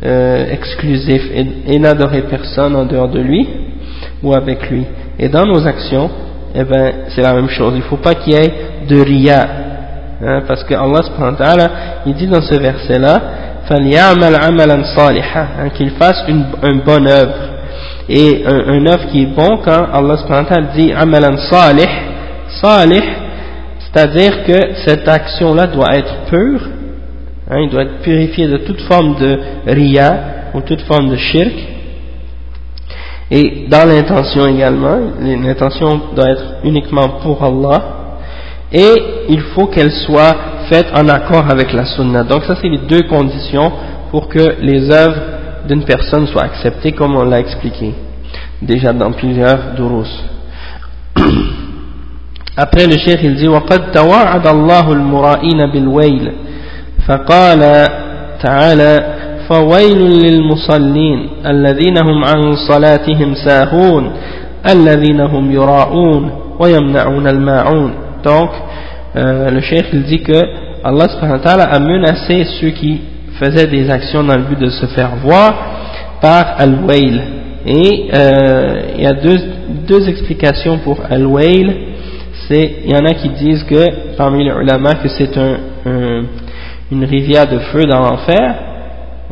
euh, 0.04 0.50
exclusif 0.50 1.22
et, 1.66 1.78
n'adorer 1.78 2.22
personne 2.22 2.74
en 2.74 2.84
dehors 2.84 3.08
de 3.08 3.20
lui 3.20 3.48
ou 4.22 4.32
avec 4.34 4.70
lui. 4.70 4.84
Et 5.18 5.28
dans 5.28 5.44
nos 5.44 5.66
actions, 5.66 6.10
eh 6.54 6.64
ben, 6.64 6.92
c'est 7.08 7.22
la 7.22 7.34
même 7.34 7.48
chose. 7.48 7.74
Il 7.76 7.82
faut 7.82 7.98
pas 7.98 8.14
qu'il 8.14 8.32
y 8.32 8.36
ait 8.36 8.52
de 8.88 9.00
riya. 9.00 9.48
Hein, 10.22 10.42
parce 10.46 10.64
que 10.64 10.74
Allah 10.74 11.70
il 12.06 12.14
dit 12.14 12.26
dans 12.26 12.42
ce 12.42 12.54
verset-là, 12.54 13.20
hein, 13.70 15.68
qu'il 15.74 15.90
fasse 15.90 16.24
une, 16.28 16.80
bonne 16.84 17.08
œuvre. 17.08 17.34
Et 18.08 18.42
un, 18.46 18.86
œuvre 18.86 19.06
qui 19.10 19.22
est 19.22 19.34
bon 19.34 19.58
quand 19.64 19.86
Allah 19.92 20.16
dit 20.76 20.92
amalan 20.92 21.36
salih, 21.36 21.88
salih, 22.62 23.02
c'est-à-dire 23.78 24.44
que 24.44 24.74
cette 24.84 25.08
action-là 25.08 25.66
doit 25.66 25.96
être 25.96 26.14
pure 26.28 26.60
Hein, 27.50 27.62
il 27.62 27.70
doit 27.70 27.82
être 27.82 27.98
purifié 28.02 28.46
de 28.46 28.58
toute 28.58 28.80
forme 28.82 29.16
de 29.16 29.40
riya 29.66 30.52
ou 30.54 30.60
toute 30.60 30.82
forme 30.82 31.10
de 31.10 31.16
shirk. 31.16 31.52
Et 33.32 33.66
dans 33.68 33.88
l'intention 33.88 34.46
également, 34.46 34.98
l'intention 35.20 36.00
doit 36.14 36.30
être 36.30 36.44
uniquement 36.62 37.08
pour 37.22 37.42
Allah. 37.42 37.82
Et 38.72 38.94
il 39.28 39.40
faut 39.52 39.66
qu'elle 39.66 39.90
soit 39.90 40.36
faite 40.68 40.86
en 40.94 41.08
accord 41.08 41.50
avec 41.50 41.72
la 41.72 41.84
sunna. 41.86 42.22
Donc 42.22 42.44
ça 42.44 42.54
c'est 42.54 42.68
les 42.68 42.86
deux 42.86 43.02
conditions 43.08 43.72
pour 44.12 44.28
que 44.28 44.60
les 44.60 44.88
œuvres 44.88 45.20
d'une 45.66 45.84
personne 45.84 46.28
soient 46.28 46.44
acceptées 46.44 46.92
comme 46.92 47.16
on 47.16 47.24
l'a 47.24 47.40
expliqué 47.40 47.94
déjà 48.62 48.92
dans 48.92 49.10
plusieurs 49.10 49.74
durus. 49.74 50.24
Après 52.59 52.85
le 52.87 52.97
cheikh 52.97 53.19
il 53.23 53.35
dit 53.35 53.47
وَقَدْ 53.47 53.91
تَوَعَدَ 53.91 54.47
اللَّهُ 54.47 54.91
الْمُرَائِينَ 54.93 55.71
بِالْوَيْلِ 55.73 56.31
فقال 57.07 57.59
تعالى 58.43 59.15
فويل 59.49 59.97
للمصلين 60.25 61.29
الذين 61.45 61.97
هم 61.97 62.23
عن 62.23 62.55
صلاتهم 62.67 63.33
ساهون 63.47 64.13
الذين 64.71 65.21
هم 65.21 65.51
يراءون 65.51 66.31
ويمنعون 66.59 67.27
الماعون 67.27 67.93
donc 68.23 68.49
euh, 69.15 69.51
le 69.51 69.61
cheikh 69.61 69.85
il 69.93 70.03
dit 70.03 70.21
que 70.23 70.39
Allah 70.83 71.07
subhanahu 71.09 71.37
wa 71.37 71.43
ta'ala 71.43 71.63
a 71.65 71.79
menacé 71.79 72.43
ceux 72.59 72.71
qui 72.71 73.01
faisaient 73.39 73.67
des 73.67 73.89
actions 73.89 74.23
dans 74.23 74.35
le 74.35 74.43
but 74.43 74.59
de 74.59 74.69
se 74.69 74.87
faire 74.87 75.15
voir 75.23 75.53
par 76.21 76.55
al-wail 76.57 77.21
et 77.67 78.09
euh, 78.15 78.81
il 78.97 79.03
y 79.03 79.07
a 79.07 79.13
deux, 79.13 79.37
deux 79.87 80.09
explications 80.09 80.79
pour 80.79 80.99
al-wail 81.09 81.88
il 82.58 82.90
y 82.90 82.94
en 82.96 83.04
a 83.04 83.14
qui 83.14 83.28
disent 83.30 83.64
que 83.64 84.16
parmi 84.16 84.44
les 84.44 84.50
ulama 84.50 84.94
que 84.94 85.08
c'est 85.08 85.36
un, 85.36 85.56
un 85.86 86.22
une 86.90 87.04
rivière 87.04 87.48
de 87.48 87.58
feu 87.58 87.84
dans 87.84 88.00
l'enfer, 88.00 88.54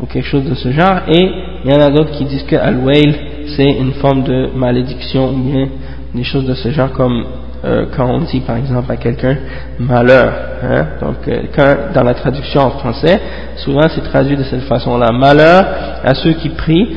ou 0.00 0.06
quelque 0.06 0.26
chose 0.26 0.44
de 0.44 0.54
ce 0.54 0.70
genre, 0.70 1.00
et 1.08 1.30
il 1.64 1.70
y 1.70 1.74
en 1.74 1.80
a 1.80 1.90
d'autres 1.90 2.12
qui 2.12 2.24
disent 2.24 2.44
que 2.44 2.56
Al-Wail, 2.56 3.14
c'est 3.56 3.68
une 3.68 3.92
forme 3.94 4.22
de 4.22 4.50
malédiction, 4.54 5.30
ou 5.30 5.38
bien 5.38 5.68
des 6.14 6.22
choses 6.22 6.44
de 6.44 6.54
ce 6.54 6.70
genre, 6.70 6.92
comme 6.92 7.24
euh, 7.64 7.86
quand 7.96 8.08
on 8.08 8.20
dit 8.20 8.40
par 8.40 8.56
exemple 8.56 8.90
à 8.92 8.96
quelqu'un 8.96 9.36
malheur. 9.80 10.32
Hein, 10.62 10.86
donc, 11.00 11.16
euh, 11.26 11.42
quand, 11.54 11.92
dans 11.92 12.04
la 12.04 12.14
traduction 12.14 12.60
en 12.60 12.70
français, 12.70 13.20
souvent 13.56 13.88
c'est 13.88 14.02
traduit 14.02 14.36
de 14.36 14.44
cette 14.44 14.62
façon-là. 14.62 15.10
Malheur 15.10 15.64
à 16.04 16.14
ceux 16.14 16.34
qui 16.34 16.50
prient 16.50 16.88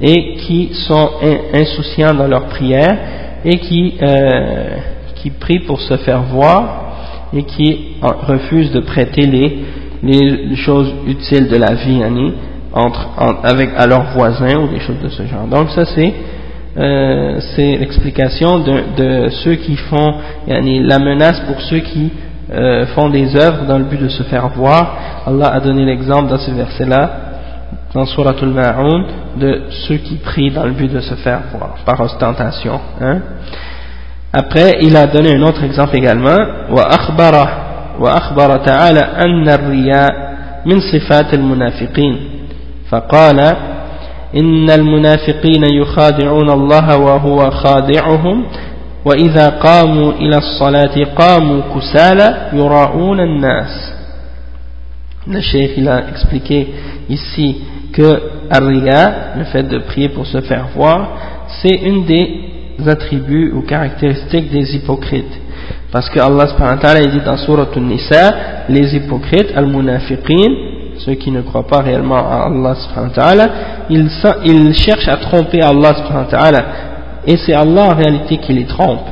et 0.00 0.36
qui 0.36 0.70
sont 0.88 1.10
insouciants 1.52 2.14
dans 2.14 2.26
leur 2.26 2.46
prière 2.46 2.96
et 3.44 3.58
qui, 3.58 3.94
euh, 4.02 4.76
qui 5.26 5.30
prient 5.30 5.60
pour 5.66 5.80
se 5.80 5.96
faire 5.96 6.22
voir 6.22 6.92
et 7.32 7.42
qui 7.42 7.96
refusent 8.02 8.70
de 8.70 8.80
prêter 8.80 9.26
les 9.26 9.64
les 10.02 10.56
choses 10.56 10.92
utiles 11.06 11.48
de 11.48 11.56
la 11.56 11.74
vie 11.74 12.00
entre, 12.72 13.08
avec 13.42 13.70
à 13.76 13.86
leurs 13.86 14.12
voisins 14.12 14.56
ou 14.58 14.68
des 14.68 14.80
choses 14.80 15.00
de 15.02 15.08
ce 15.08 15.24
genre. 15.26 15.46
Donc 15.46 15.70
ça 15.70 15.84
c'est 15.86 16.12
euh, 16.78 17.40
l'explication 17.56 18.58
de, 18.58 18.82
de, 18.96 19.28
ceux 19.30 19.54
qui 19.54 19.76
font 19.76 20.14
la 20.46 20.98
menace 20.98 21.40
pour 21.46 21.60
ceux 21.62 21.78
qui 21.78 22.10
euh, 22.52 22.86
font 22.94 23.08
des 23.08 23.34
œuvres 23.34 23.64
dans 23.66 23.78
le 23.78 23.84
but 23.84 24.00
de 24.00 24.08
se 24.08 24.22
faire 24.24 24.48
voir. 24.48 24.96
Allah 25.26 25.48
a 25.54 25.60
donné 25.60 25.84
l'exemple 25.84 26.28
dans 26.28 26.38
ce 26.38 26.50
verset-là, 26.50 27.10
dans 27.94 28.04
Surah 28.04 28.34
Al-Ma'un, 28.40 29.06
de 29.40 29.62
ceux 29.88 29.96
qui 29.96 30.16
prient 30.16 30.50
dans 30.50 30.64
le 30.64 30.72
but 30.72 30.92
de 30.92 31.00
se 31.00 31.14
faire 31.14 31.40
voir, 31.52 31.76
par 31.84 31.98
ostentation. 32.00 32.78
Hein. 33.00 33.20
Après, 34.32 34.78
il 34.82 34.96
a 34.96 35.06
donné 35.06 35.34
un 35.34 35.42
autre 35.42 35.64
exemple 35.64 35.96
également, 35.96 36.36
wa 36.70 36.88
وأخبر 38.00 38.56
تعالى 38.56 39.00
أن 39.00 39.48
الرياء 39.48 40.36
من 40.66 40.80
صفات 40.80 41.34
المنافقين 41.34 42.20
فقال 42.90 43.40
إن 44.36 44.70
المنافقين 44.70 45.64
يخادعون 45.72 46.50
الله 46.50 46.98
وهو 46.98 47.50
خادعهم 47.50 48.46
وإذا 49.04 49.48
قاموا 49.48 50.12
إلى 50.12 50.38
الصلاة 50.38 51.04
قاموا 51.16 51.62
كسالى 51.74 52.50
يراءون 52.52 53.20
الناس 53.20 53.96
Le 55.28 55.40
cheikh 55.40 55.72
il 55.76 55.88
a 55.88 56.08
expliqué 56.08 56.68
ici 57.08 57.56
que 57.92 58.22
Ar-Riya, 58.48 59.34
le 59.36 59.44
fait 59.46 59.64
de 59.64 59.78
prier 59.78 60.08
pour 60.10 60.24
se 60.24 60.40
faire 60.42 60.68
voir, 60.76 61.08
c'est 61.60 61.74
une 61.74 62.04
des 62.04 62.55
attributs 62.86 63.52
ou 63.52 63.62
caractéristiques 63.62 64.50
des 64.50 64.74
hypocrites. 64.76 65.40
Parce 65.92 66.08
que 66.10 66.18
Allah 66.20 66.46
subhanahu 66.48 67.08
dit 67.10 67.20
dans 67.24 67.36
Surah 67.36 67.68
An-Nisa, 67.76 68.34
les 68.68 68.96
hypocrites, 68.96 69.52
al-munafiqin, 69.54 70.52
ceux 70.98 71.14
qui 71.14 71.30
ne 71.30 71.42
croient 71.42 71.66
pas 71.66 71.82
réellement 71.82 72.16
à 72.16 72.46
Allah 72.46 72.74
subhanahu 72.74 73.50
ils, 73.90 74.08
ils 74.44 74.74
cherchent 74.74 75.08
à 75.08 75.16
tromper 75.16 75.62
Allah 75.62 75.94
subhanahu 75.94 76.62
et 77.26 77.36
c'est 77.36 77.54
Allah 77.54 77.82
en 77.82 77.94
réalité 77.94 78.38
qui 78.38 78.52
les 78.52 78.66
trompe. 78.66 79.06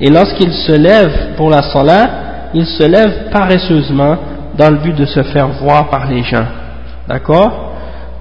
Et 0.00 0.10
lorsqu'ils 0.10 0.52
se 0.52 0.72
lèvent 0.72 1.34
pour 1.36 1.50
la 1.50 1.62
salat, 1.62 2.10
il 2.54 2.66
se 2.66 2.84
lève 2.84 3.30
paresseusement 3.30 4.16
dans 4.56 4.70
le 4.70 4.76
but 4.76 4.94
de 4.94 5.06
se 5.06 5.22
faire 5.22 5.48
voir 5.48 5.88
par 5.88 6.08
les 6.08 6.22
gens. 6.22 6.46
D'accord? 7.08 7.65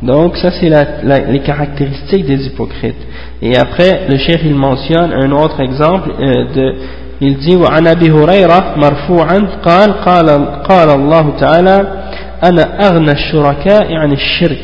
Donc 0.03 0.37
ça 0.37 0.51
c'est 0.51 0.71
les 1.31 1.41
caractéristiques 1.41 2.25
des 2.25 2.47
hypocrites. 2.47 3.07
Et 3.43 3.57
après, 3.57 4.07
le 4.09 4.17
chef 4.17 4.41
il 4.45 4.55
mentionne 4.55 5.13
un 5.13 5.31
autre 5.33 5.61
exemple 5.61 6.11
euh, 6.19 6.45
de 6.55 6.75
il 7.23 7.37
dit 7.37 7.57
وعن 7.57 7.87
أبي 7.87 8.11
هريرة 8.11 8.75
مرفوعا 8.77 9.39
قال 9.65 9.93
قال 9.93 10.29
قال 10.63 10.91
الله 10.91 11.37
تعالى 11.41 12.03
أنا 12.45 12.89
أغنى 12.89 13.13
الشركاء 13.13 13.95
عن 13.95 14.13
الشرك 14.13 14.63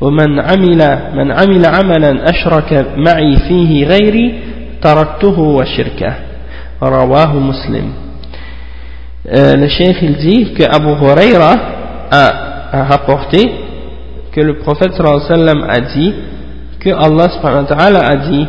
ومن 0.00 0.40
عمل 0.40 0.98
من 1.14 1.32
عمل 1.32 1.66
عملا 1.66 2.30
أشرك 2.30 2.86
معي 2.96 3.36
فيه 3.48 3.86
غيري 3.86 4.34
تركته 4.82 5.38
وشركه 5.40 6.14
رواه 6.82 7.32
مسلم 7.38 7.92
euh, 9.26 9.56
le 9.56 9.68
cheikh 9.68 9.96
il 10.02 10.16
dit 10.16 10.52
que 10.52 10.64
Abu 10.64 10.90
Huraira 11.00 11.54
a, 12.10 12.24
a 12.72 12.84
rapporté 12.84 13.50
que 14.31 14.41
le 14.41 14.57
prophète 14.57 14.93
sallam 14.93 15.63
a 15.67 15.79
dit 15.81 16.13
que 16.79 16.89
Allah 16.89 17.29
subhanahu 17.29 17.65
wa 17.69 17.99
a 17.99 18.15
dit 18.15 18.47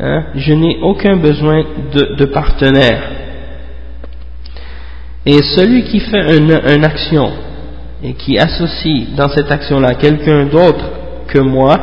hein, 0.00 0.24
je 0.34 0.52
n'ai 0.52 0.78
aucun 0.82 1.16
besoin 1.16 1.64
de, 2.18 2.24
partenaire 2.26 3.02
et 5.24 5.40
celui 5.56 5.84
qui 5.84 6.00
fait 6.00 6.36
une, 6.36 6.84
action 6.84 7.30
et 8.02 8.14
qui 8.14 8.38
associe 8.38 9.14
dans 9.16 9.28
cette 9.28 9.50
action-là 9.50 9.94
quelqu'un 9.94 10.46
d'autre 10.46 10.84
que 11.28 11.38
moi, 11.38 11.76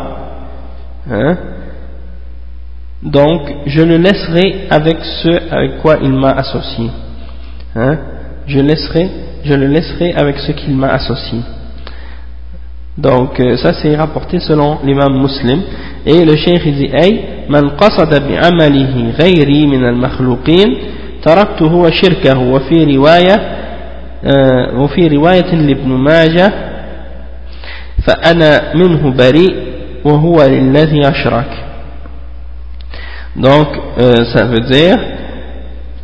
hein, 1.09 1.37
donc 3.01 3.41
je 3.65 3.81
le 3.81 3.95
laisserai 3.95 4.67
avec 4.69 4.97
ce 5.23 5.53
avec 5.53 5.77
quoi 5.77 5.97
il 6.01 6.11
m'a 6.11 6.31
associé. 6.31 6.89
Hein, 7.75 7.97
je, 8.45 8.59
je 8.59 9.53
le 9.53 9.67
laisserai 9.67 10.13
avec 10.13 10.37
ce 10.39 10.51
qu'il 10.51 10.75
m'a 10.75 10.89
associé. 10.89 11.39
Donc 12.98 13.40
euh, 13.40 13.56
ça 13.56 13.72
c'est 13.74 13.96
rapporté 13.96 14.38
selon 14.38 14.78
l'imam 14.84 15.20
muslim 15.20 15.62
et 16.06 16.24
le 16.24 16.36
cheikh 16.36 16.62
il 16.66 16.76
dit 16.76 16.90
Hey, 16.92 17.24
man 17.48 17.72
qasada 17.76 18.20
bi'amalihi 18.20 19.12
ghayri 19.18 19.66
min 19.66 19.82
al-makhluqin 19.84 20.70
taraktuhu 21.22 21.82
wa 21.82 21.90
shirkahu 21.90 22.52
wa 22.52 22.60
fi 22.60 22.84
riwaya 22.84 23.36
وفي 24.76 25.08
رواية 25.08 25.54
لابن 25.54 25.88
ماجه 25.88 26.52
فأنا 28.06 28.74
منه 28.74 29.10
بريء 29.10 29.54
وهو 30.04 30.36
للذي 30.42 31.00
أشرك 31.08 31.50
donc 33.36 33.68
euh, 33.98 34.24
ça 34.32 34.46
veut 34.46 34.60
dire 34.60 34.96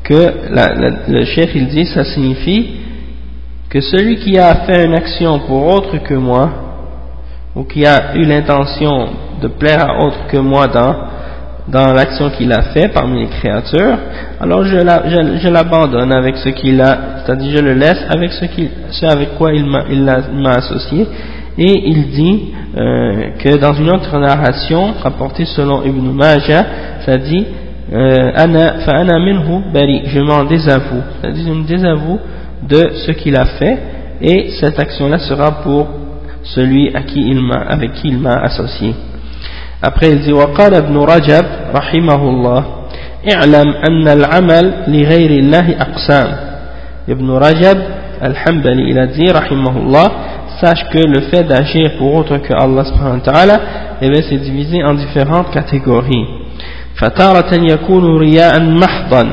que 0.05 0.33
la, 0.51 0.75
la, 0.75 0.91
le 1.09 1.25
chef 1.25 1.55
il 1.55 1.69
dit 1.69 1.87
ça 1.87 2.05
signifie 2.05 2.73
que 3.71 3.81
celui 3.81 4.17
qui 4.17 4.37
a 4.39 4.67
fait 4.67 4.85
une 4.85 4.95
action 4.95 5.39
pour 5.47 5.65
autre 5.67 5.97
que 5.99 6.15
moi 6.15 6.64
ou 7.56 7.64
qui 7.64 7.86
a 7.86 8.16
eu 8.16 8.24
l'intention 8.26 9.08
de 9.42 9.48
plaire 9.48 9.90
à 9.90 10.04
autre 10.04 10.28
que 10.28 10.38
moi 10.38 10.68
dans 10.68 10.96
dans 11.68 11.94
l'action 11.94 12.30
qu'il 12.30 12.52
a 12.52 12.62
fait 12.74 12.90
parmi 12.90 13.22
les 13.22 13.28
créatures, 13.28 13.98
alors 14.40 14.64
je 14.64 15.50
l'abandonne 15.50 16.12
avec 16.14 16.38
ce 16.38 16.50
qu'il 16.50 16.80
a, 16.80 17.24
c'est-à-dire 17.26 17.58
je 17.58 17.64
le 17.64 17.74
laisse 17.74 18.06
avec 18.16 18.32
ce, 18.34 18.46
ce 18.92 19.06
avec 19.08 19.36
quoi 19.36 19.52
il 19.52 19.66
m'a 19.66 20.52
associé. 20.52 21.08
Et 21.58 21.90
il 21.90 22.12
dit 22.12 22.54
euh, 22.78 23.30
que 23.40 23.58
dans 23.58 23.74
une 23.74 23.90
autre 23.90 24.16
narration 24.20 24.94
rapportée 25.02 25.46
selon 25.46 25.84
Ibn 25.84 26.12
Majah, 26.12 26.66
ça 27.06 27.18
dit 27.18 27.48
euh, 27.94 28.32
je 30.06 30.20
m'en 30.20 30.44
désavoue, 30.44 31.02
c'est-à-dire 31.22 31.46
je 31.48 31.54
me 31.54 31.66
désavoue 31.66 32.20
de 32.68 32.92
ce 33.06 33.12
qu'il 33.12 33.38
a 33.38 33.46
fait 33.46 33.78
et 34.22 34.50
cette 34.60 34.80
action-là 34.80 35.20
sera 35.20 35.64
pour 35.64 35.88
celui 36.54 36.96
à 36.96 37.02
qui 37.02 37.20
il 37.20 37.40
avec 37.68 37.94
qui 37.94 38.08
il 38.08 38.20
m'a 38.20 38.36
associé. 38.36 38.94
Après 39.82 40.10
il 40.12 40.22
dit 40.22 40.34
وقال 40.34 40.76
ابن 40.76 40.98
رجب 40.98 41.46
رحمه 41.76 42.30
الله 42.30 42.66
اعلم 43.34 43.70
أن 43.90 44.08
العمل 44.08 44.74
لغير 44.88 45.32
الله 45.32 45.76
أقسام 45.82 46.28
ابن 47.10 47.32
رجب 47.32 47.78
الحنبلي 48.24 48.94
il 48.94 49.00
a 49.00 49.32
رحمه 49.40 49.78
الله 49.78 50.12
sache 50.62 50.86
que 50.92 51.00
le 51.00 51.22
fait 51.30 51.44
d'agir 51.44 51.98
pour 51.98 52.16
autre 52.16 52.38
que 52.38 52.54
Allah 52.54 52.86
subhanahu 52.86 53.20
wa 53.20 53.34
ta'ala 53.34 53.60
eh 54.02 54.10
bien 54.10 54.22
c'est 54.30 54.38
divisé 54.38 54.84
en 54.84 54.94
différentes 54.94 55.52
catégories 55.52 56.46
فتارة 56.96 57.52
يكون 57.72 58.18
رياء 58.18 58.62
محضا 58.62 59.24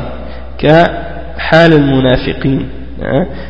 كحال 0.58 1.72
المنافقين 1.72 2.68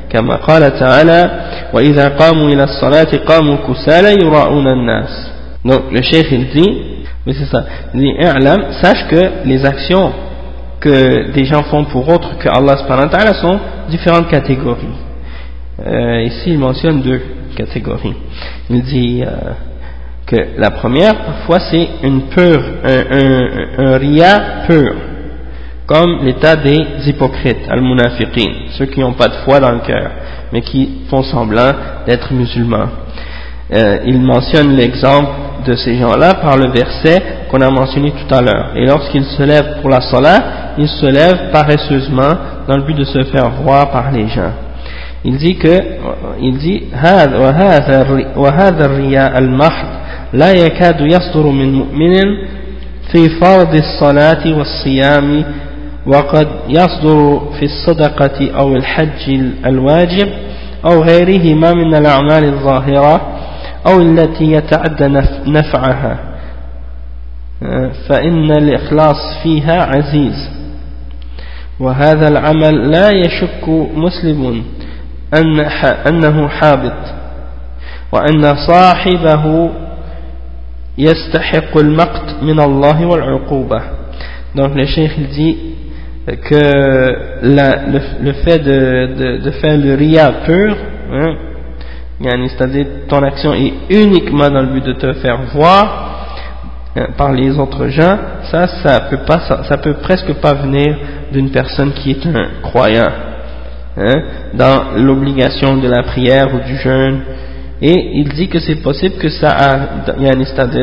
كما 0.09 0.35
قال 0.35 0.79
تعالى 0.79 1.31
وإذا 1.73 2.07
قاموا 2.07 2.49
إلى 2.49 2.63
الصلاة 2.63 3.17
قاموا 3.25 3.57
كسالى 3.67 4.15
يراءون 4.23 4.67
الناس 4.67 5.31
Donc 5.65 5.91
le 5.91 6.01
cheikh 6.01 6.27
il 6.31 6.47
dit, 6.49 6.81
oui 7.25 7.35
c'est 7.37 7.45
ça, 7.45 7.65
il 7.93 7.99
dit, 7.99 8.13
sache 8.81 9.07
que 9.09 9.45
les 9.45 9.65
actions 9.65 10.11
que 10.79 11.31
des 11.31 11.45
gens 11.45 11.63
font 11.63 11.83
pour 11.85 12.07
autre 12.07 12.37
que 12.37 12.47
Allah 12.47 12.77
subhanahu 12.77 13.05
wa 13.05 13.17
ta'ala 13.17 13.33
sont 13.33 13.59
différentes 13.89 14.29
catégories. 14.29 14.95
Euh, 15.85 16.21
ici 16.23 16.51
il 16.51 16.59
mentionne 16.59 17.01
deux 17.01 17.21
catégories. 17.55 18.13
Il 18.69 18.83
dit 18.83 19.23
euh, 19.23 19.51
que 20.25 20.35
la 20.57 20.71
première, 20.71 21.15
parfois 21.15 21.59
c'est 21.71 21.87
une 22.03 22.21
pure, 22.29 22.63
un, 22.83 23.17
un, 23.17 23.87
un 23.93 23.97
ria 23.97 24.63
pur, 24.67 24.95
comme 25.85 26.25
l'état 26.25 26.55
des 26.57 26.85
hypocrites, 27.07 27.65
al-munafiqin, 27.69 28.51
ceux 28.77 28.85
qui 28.87 28.99
n'ont 28.99 29.13
pas 29.13 29.29
de 29.29 29.35
foi 29.45 29.59
dans 29.59 29.71
le 29.71 29.79
cœur, 29.79 30.11
mais 30.51 30.61
qui 30.61 31.03
font 31.09 31.23
semblant 31.23 31.71
d'être 32.05 32.33
musulmans. 32.33 32.89
Euh, 33.73 33.99
il 34.05 34.21
mentionne 34.21 34.75
l'exemple 34.75 35.29
de 35.65 35.75
ces 35.75 35.97
gens-là 35.97 36.35
par 36.35 36.57
le 36.57 36.71
verset 36.71 37.21
qu'on 37.49 37.61
a 37.61 37.69
mentionné 37.69 38.11
tout 38.11 38.33
à 38.33 38.41
l'heure. 38.41 38.71
Et 38.75 38.85
lorsqu'ils 38.85 39.25
se 39.25 39.43
lèvent 39.43 39.81
pour 39.81 39.89
la 39.89 40.01
salat, 40.01 40.73
ils 40.77 40.87
se 40.87 41.05
lèvent 41.05 41.51
paresseusement 41.51 42.33
dans 42.67 42.77
le 42.77 42.83
but 42.83 42.95
de 42.95 43.03
se 43.03 43.23
faire 43.23 43.49
voir 43.63 43.91
par 43.91 44.11
les 44.11 44.27
gens. 44.27 44.51
Il 45.25 45.37
dit 45.37 45.55
que, 45.55 45.77
il 46.41 46.57
dit, 46.57 46.83
وهذا 48.35 48.85
الرياء 48.85 49.37
المحض 49.37 49.87
لا 50.33 50.51
يكاد 50.51 51.01
يصدر 51.01 51.47
من 51.47 51.73
مؤمن 51.73 52.23
في 53.11 53.29
فرض 53.41 53.75
الصلاة 53.75 54.57
والصيام 54.57 55.43
وقد 56.06 56.48
يصدر 56.68 57.40
في 57.58 57.62
الصدقة 57.64 58.50
أو 58.58 58.76
الحج 58.76 59.30
الواجب 59.66 60.28
أو 60.84 61.02
غيرهما 61.02 61.72
من 61.72 61.94
الأعمال 61.94 62.44
الظاهرة 62.44 63.38
أو 63.86 64.00
التي 64.00 64.44
يتعدى 64.52 65.06
نفعها. 65.46 66.18
فإن 68.08 68.50
الإخلاص 68.50 69.42
فيها 69.42 69.82
عزيز. 69.82 70.50
وهذا 71.80 72.28
العمل 72.28 72.90
لا 72.90 73.10
يشك 73.10 73.68
مسلم 73.94 74.64
أن 75.34 75.60
أنه 76.08 76.48
حابط 76.48 76.98
وأن 78.12 78.54
صاحبه 78.68 79.70
يستحق 80.98 81.78
المقت 81.78 82.42
من 82.42 82.60
الله 82.60 83.06
والعقوبة. 83.06 83.80
Donc 84.54 84.74
le 84.74 84.84
cheikh 84.86 85.16
dit 85.34 85.56
que 86.26 87.46
la, 87.46 87.86
le, 87.86 88.00
le 88.22 88.32
fait 88.44 88.58
de, 88.58 89.06
de, 89.16 89.44
de 89.44 89.50
faire 89.52 89.76
le 89.76 89.94
ria 89.94 90.32
pur 90.44 90.76
hein, 91.12 91.34
c'est-à-dire 92.48 92.86
ton 93.08 93.22
action 93.22 93.52
est 93.54 93.72
uniquement 93.90 94.48
dans 94.50 94.62
le 94.62 94.68
but 94.68 94.84
de 94.84 94.92
te 94.92 95.12
faire 95.14 95.40
voir 95.54 96.12
euh, 96.96 97.06
par 97.16 97.32
les 97.32 97.58
autres 97.58 97.88
gens, 97.88 98.18
ça, 98.50 98.66
ça 98.66 99.00
peut 99.08 99.24
pas, 99.26 99.40
ça, 99.66 99.78
peut 99.78 99.94
presque 99.94 100.34
pas 100.34 100.52
venir 100.54 100.94
d'une 101.32 101.50
personne 101.50 101.92
qui 101.92 102.10
est 102.10 102.26
un 102.26 102.60
croyant, 102.62 103.10
hein, 103.96 104.22
dans 104.52 104.98
l'obligation 104.98 105.78
de 105.78 105.88
la 105.88 106.02
prière 106.02 106.54
ou 106.54 106.58
du 106.66 106.76
jeûne. 106.76 107.20
Et 107.80 108.18
il 108.18 108.28
dit 108.28 108.48
que 108.48 108.60
c'est 108.60 108.82
possible 108.82 109.16
que 109.16 109.30
ça 109.30 109.50
a, 109.50 109.76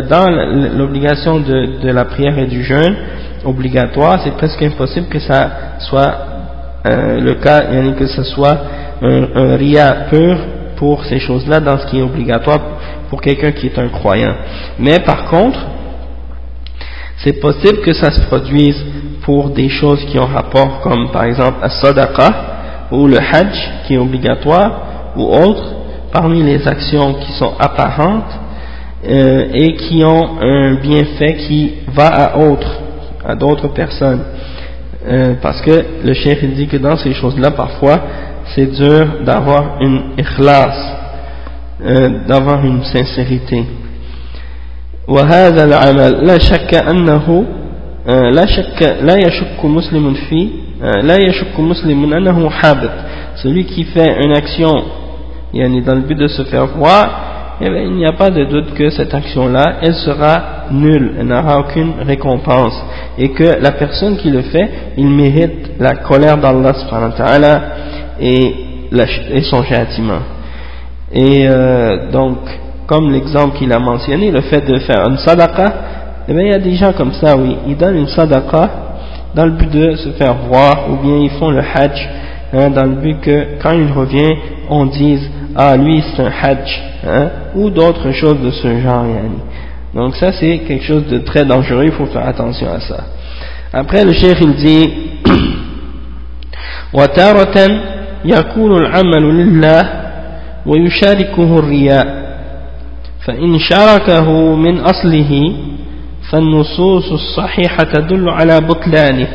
dans 0.10 0.30
l'obligation 0.78 1.40
de, 1.40 1.80
de, 1.80 1.92
la 1.92 2.06
prière 2.06 2.38
et 2.40 2.48
du 2.48 2.64
jeûne 2.64 2.96
obligatoire, 3.50 4.22
c'est 4.24 4.36
presque 4.36 4.62
impossible 4.62 5.08
que 5.08 5.20
ça 5.20 5.50
soit 5.80 6.14
euh, 6.86 7.20
le 7.20 7.36
cas, 7.36 7.62
que 7.98 8.08
ce 8.08 8.24
soit 8.24 8.58
un, 9.02 9.28
un 9.36 9.56
ria 9.58 10.06
pur 10.10 10.38
pour 10.78 11.04
ces 11.06 11.20
choses-là 11.20 11.60
dans 11.60 11.78
ce 11.78 11.88
qui 11.88 12.00
est 12.00 12.02
obligatoire 12.02 12.60
pour 13.10 13.22
quelqu'un 13.22 13.52
qui 13.52 13.68
est 13.68 13.78
un 13.78 13.90
croyant. 13.90 14.34
Mais 14.80 15.00
par 15.00 15.26
contre, 15.26 15.60
c'est 17.18 17.40
possible 17.42 17.82
que 17.82 17.94
ça 17.94 18.12
se 18.12 18.22
produise 18.28 18.82
pour 19.24 19.50
des 19.50 19.68
choses 19.68 20.06
qui 20.06 20.18
ont 20.18 20.26
rapport 20.26 20.80
comme 20.82 21.12
par 21.12 21.26
exemple 21.26 21.58
la 21.62 21.70
sadaqa 21.70 22.30
ou 22.92 23.08
le 23.08 23.18
hajj 23.18 23.72
qui 23.86 23.96
est 23.96 23.98
obligatoire 23.98 25.14
ou 25.18 25.24
autre 25.24 25.76
parmi 26.12 26.42
les 26.42 26.66
actions 26.68 27.16
qui 27.16 27.32
sont 27.34 27.54
apparentes 27.60 28.40
euh, 29.08 29.48
et 29.54 29.74
qui 29.76 30.04
ont 30.04 30.42
un 30.42 30.76
bienfait 30.76 31.36
qui 31.48 31.74
va 31.94 32.08
à 32.08 32.38
autre, 32.38 32.82
à 33.25 33.35
d'autres 33.35 33.69
personnes 33.69 34.21
euh, 35.07 35.35
parce 35.43 35.61
que 35.61 35.85
le 36.03 36.15
chef 36.15 36.43
dit 36.45 36.67
que 36.67 36.79
dans 36.79 36.97
ces 36.97 37.13
choses-là, 37.13 37.51
parfois, 37.51 38.01
c'est 38.55 38.67
dur 38.67 39.23
d'avoir 39.25 39.77
une 39.81 40.13
ikhlas, 40.17 40.75
euh, 41.85 42.09
d'avoir 42.27 42.65
une 42.65 42.83
sincérité. 42.85 43.65
وهذا 45.09 45.65
العمل 45.65 46.27
لا 46.27 46.39
شك 46.39 46.75
أنه 46.75 47.45
لا 48.09 48.47
شك 48.47 48.83
لا 49.03 49.17
يشك 49.17 49.65
مسلم 49.65 50.15
فيه 50.15 50.49
لا 51.03 51.17
يشك 51.17 51.61
مسلم 51.61 52.13
أنه 52.13 52.51
حابط 52.51 52.91
celui 53.43 53.67
qui 53.67 53.85
fait 53.85 54.17
une 54.25 54.33
action 54.33 54.73
yani 55.53 55.83
dans 55.83 55.95
le 55.95 56.01
but 56.01 56.15
de 56.15 56.27
se 56.27 56.45
faire 56.45 56.67
voir 56.69 57.38
eh 57.62 57.70
bien, 57.70 57.82
il 57.82 57.96
n'y 57.96 58.06
a 58.06 58.14
pas 58.14 58.30
de 58.30 58.46
doute 58.46 58.74
que 58.74 58.90
cette 58.90 59.14
action-là, 59.14 59.78
elle 59.82 59.96
sera 59.96 60.66
nulle, 60.72 61.16
elle 61.20 61.28
n'aura 61.28 61.60
aucune 61.60 61.94
récompense, 62.06 62.82
et 63.18 63.30
que 63.30 63.62
la 63.62 63.72
personne 63.72 64.18
qui 64.18 64.30
le 64.30 64.42
fait, 64.44 64.70
il 64.98 65.10
mérite 65.10 65.72
la 65.80 65.96
colère 65.96 66.38
d'Allah 66.38 67.62
et, 68.20 68.54
et 69.32 69.42
son 69.42 69.64
châtiment. 69.64 70.22
Et 71.12 71.48
euh, 71.50 72.12
donc, 72.12 72.38
comme 72.88 73.12
l'exemple 73.12 73.58
qu'il 73.58 73.74
a 73.74 73.80
mentionné, 73.80 74.32
le 74.32 74.42
fait 74.42 74.62
de 74.62 74.80
faire 74.80 75.08
une 75.08 75.18
sadaqa, 75.18 75.74
eh 76.28 76.34
bien, 76.34 76.44
il 76.44 76.52
y 76.52 76.56
a 76.56 76.60
des 76.60 76.76
gens 76.76 76.94
comme 76.94 77.14
ça, 77.14 77.36
oui, 77.36 77.58
ils 77.68 77.76
donnent 77.76 77.98
une 77.98 78.08
sadaqa 78.08 78.70
dans 79.36 79.46
le 79.46 79.52
but 79.52 79.70
de 79.70 79.96
se 79.96 80.10
faire 80.12 80.36
voir, 80.48 80.90
ou 80.90 80.96
bien 80.96 81.18
ils 81.18 81.32
font 81.32 81.52
le 81.52 81.60
hajj, 81.60 82.10
hein, 82.54 82.70
dans 82.70 82.86
le 82.86 82.96
but 82.96 83.20
que 83.20 83.60
quand 83.62 83.72
il 83.72 83.92
revient, 83.92 84.34
on 84.70 84.86
dise 84.86 85.30
ah 85.57 85.77
lui 85.77 86.03
c'est 86.03 86.23
un 86.23 86.33
hajj 86.43 86.83
hein, 87.07 87.29
ou 87.55 87.71
d'autres 87.71 88.13
choses 88.13 88.41
de 88.41 88.51
ce 88.51 88.81
genre 88.81 89.05
donc 89.95 90.17
ça 90.17 90.33
c'est 90.33 90.59
quelque 90.67 90.85
chose 90.85 91.07
de 91.07 91.19
très 91.19 91.45
dangereux 91.45 91.85
il 91.85 91.93
faut 91.93 92.07
faire 92.07 92.27
attention 92.27 92.69
à 92.73 92.81
ça 92.81 93.05
après 93.73 94.05
le 94.05 94.13
cheikh 94.13 94.39
il 94.41 94.55
dit 94.55 94.89
وتارة 96.95 97.57
يكون 98.25 98.77
العمل 98.77 99.25
لله 99.25 99.91
ويشاركه 100.67 101.59
الرياء 101.59 102.25
فإن 103.27 103.59
شاركه 103.59 104.55
من 104.57 104.79
أصله 104.81 105.55
فالنصوص 106.31 107.13
الصحيحة 107.13 107.85
تدل 107.85 108.29
على 108.29 108.61
بطلانه 108.61 109.29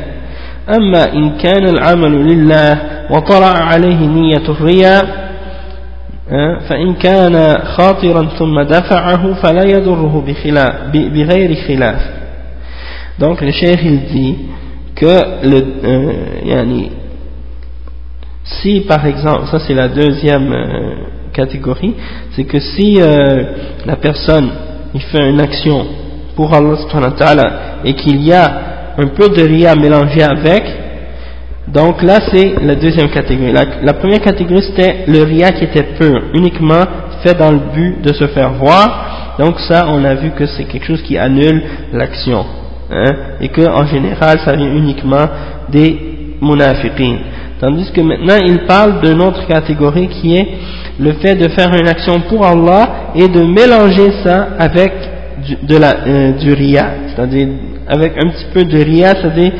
أما 0.70 1.14
إن 1.14 1.38
كان 1.38 1.70
العمل 1.70 2.12
لله 2.12 2.82
وطرأ 3.12 3.58
عليه 3.58 4.08
نية 4.08 4.50
الرياء 4.50 5.23
فإن 6.70 6.94
كان 6.94 7.58
خاطرا 7.64 8.26
ثم 8.40 8.62
دفعه 8.62 9.34
فلا 9.34 9.64
يضره 9.64 10.24
بخلاف 10.28 10.74
بغير 10.94 11.56
خلاف 11.68 12.20
donc 13.20 13.42
le 13.42 13.52
cheikh 13.52 13.80
il 13.84 14.00
dit 14.06 14.36
que 14.96 15.16
le 15.44 15.58
euh, 15.84 16.14
yani, 16.46 16.92
si 18.44 18.82
par 18.82 19.06
exemple 19.06 19.48
ça 19.52 19.60
c'est 19.60 19.74
la 19.74 19.90
deuxième 19.90 20.54
euh, 20.54 20.94
catégorie 21.34 21.96
c'est 22.36 22.46
que 22.46 22.60
si 22.60 23.02
euh, 23.02 23.44
la 23.86 23.98
personne 23.98 24.50
il 24.94 25.02
fait 25.02 25.30
une 25.30 25.42
action 25.42 25.86
pour 26.36 26.54
Allah 26.54 26.78
subhanahu 26.78 27.12
wa 27.12 27.18
ta'ala 27.18 27.54
et 27.84 27.94
qu'il 27.94 28.22
y 28.24 28.32
a 28.32 28.46
un 28.98 29.08
peu 29.08 29.30
de 29.30 29.42
ria 29.42 29.76
mélangé 29.76 30.24
avec 30.24 30.64
donc 31.69 32.03
là 32.03 32.21
c'est 32.31 32.57
la 32.63 32.75
deuxième 32.75 33.09
catégorie. 33.09 33.53
La, 33.53 33.95
première 33.95 34.21
catégorie 34.21 34.63
c'était 34.63 35.05
le 35.07 35.23
ria 35.23 35.51
qui 35.53 35.65
était 35.65 35.95
pur, 35.99 36.21
uniquement 36.35 36.85
fait 37.23 37.35
dans 37.35 37.51
le 37.51 37.61
but 37.75 38.03
de 38.03 38.13
se 38.13 38.27
faire 38.27 38.53
voir. 38.53 39.37
Donc 39.39 39.59
ça 39.61 39.87
on 39.89 40.05
a 40.05 40.15
vu 40.15 40.31
que 40.33 40.47
c'est 40.47 40.65
quelque 40.65 40.87
chose 40.87 41.03
qui 41.03 41.17
annule 41.17 41.63
l'action. 41.93 42.45
Hein, 42.91 43.13
et 43.41 43.49
que 43.49 43.63
en 43.63 43.87
général 43.87 44.41
ça 44.45 44.55
vient 44.55 44.71
uniquement 44.71 45.27
des 45.71 45.99
munafiqin. 46.43 47.17
Tandis 47.61 47.91
que 47.93 48.03
maintenant 48.03 48.37
il 48.45 48.67
parle 48.67 49.01
d'une 49.01 49.23
autre 49.23 49.47
catégorie 49.47 50.09
qui 50.09 50.37
est 50.37 50.49
le 51.01 51.13
fait 51.15 51.35
de 51.35 51.49
faire 51.49 51.75
une 51.75 51.89
action 51.89 52.21
pour 52.29 52.45
Allah 52.45 53.13
et 53.15 53.27
de 53.27 53.43
mélanger 53.43 54.13
ça 54.23 54.49
avec 54.59 54.93
du, 55.47 55.57
de 55.67 55.77
la, 55.79 55.95
euh, 56.07 56.33
du 56.33 56.53
ria. 56.53 56.91
C'est-à-dire 57.09 57.49
avec 57.89 58.13
un 58.23 58.29
petit 58.29 58.47
peu 58.53 58.65
de 58.65 58.79
ria, 58.79 59.15
c'est-à-dire 59.15 59.53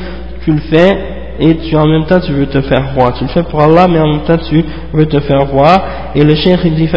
tu 0.45 0.53
le 0.53 0.61
fais 0.71 1.14
et 1.39 1.57
tu 1.57 1.77
en 1.77 1.87
même 1.87 2.07
temps 2.07 2.21
tu 2.21 2.33
veux 2.33 2.47
te 2.47 2.61
faire 2.63 2.93
voir. 2.95 3.15
Tu 3.15 3.25
le 3.25 3.31
fais 3.31 3.43
pour 3.43 3.61
Allah, 3.61 3.89
mais 3.89 3.99
en 3.99 4.09
même 4.09 4.25
temps 4.25 4.39
tu 4.39 4.65
veux 4.93 5.07
te 5.07 5.21
faire 5.21 5.45
voir. 5.47 6.13
Et 6.15 6.23
le 6.23 6.35
cheikh 6.35 6.61
il 6.65 6.75
dit. 6.75 6.89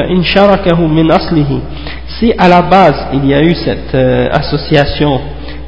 Si 2.20 2.34
à 2.38 2.48
la 2.48 2.62
base 2.62 3.08
il 3.14 3.26
y 3.26 3.34
a 3.34 3.42
eu 3.42 3.54
cette 3.56 3.96
euh, 3.96 4.30
association 4.32 5.20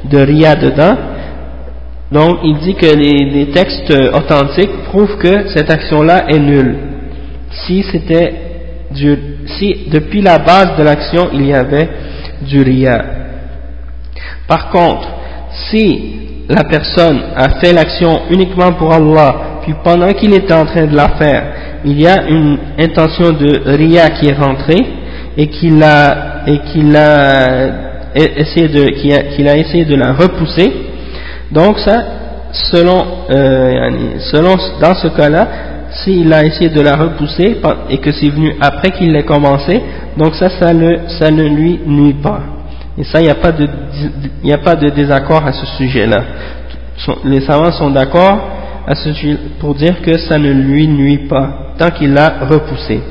de 0.04 0.18
ria 0.18 0.54
dedans, 0.56 0.96
donc 2.10 2.38
il 2.44 2.56
dit 2.58 2.74
que 2.74 2.86
les, 2.86 3.46
textes 3.50 3.92
authentiques 4.14 4.84
prouvent 4.88 5.16
que 5.18 5.48
cette 5.48 5.70
action-là 5.70 6.24
est 6.28 6.38
nulle. 6.38 6.76
Si 7.50 7.82
c'était 7.84 8.34
si 9.46 9.86
depuis 9.92 10.20
la 10.20 10.38
base 10.38 10.76
de 10.76 10.82
l'action 10.82 11.28
il 11.32 11.46
y 11.46 11.54
avait 11.54 11.88
du 12.42 12.62
ria. 12.62 13.04
Par 14.48 14.70
contre, 14.70 15.08
si 15.70 16.29
la 16.50 16.64
personne 16.64 17.20
a 17.36 17.60
fait 17.60 17.72
l'action 17.72 18.22
uniquement 18.28 18.72
pour 18.72 18.92
Allah, 18.92 19.60
puis 19.62 19.72
pendant 19.84 20.12
qu'il 20.12 20.34
était 20.34 20.52
en 20.52 20.66
train 20.66 20.86
de 20.86 20.96
la 20.96 21.10
faire, 21.10 21.44
il 21.84 22.00
y 22.00 22.08
a 22.08 22.24
une 22.28 22.58
intention 22.76 23.30
de 23.30 23.62
ria 23.64 24.10
qui 24.10 24.26
est 24.26 24.34
rentrée 24.34 24.84
et 25.36 25.46
qu'il 25.46 25.80
a, 25.82 26.42
et 26.48 26.58
qu'il 26.58 26.96
a 26.96 27.70
essayé 28.16 28.68
de, 29.84 29.94
la 29.94 30.12
repousser. 30.12 30.72
Donc 31.52 31.78
ça, 31.78 32.02
selon, 32.52 33.06
euh, 33.30 33.90
selon 34.32 34.56
dans 34.82 34.96
ce 34.96 35.06
cas-là, 35.06 35.48
s'il 36.02 36.32
a 36.32 36.44
essayé 36.44 36.70
de 36.70 36.80
la 36.80 36.96
repousser 36.96 37.58
et 37.90 37.98
que 37.98 38.10
c'est 38.10 38.28
venu 38.28 38.56
après 38.60 38.90
qu'il 38.90 39.12
l'ait 39.12 39.24
commencé, 39.24 39.80
donc 40.16 40.34
ça, 40.34 40.48
ça 40.50 40.72
ne 40.74 41.48
lui 41.48 41.80
nuit 41.86 42.14
pas. 42.14 42.59
Et 42.99 43.03
ça, 43.03 43.19
il 43.19 43.25
n'y 43.25 43.29
a, 43.29 43.35
pas 43.35 43.51
de, 43.51 43.67
a 44.51 44.57
pas 44.59 44.75
de 44.75 44.89
désaccord 44.89 45.45
à 45.45 45.51
ce 45.51 45.65
sujet-là. 45.77 46.23
Les 47.25 47.41
savants 47.41 47.71
sont 47.73 47.89
d'accord 47.89 48.39
à 48.87 48.95
ce 48.95 49.11
sujet 49.13 49.37
pour 49.59 49.75
dire 49.75 50.01
que 50.01 50.17
ça 50.17 50.37
ne 50.37 50.51
lui 50.51 50.87
nuit 50.87 51.27
pas, 51.27 51.73
tant 51.77 51.89
qu'il 51.89 52.13
l'a 52.13 52.45
repoussé. 52.49 53.01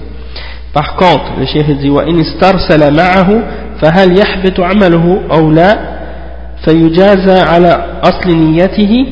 Par 0.72 0.96
contre, 0.96 1.38
le 1.38 1.46
cheikh 1.46 1.78
dit 1.78 1.90
وإن 1.90 2.20
استرسل 2.20 2.96
معه 2.96 3.42
فهل 3.80 4.18
يحبط 4.18 4.60
عمله 4.60 5.20
أو 5.30 5.50
لا 5.50 5.78
فيجازى 6.64 7.38
على 7.40 8.00
أصل 8.02 8.28
نيته 8.36 9.06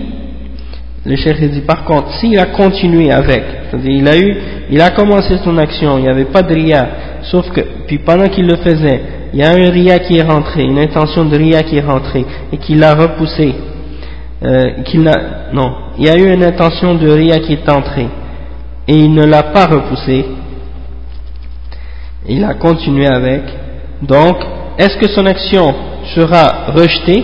le 1.04 1.16
cheikh 1.16 1.50
dit 1.50 1.60
par 1.60 1.84
contre 1.84 2.12
s'il 2.14 2.38
a 2.38 2.46
continué 2.46 3.12
avec 3.12 3.42
c'est-à-dire 3.70 3.90
il 3.92 4.08
a 4.08 4.16
eu 4.16 4.36
il 4.70 4.80
a 4.80 4.90
commencé 4.90 5.36
son 5.44 5.58
action 5.58 5.98
il 5.98 6.02
n'y 6.02 6.08
avait 6.08 6.26
pas 6.26 6.42
de 6.42 6.54
ria 6.54 6.88
sauf 7.22 7.48
que 7.50 7.60
puis 7.86 7.98
pendant 7.98 8.26
qu'il 8.26 8.46
le 8.46 8.56
faisait 8.56 9.00
il 9.33 9.39
y 9.39 9.43
a 9.43 9.51
un 9.51 9.69
ria 9.69 9.99
qui 9.99 10.17
est 10.17 10.23
rentré, 10.23 10.63
une 10.63 10.79
intention 10.79 11.25
de 11.25 11.37
ria 11.37 11.63
qui 11.63 11.77
est 11.77 11.85
rentrée 11.85 12.25
et 12.51 12.57
qui 12.57 12.75
l'a 12.75 12.95
repoussé. 12.95 13.53
Euh, 14.43 14.83
non, 15.53 15.73
il 15.97 16.05
y 16.05 16.09
a 16.09 16.15
eu 16.15 16.31
une 16.33 16.43
intention 16.43 16.95
de 16.95 17.09
ria 17.09 17.39
qui 17.39 17.53
est 17.53 17.69
entrée 17.69 18.07
et 18.87 18.95
il 18.95 19.13
ne 19.13 19.25
l'a 19.25 19.43
pas 19.43 19.65
repoussé. 19.65 20.25
Il 22.29 22.43
a 22.43 22.53
continué 22.53 23.07
avec. 23.07 23.43
Donc, 24.01 24.37
est-ce 24.77 24.97
que 24.97 25.09
son 25.09 25.25
action 25.25 25.73
sera 26.15 26.71
rejetée 26.71 27.23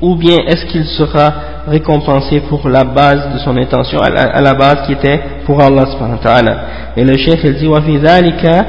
ou 0.00 0.16
bien 0.16 0.36
est-ce 0.46 0.66
qu'il 0.66 0.84
sera 0.84 1.32
récompensé 1.67 2.41
pour 2.49 2.67
la 2.69 2.83
base 2.83 3.33
de 3.33 3.39
son 3.39 3.55
intention, 3.57 3.99
à 3.99 4.41
la, 4.41 4.53
base 4.53 4.85
qui 4.85 4.93
était 4.93 5.19
pour 5.45 5.61
Allah 5.61 5.85
subhanahu 5.85 6.17
wa 6.17 6.23
ta'ala. 6.23 6.57
Et 6.97 7.03
le 7.03 7.15
cheikh 7.17 7.39
il 7.43 7.55
dit, 7.55 7.67
وفي 7.67 7.97
ذلك 7.97 8.65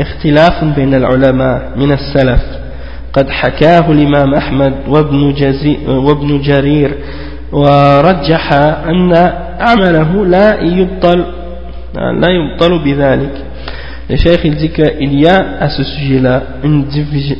اختلاف 0.00 0.64
بين 0.64 0.94
العلماء 0.94 1.72
من 1.76 1.92
السلف 1.92 2.40
قد 3.12 3.30
حكاه 3.30 3.92
الإمام 3.92 4.34
أحمد 4.34 4.72
وابن, 4.88 5.34
وابن 5.88 6.40
جرير 6.40 6.94
ورجح 7.52 8.52
أن 8.88 9.32
عمله 9.60 10.26
لا 10.26 10.62
يبطل 10.62 11.24
لا 11.94 12.28
يبطل 12.28 12.84
بذلك 12.84 13.52
Le 14.10 14.16
cheikh 14.16 14.40
il 14.44 14.56
dit 14.56 14.70
qu'il 14.70 15.20
y 15.20 15.26
a 15.26 15.42
à 15.60 15.70
ce 15.70 15.84
sujet-là 15.84 16.42
une, 16.64 16.84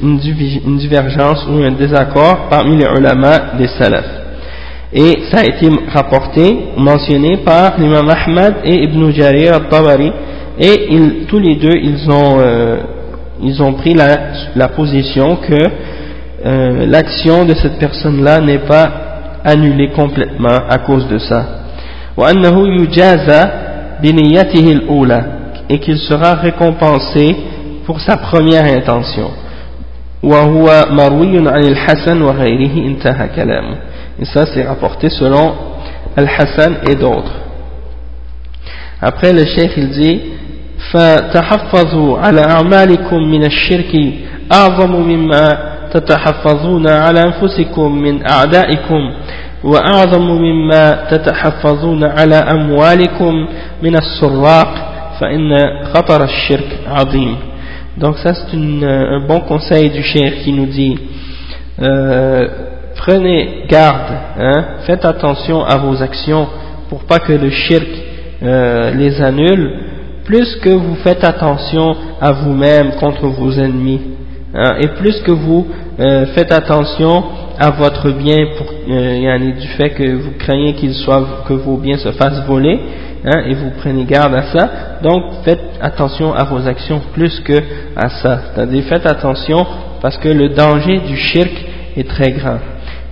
une, 0.03 0.21
une 0.65 0.79
divergence 0.79 1.45
ou 1.51 1.63
un 1.63 1.73
désaccord 1.73 2.49
parmi 2.49 2.77
les 2.77 2.87
ulama 2.87 3.57
des 3.59 3.67
salafs. 3.67 4.23
et 4.94 5.24
ça 5.30 5.40
a 5.40 5.44
été 5.44 5.70
rapporté, 5.94 6.58
mentionné 6.78 7.38
par 7.38 7.78
l'imam 7.78 8.10
Ahmad 8.10 8.56
et 8.64 8.84
Ibn 8.84 9.12
Jarir 9.12 9.56
al-Tabari 9.56 10.12
et 10.60 11.26
tous 11.28 11.40
les 11.40 11.56
deux 11.56 11.76
ils 11.76 12.10
ont, 12.10 12.40
euh, 12.40 12.78
ils 13.44 13.62
ont 13.62 13.74
pris 13.74 13.94
la, 13.94 14.18
la 14.56 14.70
position 14.70 15.36
que 15.38 15.56
euh, 16.46 16.86
l'action 16.86 17.46
de 17.46 17.54
cette 17.56 17.80
personne-là 17.80 18.40
n'est 18.40 18.60
pas 18.60 18.90
annulée 19.44 19.90
complètement 19.96 20.60
à 20.70 20.78
cause 20.80 21.08
de 21.08 21.18
ça. 21.18 21.46
et 25.70 25.80
qu'il 25.80 25.98
sera 25.98 26.34
récompensé 26.36 27.36
pour 27.86 28.00
sa 28.00 28.18
première 28.18 28.66
intention. 28.66 29.32
Et 34.21 34.25
ça, 34.25 34.45
c'est 34.47 34.63
rapporté 34.65 35.09
selon 35.09 35.55
Al-Hassan 36.17 36.79
et 36.91 36.95
d'autres. 36.95 37.33
Après 39.01 39.33
le 39.33 39.45
cheikh 39.45 39.73
il 39.77 39.91
dit 39.91 40.21
فتحفظوا 40.93 42.19
على 42.19 42.41
أعمالكم 42.41 43.17
من 43.17 43.45
الشرك 43.45 43.97
أعظم 44.53 44.93
مما 44.97 45.49
تتحفظون 45.93 46.89
على 46.89 47.21
أنفسكم 47.23 47.93
من 47.93 48.31
أعدائكم 48.31 49.13
وأعظم 49.65 50.27
مما 50.27 50.91
تتحفظون 51.11 52.05
على 52.05 52.35
أموالكم 52.35 53.49
من 53.83 53.95
السراق 53.97 54.75
فإن 55.21 55.51
خطر 55.95 56.25
الشرك 56.25 56.79
عظيم 56.87 57.37
donc 57.99 58.17
ça 58.19 58.33
c'est 58.35 58.57
un 58.57 59.21
bon 59.29 59.41
conseil 59.41 59.91
du 59.91 60.03
cheikh 60.03 60.43
qui 60.43 60.53
nous 60.53 60.67
dit 60.67 60.99
euh, 61.83 62.49
prenez 62.98 63.66
garde 63.70 64.12
hein, 64.40 64.66
faites 64.86 65.06
attention 65.06 65.64
à 65.64 65.78
vos 65.78 66.02
actions 66.02 66.48
pour 66.90 67.04
pas 67.06 67.20
que 67.20 67.34
le 67.34 67.50
shirk 67.50 67.88
euh, 68.44 68.92
les 68.92 69.22
annule 69.22 69.72
plus 70.26 70.58
que 70.58 70.70
vous 70.70 70.96
faites 71.04 71.24
attention 71.24 71.96
à 72.20 72.34
vous-même 72.34 72.94
contre 73.00 73.28
vos 73.28 73.52
ennemis 73.52 74.02
hein, 74.54 74.76
et 74.82 74.88
plus 75.00 75.22
que 75.22 75.32
vous 75.32 75.68
euh, 76.00 76.26
faites 76.36 76.52
attention 76.52 77.24
à 77.60 77.72
votre 77.72 78.12
bien 78.12 78.38
pour, 78.58 78.68
euh, 78.90 79.52
du 79.60 79.68
fait 79.70 79.90
que 79.92 80.16
vous 80.16 80.32
craignez 80.38 80.74
qu'il 80.74 80.94
soit, 80.94 81.44
que 81.48 81.54
vos 81.54 81.78
biens 81.78 81.98
se 81.98 82.12
fassent 82.12 82.46
voler 82.46 82.80
hein, 83.26 83.42
et 83.48 83.54
vous 83.56 83.72
prenez 83.80 84.04
garde 84.04 84.36
à 84.36 84.44
ça. 84.44 84.70
Donc 85.02 85.24
faites 85.44 85.64
attention 85.82 86.34
à 86.34 86.44
vos 86.44 86.68
actions 86.68 87.02
plus 87.14 87.40
que 87.40 87.58
à 87.96 88.10
ça. 88.10 88.42
C'est-à-dire 88.54 88.84
faites 88.84 89.08
attention 89.08 89.66
parce 90.02 90.18
que 90.18 90.30
le 90.30 90.50
danger 90.50 91.00
du 91.00 91.18
shirk 91.18 91.66
est 91.96 92.08
très 92.08 92.32
grand 92.32 92.60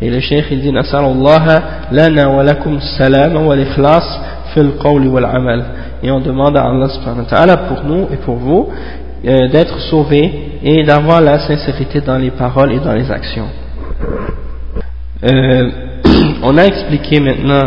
et 0.02 0.10
le 0.10 0.20
cheikh 0.20 0.46
il 0.52 0.62
dit 0.62 0.72
Nasarallah 0.72 1.88
lana 1.91 2.30
wa 2.30 2.43
lakum 2.43 2.80
salam 2.98 3.48
wa 3.48 3.56
l'ikhlas 3.56 4.04
fil 4.54 4.72
et 6.04 6.12
on 6.12 6.20
demande 6.20 6.58
à 6.58 6.64
Allah 6.64 6.89
subhanahu 6.89 7.24
wa 7.24 7.30
ta'ala 7.30 7.58
pour 7.58 7.84
nous 7.84 8.08
et 8.14 8.18
pour 8.18 8.36
vous 8.36 8.70
euh, 9.28 9.48
d'être 9.48 9.80
sauvés 9.80 10.60
et 10.62 10.84
d'avoir 10.84 11.22
la 11.22 11.39
sincérité 11.39 12.02
dans 12.02 12.18
les 12.18 12.32
paroles 12.32 12.74
et 12.74 12.80
dans 12.80 12.93
les 12.93 13.10
actions. 13.10 13.48
Euh, 15.24 15.72
on 16.43 16.58
a 16.58 16.66
expliqué 16.66 17.20
maintenant 17.20 17.64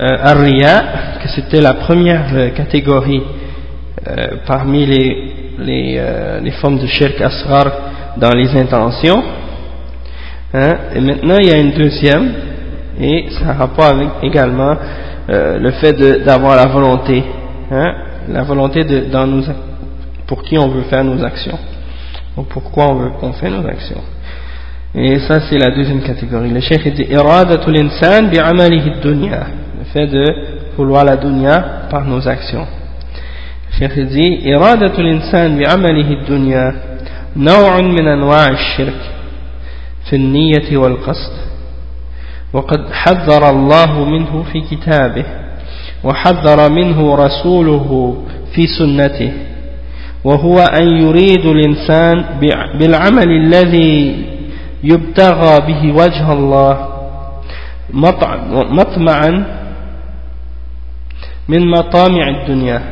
euh, 0.00 1.18
que 1.22 1.28
c'était 1.28 1.60
la 1.60 1.74
première 1.74 2.26
euh, 2.34 2.50
catégorie 2.50 3.22
euh, 4.06 4.26
parmi 4.46 4.86
les, 4.86 5.32
les, 5.58 6.00
les, 6.42 6.50
formes 6.52 6.78
de 6.78 6.86
shirk 6.86 7.20
asrar 7.20 7.66
dans 8.16 8.32
les 8.32 8.48
intentions. 8.56 9.22
Hein, 10.53 10.75
et 10.95 10.99
maintenant 10.99 11.37
il 11.39 11.47
y 11.47 11.51
a 11.51 11.57
une 11.57 11.71
deuxième, 11.71 12.31
et 12.99 13.25
ça 13.31 13.49
a 13.49 13.53
rapport 13.53 13.85
avec 13.85 14.07
également 14.21 14.75
le 15.27 15.71
fait 15.71 15.93
d'avoir 16.23 16.55
la 16.55 16.67
volonté 16.67 17.23
hein, 17.71 17.93
la 18.29 18.43
volonté 18.43 18.83
de, 18.83 19.05
dans 19.11 19.25
nous, 19.25 19.43
pour 20.27 20.43
qui 20.43 20.57
on 20.57 20.67
veut 20.67 20.83
faire 20.83 21.03
nos 21.03 21.23
actions, 21.23 21.57
ou 22.37 22.43
pourquoi 22.43 22.89
on 22.89 22.95
veut 22.95 23.09
qu'on 23.19 23.33
fait 23.33 23.49
nos 23.49 23.65
actions. 23.67 24.01
Et 24.95 25.17
ça 25.19 25.39
c'est 25.49 25.57
la 25.57 25.71
deuxième 25.71 26.01
catégorie. 26.01 26.51
Le 26.51 26.61
cheikh 26.61 26.93
dit 26.93 27.07
iradatul 27.09 27.75
insan 27.79 28.29
bi'amalihi 28.29 28.91
dunya, 29.01 29.47
le 29.79 29.85
fait 29.85 30.07
de 30.07 30.25
vouloir 30.77 31.03
la 31.03 31.17
dunya 31.17 31.87
par 31.89 32.05
nos 32.05 32.27
actions. 32.27 32.67
Le 33.71 33.77
cheikh 33.79 34.07
dit 34.07 34.39
iradatul 34.43 35.07
insan 35.07 35.57
bi'amalihi 35.57 36.17
dunya 36.27 36.73
نوع 37.35 37.81
من 37.81 38.07
أنواع 38.07 38.47
الشرك 38.47 39.01
في 40.10 40.16
النية 40.16 40.76
والقصد. 40.76 41.32
وقد 42.52 42.92
حذر 42.92 43.50
الله 43.50 44.04
منه 44.04 44.44
في 44.52 44.60
كتابه 44.60 45.24
وحذر 46.04 46.72
منه 46.72 47.14
رسوله 47.14 48.16
في 48.54 48.66
سنته. 48.66 49.32
وهو 50.24 50.58
أن 50.58 50.96
يريد 50.96 51.46
الإنسان 51.46 52.24
بالعمل 52.78 53.28
الذي 53.28 54.24
يبتغى 54.84 55.60
به 55.66 55.92
وجه 55.92 56.32
الله 56.32 56.88
مطمعا 58.70 59.44
من 61.48 61.70
مطامع 61.70 62.28
الدنيا. 62.28 62.82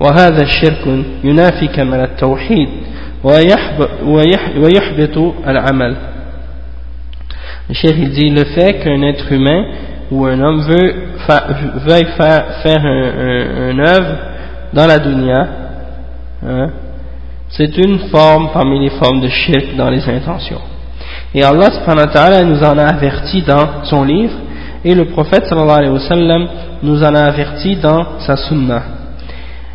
وهذا 0.00 0.42
الشرك 0.42 1.04
ينافي 1.24 1.66
كمال 1.66 2.00
التوحيد 2.00 2.68
ويحبط 4.56 5.18
العمل. 5.46 5.96
Le 7.68 7.74
cher 7.74 7.92
il 7.98 8.10
dit 8.10 8.30
le 8.30 8.44
fait 8.44 8.80
qu'un 8.82 9.02
être 9.02 9.30
humain 9.30 9.64
ou 10.10 10.24
un 10.24 10.40
homme 10.40 10.60
veuille 10.60 12.06
fa 12.16 12.42
faire 12.62 12.84
un, 12.84 13.70
une 13.70 13.80
œuvre 13.80 14.16
dans 14.72 14.86
la 14.86 14.98
dunya, 14.98 15.48
hein, 16.46 16.70
c'est 17.50 17.76
une 17.78 17.98
forme 18.10 18.50
parmi 18.52 18.80
les 18.80 18.90
formes 18.90 19.20
de 19.20 19.28
shirk 19.28 19.76
dans 19.76 19.90
les 19.90 20.08
intentions. 20.08 20.60
Et 21.34 21.42
Allah 21.42 21.70
subhanahu 21.70 22.06
wa 22.06 22.12
ta'ala 22.12 22.44
nous 22.44 22.62
en 22.62 22.78
a 22.78 22.84
averti 22.84 23.42
dans 23.42 23.84
son 23.84 24.04
livre 24.04 24.34
et 24.84 24.94
le 24.94 25.06
prophète 25.06 25.44
sallallahu 25.46 25.78
alayhi 25.78 25.92
wa 25.92 26.00
sallam 26.00 26.48
nous 26.82 27.02
en 27.02 27.14
a 27.14 27.24
averti 27.24 27.76
dans 27.76 28.18
sa 28.20 28.36
sunna. 28.36 28.82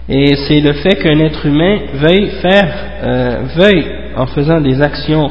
Et 0.09 0.35
c'est 0.35 0.59
le 0.59 0.73
fait 0.73 0.95
qu'un 0.95 1.19
être 1.19 1.45
humain 1.45 1.77
veuille 1.93 2.31
faire, 2.41 2.73
euh, 3.03 3.37
veuille 3.55 3.85
en 4.17 4.25
faisant 4.25 4.59
des 4.61 4.81
actions 4.81 5.29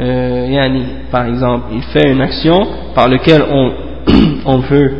euh, 0.00 0.46
yani, 0.50 0.84
par 1.10 1.26
exemple, 1.26 1.66
il 1.72 1.82
fait 1.82 2.10
une 2.10 2.20
action 2.20 2.66
par 2.94 3.08
laquelle 3.08 3.42
on 3.48 3.72
on 4.46 4.58
veut 4.58 4.92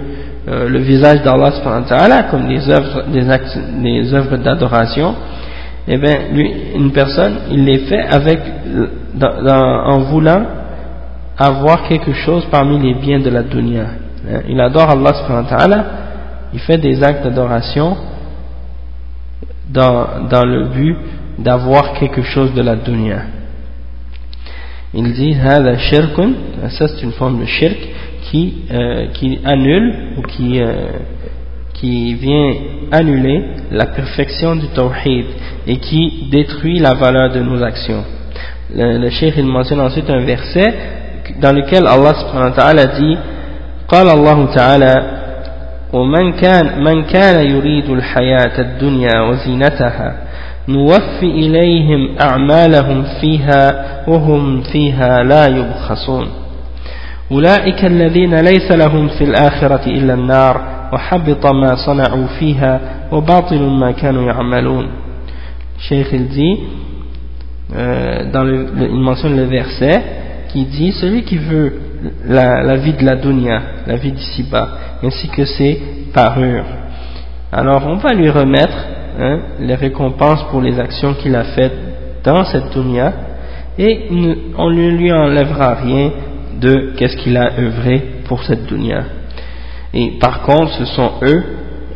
euh, 0.47 0.69
le 0.69 0.79
visage 0.81 1.23
d'Allah 1.23 2.25
comme 2.31 2.47
les 2.49 2.69
œuvres, 2.69 3.05
des 3.13 4.15
œuvres 4.15 4.37
d'adoration, 4.37 5.15
eh 5.89 5.99
bien, 5.99 6.15
lui, 6.33 6.51
une 6.75 6.93
personne, 6.93 7.35
il 7.51 7.65
les 7.65 7.79
fait 7.81 8.03
avec, 8.03 8.41
en 9.21 9.99
voulant 10.01 10.43
avoir 11.39 11.89
quelque 11.89 12.13
chose 12.13 12.47
parmi 12.51 12.79
les 12.79 12.95
biens 12.95 13.21
de 13.21 13.31
la 13.31 13.43
dunya. 13.43 13.87
Hein. 14.31 14.41
Il 14.49 14.61
adore 14.61 14.91
Allah 14.91 15.85
il 16.53 16.61
fait 16.61 16.79
des 16.79 17.03
actes 17.03 17.25
d'adoration 17.25 17.97
dans, 19.69 20.29
dans 20.31 20.45
le 20.45 20.67
but 20.69 20.97
d'avoir 21.39 21.95
quelque 21.95 22.23
chose 22.23 22.55
de 22.55 22.63
la 22.63 22.77
dunya 22.77 23.23
Il 24.94 25.14
dit, 25.14 25.36
ça 25.36 26.88
c'est 26.88 27.04
une 27.04 27.12
forme 27.12 27.40
de 27.42 27.46
shirk, 27.46 27.78
qui, 28.24 28.64
euh, 28.72 29.08
qui 29.14 29.40
annule 29.44 29.94
ou 30.18 30.22
qui, 30.24 30.62
euh, 30.62 30.74
qui 31.74 32.14
vient 32.16 32.54
annuler 32.92 33.44
la 33.72 33.88
perfection 33.88 34.56
du 34.56 34.68
tawhid 34.68 35.26
et 35.68 35.78
qui 35.78 36.28
détruit 36.32 36.80
la 36.80 36.94
valeur 36.94 37.32
de 37.32 37.40
nos 37.40 37.62
actions. 37.64 38.04
Le, 38.76 38.98
le 39.00 39.10
cheikh 39.10 39.34
il 39.38 39.46
mentionne 39.46 39.80
ensuite 39.80 40.10
un 40.10 40.26
verset 40.26 40.74
dans 41.42 41.56
lequel 41.56 41.88
Allah 41.88 42.14
subhanahu 42.16 42.50
wa 42.50 42.56
ta'ala 42.56 42.86
dit 42.86 43.18
قال 43.90 44.08
الله 44.08 44.46
تعالى 44.56 44.94
ومن 45.94 46.34
كان 46.34 46.84
من 46.84 47.04
كان 47.04 47.46
يريد 47.46 47.90
الحياة 47.90 48.62
الدنيا 48.62 49.22
وزينتها 49.22 50.16
نوفي 50.69 51.27
إليهم 51.27 52.17
أعمالهم 52.21 53.05
فيها 53.21 53.85
وهم 54.09 54.63
فيها 54.63 55.23
لا 55.23 55.47
يبخسون. 55.47 56.27
أولئك 57.31 57.85
الذين 57.85 58.35
ليس 58.35 58.73
لهم 58.73 59.09
في 59.09 59.25
الآخرة 59.25 59.87
إلا 59.87 60.15
النار 60.15 60.61
وحبط 60.93 61.47
ما 61.47 61.77
صنعوا 61.87 62.27
فيها 62.39 62.81
وباطل 63.13 63.63
ما 63.63 63.93
كانوا 63.93 64.33
يعملون. 64.33 64.89
شيخ 65.89 66.15
الزي 66.15 66.59
آه، 67.75 68.31
dans 68.33 68.45
le, 68.45 68.67
le 69.37 69.45
verset 69.45 70.03
qui 70.53 70.65
dit 70.65 70.93
celui 70.93 71.23
qui 71.23 71.39
veut 71.39 71.73
la, 72.27 72.63
la 72.63 72.77
vie 72.77 72.93
de 72.93 73.05
la 73.05 73.17
dunya 73.17 73.63
la 73.87 73.97
vie 73.97 74.13
d'ici-bas 74.13 74.69
ainsi 75.03 75.29
que 75.29 75.45
ses 75.45 75.81
parures. 76.13 76.67
Alors 77.53 77.87
on 77.87 77.97
va 77.97 78.13
lui 78.13 78.31
remettre 78.31 78.77
hein, 79.19 79.39
les 79.61 79.75
récompenses 79.75 80.45
pour 80.51 80.61
les 80.61 80.79
actions 80.79 81.15
qu'il 81.15 81.35
a 81.35 81.45
faites 81.45 81.77
dans 82.25 82.45
cette 82.45 82.73
dunya 82.73 83.13
et 83.79 84.09
on 84.57 84.71
ne 84.71 84.89
lui 84.91 85.13
enlèvera 85.13 85.75
rien 85.75 86.11
de 86.61 86.93
qu'est-ce 86.97 87.17
qu'il 87.17 87.37
a 87.37 87.51
œuvré 87.59 88.03
pour 88.27 88.43
cette 88.45 88.67
dunya. 88.67 89.05
Et 89.93 90.13
par 90.21 90.43
contre, 90.43 90.73
ce 90.73 90.85
sont 90.85 91.13
eux, 91.23 91.43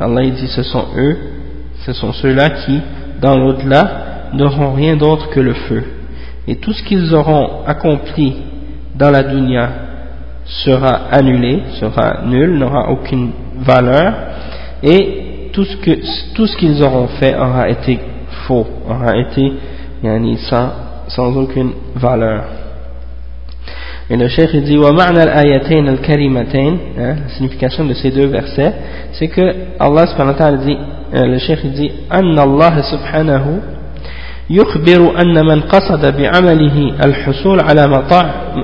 Allah 0.00 0.30
dit 0.30 0.48
ce 0.48 0.62
sont 0.62 0.86
eux, 0.96 1.16
ce 1.84 1.92
sont 1.92 2.12
ceux-là 2.12 2.50
qui, 2.50 2.80
dans 3.20 3.36
l'au-delà, 3.36 4.30
n'auront 4.34 4.72
rien 4.72 4.96
d'autre 4.96 5.30
que 5.30 5.40
le 5.40 5.54
feu. 5.54 5.84
Et 6.46 6.56
tout 6.56 6.72
ce 6.72 6.82
qu'ils 6.82 7.14
auront 7.14 7.64
accompli 7.66 8.36
dans 8.94 9.10
la 9.10 9.22
dunya 9.22 9.70
sera 10.44 11.08
annulé, 11.10 11.62
sera 11.80 12.22
nul, 12.24 12.58
n'aura 12.58 12.90
aucune 12.90 13.30
valeur, 13.60 14.14
et 14.82 15.27
tout 15.57 15.65
ce 15.65 15.77
que 15.77 15.99
tout 16.33 16.47
ce 16.47 16.57
qu'ils 16.57 16.81
auront 16.83 17.07
fait 17.19 17.35
aura 17.35 17.69
été 17.69 17.99
faux, 18.47 18.65
aura 18.89 19.17
été 19.17 19.53
yani, 20.03 20.37
sans, 20.49 20.69
sans 21.07 21.35
aucune 21.35 21.71
valeur. 21.95 22.43
Et 24.09 24.17
le 24.17 24.27
cheikh 24.27 24.49
il 24.53 24.63
dit 24.63 24.77
وَمَعْنَى 24.77 25.23
الْآيَتَيْنِ 25.23 25.87
الْكَرِيمَتَيْنِ 25.87 26.77
hein, 26.99 27.15
La 27.23 27.29
signification 27.35 27.85
de 27.85 27.93
ces 27.93 28.11
deux 28.11 28.27
versets, 28.27 28.73
c'est 29.13 29.29
que 29.29 29.55
Allah 29.79 30.05
subhanahu 30.07 30.33
wa 30.33 30.37
ta'ala 30.37 30.57
dit, 30.57 30.77
euh, 31.13 31.25
le 31.25 31.37
cheikh 31.39 31.59
il 31.63 31.71
dit 31.71 31.91
أَنَّ 32.11 32.37
اللَّهَ 32.37 32.81
سُبْحَانَهُ 32.81 33.73
يخبر 34.49 35.21
أن 35.21 35.45
من 35.45 35.61
قصد 35.61 36.17
بعمله 36.17 36.95
الحصول 37.05 37.59
على 37.61 38.03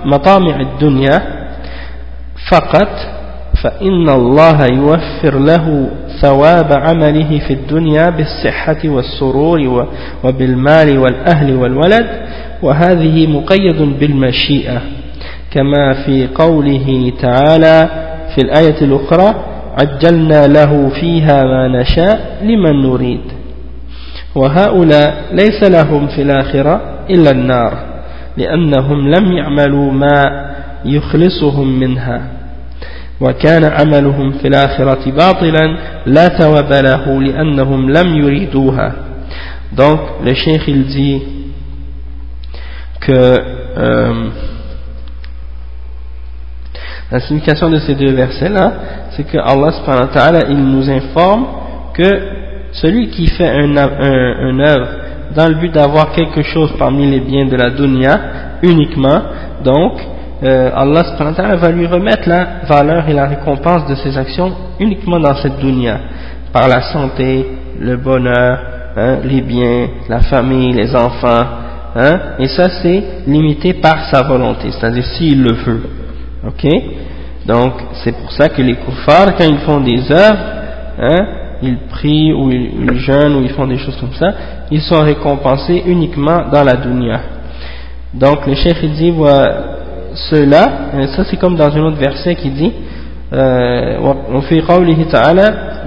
مطامع 0.06 0.60
الدنيا 0.60 1.20
فقط 2.52 2.90
فإن 3.65 4.09
الله 4.09 4.67
يوفر 4.67 5.39
له 5.39 5.89
ثواب 6.21 6.73
عمله 6.73 7.39
في 7.49 7.53
الدنيا 7.53 8.11
بالصحة 8.11 8.79
والسرور 8.85 9.89
وبالمال 10.25 10.99
والأهل 10.99 11.57
والولد 11.57 12.07
وهذه 12.63 13.27
مقيد 13.27 13.99
بالمشيئة 14.01 14.81
كما 15.51 16.05
في 16.07 16.29
قوله 16.35 17.13
تعالى 17.23 17.89
في 18.35 18.41
الآية 18.45 18.81
الأخرى 18.83 19.35
عجلنا 19.81 20.47
له 20.47 20.89
فيها 21.01 21.43
ما 21.45 21.69
نشاء 21.81 22.39
لمن 22.43 22.83
نريد. 22.83 23.21
وهؤلاء 24.35 25.15
ليس 25.33 25.63
لهم 25.63 26.07
في 26.07 26.23
الآخرة 26.23 26.81
إلا 27.11 27.31
النار 27.31 27.79
لأنهم 28.37 29.09
لم 29.09 29.33
يعملوا 29.33 29.93
ما 29.93 30.45
يخلصهم 30.85 31.81
منها. 31.81 32.34
وكان 33.22 33.66
عملهم 33.66 34.32
في 34.32 34.48
الآخرة 34.48 35.12
باطلا 35.12 35.78
لا 36.06 36.28
ثواب 36.28 36.74
له 36.74 37.22
لأنهم 37.22 37.90
لم 37.90 38.16
يريدوها 38.16 38.94
donc 39.76 40.00
le 40.26 40.34
cheikh 40.34 40.68
il 40.68 40.86
dit 40.86 41.22
que 43.02 43.12
euh, 43.78 44.30
La 47.12 47.20
signification 47.22 47.72
de 47.72 47.80
ces 47.80 47.96
deux 47.96 48.12
versets-là, 48.12 48.74
c'est 49.12 49.24
que 49.24 49.38
Allah 49.38 49.72
subhanahu 49.72 50.10
wa 50.10 50.14
ta'ala, 50.14 50.40
il 50.48 50.64
nous 50.64 50.88
informe 50.92 51.46
que 51.96 52.22
celui 52.72 53.10
qui 53.10 53.28
fait 53.28 53.50
un, 53.50 53.76
un, 53.76 54.60
œuvre 54.60 54.88
dans 55.36 55.48
le 55.48 55.56
but 55.56 55.74
d'avoir 55.74 56.12
quelque 56.12 56.44
chose 56.44 56.72
parmi 56.78 57.10
les 57.10 57.20
biens 57.20 57.46
de 57.46 57.56
la 57.56 57.72
dunya 57.72 58.20
uniquement, 58.62 59.22
donc 59.64 59.94
euh, 60.45 60.71
Allah 60.75 61.05
subhanahu 61.05 61.57
va 61.57 61.71
lui 61.71 61.87
remettre 61.87 62.29
la 62.29 62.47
valeur 62.69 63.09
et 63.09 63.13
la 63.15 63.27
récompense 63.27 63.87
de 63.89 63.95
ses 63.95 64.17
actions 64.19 64.53
uniquement 64.79 65.19
dans 65.19 65.35
cette 65.37 65.59
dunya, 65.59 65.99
par 66.53 66.69
la 66.69 66.83
santé, 66.93 67.47
le 67.81 67.97
bonheur, 67.97 68.59
hein, 68.97 69.19
les 69.25 69.41
biens, 69.41 69.89
la 70.09 70.21
famille, 70.21 70.73
les 70.73 70.95
enfants, 70.95 71.45
hein, 71.97 72.21
et 72.39 72.49
ça 72.49 72.69
c'est 72.83 73.03
limité 73.27 73.75
par 73.75 74.05
sa 74.11 74.23
volonté, 74.23 74.71
c'est-à-dire 74.71 75.05
s'il 75.17 75.43
le 75.43 75.55
veut. 75.55 75.83
Ok? 76.47 76.67
Donc, 77.47 77.73
c'est 78.03 78.13
pour 78.13 78.33
ça 78.33 78.49
que 78.49 78.63
les 78.63 78.75
koufars, 78.75 79.37
quand 79.37 79.45
ils 79.45 79.59
font 79.59 79.81
des 79.81 80.11
œuvres, 80.11 80.39
hein, 80.99 81.27
ils 81.63 81.79
prient 81.89 82.33
ou 82.33 82.51
ils, 82.51 82.99
jeûnent 82.99 83.37
ou 83.37 83.43
ils 83.43 83.51
font 83.51 83.67
des 83.67 83.79
choses 83.79 83.97
comme 83.99 84.15
ça, 84.15 84.33
ils 84.71 84.81
sont 84.81 85.01
récompensés 85.01 85.83
uniquement 85.87 86.49
dans 86.53 86.65
la 86.65 86.75
dunya. 86.75 87.21
Donc, 88.13 88.47
le 88.47 88.55
chef 88.55 88.83
dit, 88.85 89.13
ceux-là, 90.15 91.07
ça 91.17 91.25
c'est 91.25 91.37
comme 91.37 91.57
dans 91.57 91.75
un 91.77 91.81
autre 91.83 91.97
verset 91.97 92.35
qui 92.35 92.51
dit, 92.51 92.73
euh, 93.33 93.99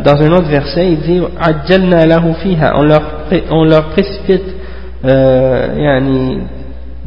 dans 0.03 0.21
un 0.21 0.31
autre 0.31 0.49
verset, 0.49 0.91
il 0.91 0.99
dit, 0.99 1.21
on 2.75 2.83
leur, 2.83 3.01
on 3.51 3.63
leur 3.63 3.89
précipite 3.89 4.55
euh, 5.05 6.39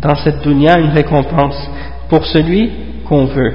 dans 0.01 0.15
cette 0.17 0.43
dunya 0.43 0.79
une 0.79 0.91
récompense 0.91 1.71
pour 2.09 2.25
celui 2.27 2.71
qu'on 3.09 3.27
veut. 3.27 3.53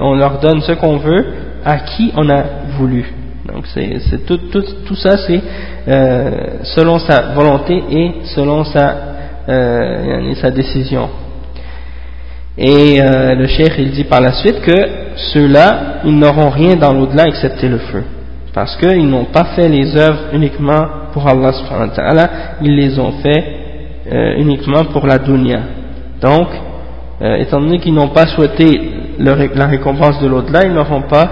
On 0.00 0.14
leur 0.14 0.40
donne 0.40 0.60
ce 0.60 0.72
qu'on 0.72 0.96
veut 0.98 1.24
à 1.64 1.78
qui 1.78 2.12
on 2.16 2.28
a 2.28 2.42
voulu. 2.78 3.12
Donc 3.46 3.66
c'est 3.68 4.26
tout, 4.26 4.38
tout, 4.52 4.64
tout, 4.86 4.96
ça 4.96 5.16
c'est 5.18 5.40
euh, 5.88 6.30
selon 6.62 6.98
sa 6.98 7.32
volonté 7.32 7.82
et 7.90 8.14
selon 8.34 8.64
sa, 8.64 8.96
euh, 9.48 10.34
sa 10.34 10.50
décision. 10.50 11.08
Et 12.58 13.00
euh, 13.00 13.34
le 13.34 13.46
cheikh 13.46 13.74
il 13.78 13.90
dit 13.90 14.04
par 14.04 14.20
la 14.20 14.32
suite 14.32 14.60
que 14.62 14.88
ceux-là, 15.32 16.00
ils 16.04 16.18
n'auront 16.18 16.50
rien 16.50 16.76
dans 16.76 16.92
l'au-delà 16.92 17.26
excepté 17.26 17.68
le 17.68 17.78
feu. 17.78 18.02
Parce 18.54 18.76
qu'ils 18.76 19.08
n'ont 19.08 19.26
pas 19.26 19.44
fait 19.56 19.68
les 19.68 19.94
œuvres 19.96 20.32
uniquement 20.32 20.86
pour 21.12 21.26
Allah 21.28 21.52
subhanahu 21.52 21.88
wa 21.88 21.94
ta'ala, 21.94 22.30
ils 22.62 22.74
les 22.74 22.98
ont 22.98 23.12
fait 23.22 23.44
euh, 24.10 24.34
uniquement 24.38 24.84
pour 24.84 25.06
la 25.06 25.18
dunya. 25.18 25.60
Donc, 26.22 26.48
euh, 27.20 27.36
étant 27.36 27.60
donné 27.60 27.78
qu'ils 27.78 27.94
n'ont 27.94 28.08
pas 28.08 28.26
souhaité 28.26 28.80
la 29.18 29.66
récompense 29.66 30.20
de 30.20 30.26
l'au-delà, 30.26 30.64
ils 30.64 30.72
n'auront 30.72 31.02
pas 31.02 31.28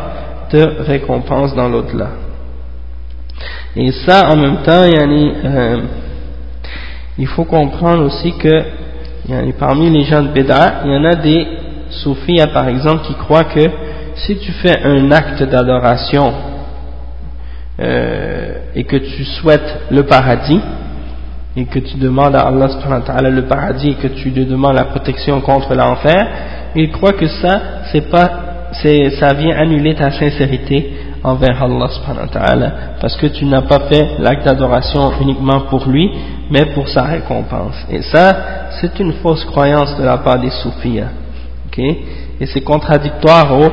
de 0.53 0.83
récompense 0.87 1.55
dans 1.55 1.69
l'au-delà. 1.69 2.09
Et 3.77 3.91
ça, 4.07 4.29
en 4.31 4.37
même 4.37 4.59
temps, 4.63 4.83
euh, 4.83 5.77
il 7.19 7.27
faut 7.27 7.45
comprendre 7.45 8.05
aussi 8.05 8.33
que 8.39 8.63
parmi 9.59 9.91
les 9.91 10.05
gens 10.05 10.23
de 10.23 10.29
Béda, 10.29 10.83
il 10.85 10.93
y 10.93 10.97
en 10.97 11.05
a 11.05 11.15
des 11.15 11.47
soufis, 11.91 12.41
par 12.53 12.69
exemple, 12.69 13.05
qui 13.05 13.15
croient 13.15 13.45
que 13.45 13.61
si 14.17 14.37
tu 14.39 14.53
fais 14.53 14.83
un 14.83 15.11
acte 15.11 15.43
d'adoration 15.43 16.33
euh, 17.81 18.55
et 18.75 18.85
que 18.85 18.97
tu 18.97 19.25
souhaites 19.25 19.81
le 19.91 20.05
paradis, 20.05 20.61
et 21.57 21.65
que 21.67 21.79
tu 21.79 21.97
demandes 21.99 22.35
à 22.35 22.49
Allah 22.49 23.31
le 23.31 23.43
paradis 23.43 23.91
et 23.91 23.95
que 23.95 24.09
tu 24.09 24.31
lui 24.31 24.45
demandes 24.45 24.75
la 24.75 24.85
protection 24.85 25.41
contre 25.41 25.75
l'enfer, 25.75 26.27
il 26.75 26.91
croit 26.91 27.13
que 27.13 27.29
ça, 27.29 27.61
c'est 27.93 28.11
pas, 28.11 28.29
ça 28.73 29.33
vient 29.35 29.57
annuler 29.57 29.95
ta 29.95 30.11
sincérité 30.11 30.93
envers 31.25 31.63
Allah 31.63 31.89
subhanahu 31.89 32.27
wa 32.27 32.41
ta'ala, 32.41 32.73
parce 33.01 33.17
que 33.17 33.27
tu 33.27 33.47
n'as 33.47 33.63
pas 33.63 33.81
fait 33.89 34.19
l'acte 34.19 34.45
d'adoration 34.45 35.11
uniquement 35.23 35.63
pour 35.71 35.89
lui, 35.89 36.11
mais 36.51 36.67
pour 36.67 36.87
sa 36.89 37.03
récompense. 37.05 37.87
Et 37.91 38.03
ça, 38.03 38.37
c'est 38.81 39.01
une 39.01 39.15
fausse 39.15 39.45
croyance 39.47 39.97
de 39.97 40.05
la 40.05 40.19
part 40.19 40.39
des 40.39 40.51
soufis. 40.51 41.01
Et 41.79 42.47
c'est 42.47 42.61
contradictoire 42.61 43.59
au, 43.59 43.65
euh, 43.65 43.71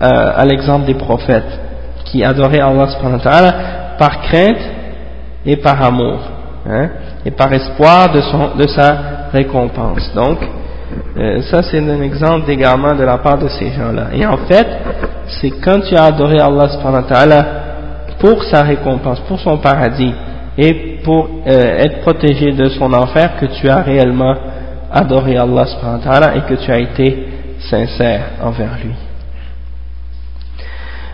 à 0.00 0.44
l'exemple 0.44 0.86
des 0.86 0.94
prophètes, 0.94 1.60
qui 2.04 2.22
adoraient 2.22 2.60
Allah 2.60 2.88
subhanahu 2.88 3.20
ta'ala 3.20 3.54
par 3.98 4.20
crainte 4.20 4.60
et 5.44 5.56
par 5.56 5.82
amour 5.82 6.18
hein, 6.68 6.88
et 7.24 7.30
par 7.30 7.52
espoir 7.52 8.12
de, 8.12 8.20
son, 8.20 8.54
de 8.56 8.66
sa 8.68 9.28
récompense. 9.32 10.12
Donc, 10.14 10.38
euh, 11.17 11.41
ça 11.41 11.61
c'est 11.63 11.79
un 11.79 12.01
exemple 12.01 12.45
d'égarement 12.45 12.93
de 12.93 13.03
la 13.03 13.17
part 13.17 13.37
de 13.37 13.47
ces 13.47 13.71
gens-là. 13.71 14.07
Et 14.13 14.25
en 14.25 14.37
fait, 14.37 14.67
c'est 15.27 15.51
quand 15.63 15.81
tu 15.81 15.95
as 15.95 16.05
adoré 16.05 16.39
Allah 16.39 16.69
subhanahu 16.69 17.03
wa 17.03 17.09
ta'ala 17.09 17.45
pour 18.19 18.43
sa 18.43 18.63
récompense, 18.63 19.19
pour 19.21 19.39
son 19.39 19.57
paradis, 19.57 20.13
et 20.57 20.99
pour 21.03 21.27
euh, 21.47 21.77
être 21.79 22.01
protégé 22.01 22.51
de 22.51 22.69
son 22.69 22.91
enfer 22.93 23.37
que 23.39 23.45
tu 23.45 23.69
as 23.69 23.81
réellement 23.81 24.35
adoré 24.91 25.37
Allah 25.37 25.65
subhanahu 25.65 25.99
wa 25.99 26.11
ta'ala 26.11 26.35
et 26.35 26.41
que 26.41 26.55
tu 26.55 26.71
as 26.71 26.79
été 26.79 27.27
sincère 27.69 28.23
envers 28.43 28.77
lui. 28.83 28.93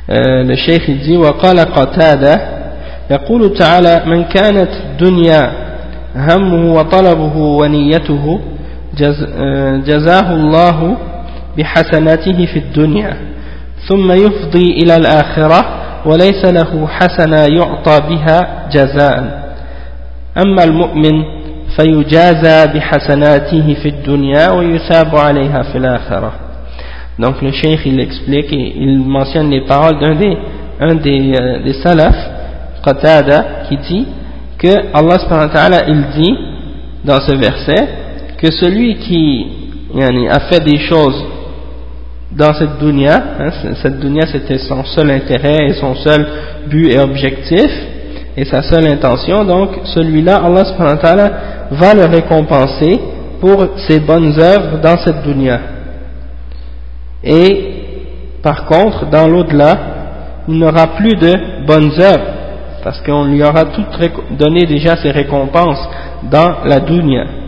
Euh, 0.10 0.44
le 0.44 0.56
cheikh 0.56 0.88
il 0.88 1.00
dit 1.00 1.18
وقال 1.18 1.60
قتاده 1.60 2.42
يقول 3.12 3.54
تعالى 3.54 4.02
من 4.06 4.24
كانت 4.24 4.70
الدنيا 4.72 5.52
همه 6.16 6.74
وطلبه 6.74 7.38
ونيته 7.38 8.40
جز 8.97 9.25
جزاه 9.87 10.35
الله 10.35 10.97
بحسناته 11.59 12.47
في 12.47 12.59
الدنيا 12.59 13.17
ثم 13.89 14.13
يفضي 14.13 14.67
إلى 14.83 14.97
الآخرة 14.97 15.65
وليس 16.07 16.45
له 16.45 16.87
حسنة 16.89 17.41
يعطى 17.59 18.01
بها 18.09 18.69
جزاء 18.73 19.43
أما 20.47 20.65
المؤمن 20.65 21.25
فيجازى 21.77 22.73
بحسناته 22.75 23.75
في 23.83 23.89
الدنيا 23.89 24.51
ويثاب 24.51 25.17
عليها 25.17 25.63
في 25.63 25.79
الآخرة 25.79 26.33
Donc 27.19 27.43
le 27.43 27.53
cheikh 27.53 27.81
il 27.85 28.01
explique 28.01 28.53
et 28.53 28.73
il 28.75 28.99
mentionne 29.01 29.51
les 29.51 29.61
paroles 29.67 30.01
d'un 30.01 30.15
des, 30.15 30.37
un 30.81 30.95
des, 30.95 31.35
euh, 31.39 31.63
des 31.63 31.75
salafs 31.75 32.31
Qatada 32.83 33.45
qui 33.69 33.77
dit 33.77 34.07
que 34.59 34.73
Allah 34.95 35.19
subhanahu 35.19 35.83
il 35.89 36.05
dit 36.23 36.35
dans 37.05 37.21
ce 37.21 37.37
verset 37.37 38.02
que 38.43 38.51
celui 38.51 38.97
qui 38.97 39.47
a 40.29 40.41
fait 40.41 40.65
des 40.65 40.79
choses 40.79 41.25
dans 42.33 42.53
cette 42.55 42.79
dunya, 42.81 43.23
hein, 43.39 43.51
cette 43.81 44.01
dunya 44.01 44.27
c'était 44.27 44.59
son 44.59 44.83
seul 44.85 45.11
intérêt 45.11 45.69
et 45.69 45.75
son 45.75 45.95
seul 45.95 46.27
but 46.67 46.91
et 46.91 46.99
objectif 46.99 47.71
et 48.37 48.45
sa 48.45 48.63
seule 48.63 48.89
intention, 48.89 49.45
donc 49.45 49.71
celui-là, 49.85 50.41
Allah 50.45 50.65
subhanahu 50.65 50.99
wa 51.05 51.31
va 51.71 51.95
le 51.95 52.05
récompenser 52.07 52.99
pour 53.41 53.65
ses 53.87 54.01
bonnes 54.01 54.35
œuvres 54.41 54.79
dans 54.83 54.97
cette 54.99 55.23
dunya. 55.23 55.61
Et 57.23 57.75
par 58.43 58.65
contre, 58.65 59.07
dans 59.11 59.29
l'au-delà, 59.29 59.79
il 60.49 60.59
n'aura 60.59 60.89
plus 60.97 61.15
de 61.15 61.65
bonnes 61.67 61.93
œuvres 62.01 62.33
parce 62.83 63.01
qu'on 63.03 63.27
lui 63.27 63.45
aura 63.45 63.67
tout 63.67 63.85
donné 64.31 64.65
déjà 64.65 64.97
ses 64.97 65.13
récompenses 65.13 65.89
dans 66.25 66.65
la 66.65 66.81
dunya. 66.81 67.42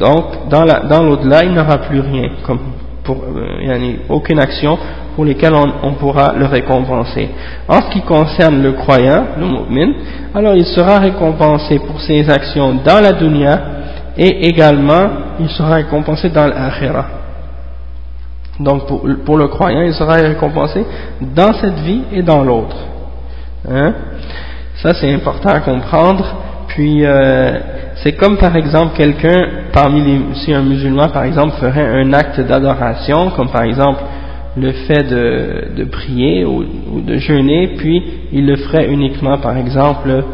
Donc, 0.00 0.48
dans 0.48 1.02
l'au-delà, 1.02 1.44
il 1.44 1.52
n'aura 1.52 1.78
plus 1.78 2.00
rien, 2.00 2.30
comme 2.46 2.58
pour, 3.04 3.16
euh, 3.16 3.96
aucune 4.08 4.38
action 4.38 4.78
pour 5.14 5.24
lesquelles 5.24 5.54
on, 5.54 5.92
pourra 5.94 6.32
le 6.32 6.46
récompenser. 6.46 7.28
En 7.68 7.82
ce 7.82 7.90
qui 7.90 8.00
concerne 8.02 8.62
le 8.62 8.72
croyant, 8.72 9.26
le 9.38 9.46
mu'min, 9.46 9.92
alors 10.34 10.54
il 10.54 10.64
sera 10.64 10.98
récompensé 10.98 11.78
pour 11.80 12.00
ses 12.00 12.28
actions 12.30 12.76
dans 12.84 13.00
la 13.00 13.12
dunya 13.12 13.60
et 14.16 14.48
également 14.48 15.08
il 15.38 15.48
sera 15.50 15.74
récompensé 15.74 16.30
dans 16.30 16.46
l'akhirah. 16.46 17.06
Donc 18.60 18.86
pour, 18.86 19.36
le 19.36 19.48
croyant, 19.48 19.82
il 19.82 19.94
sera 19.94 20.14
récompensé 20.14 20.84
dans 21.20 21.52
cette 21.54 21.80
vie 21.80 22.02
et 22.12 22.22
dans 22.22 22.42
l'autre. 22.42 22.76
Hein? 23.68 23.92
Ça 24.82 24.94
c'est 24.94 25.12
important 25.12 25.50
à 25.50 25.60
comprendre. 25.60 26.24
Puis 26.74 27.04
euh, 27.04 27.58
c'est 27.96 28.12
comme 28.12 28.36
par 28.36 28.56
exemple 28.56 28.96
quelqu'un 28.96 29.48
parmi 29.72 30.02
les, 30.02 30.20
si 30.34 30.52
un 30.52 30.62
musulman 30.62 31.08
par 31.08 31.24
exemple 31.24 31.56
ferait 31.60 31.86
un 31.86 32.12
acte 32.12 32.40
d'adoration, 32.40 33.30
comme 33.30 33.48
par 33.48 33.62
exemple 33.62 34.00
le 34.56 34.72
fait 34.72 35.02
de, 35.02 35.76
de 35.76 35.84
prier 35.84 36.44
ou, 36.44 36.64
de 37.00 37.16
jeûner, 37.16 37.74
puis 37.76 38.02
il 38.32 38.46
le 38.46 38.56
ferait 38.56 38.88
uniquement 38.88 39.38
par 39.38 39.56
exemple 39.56 40.24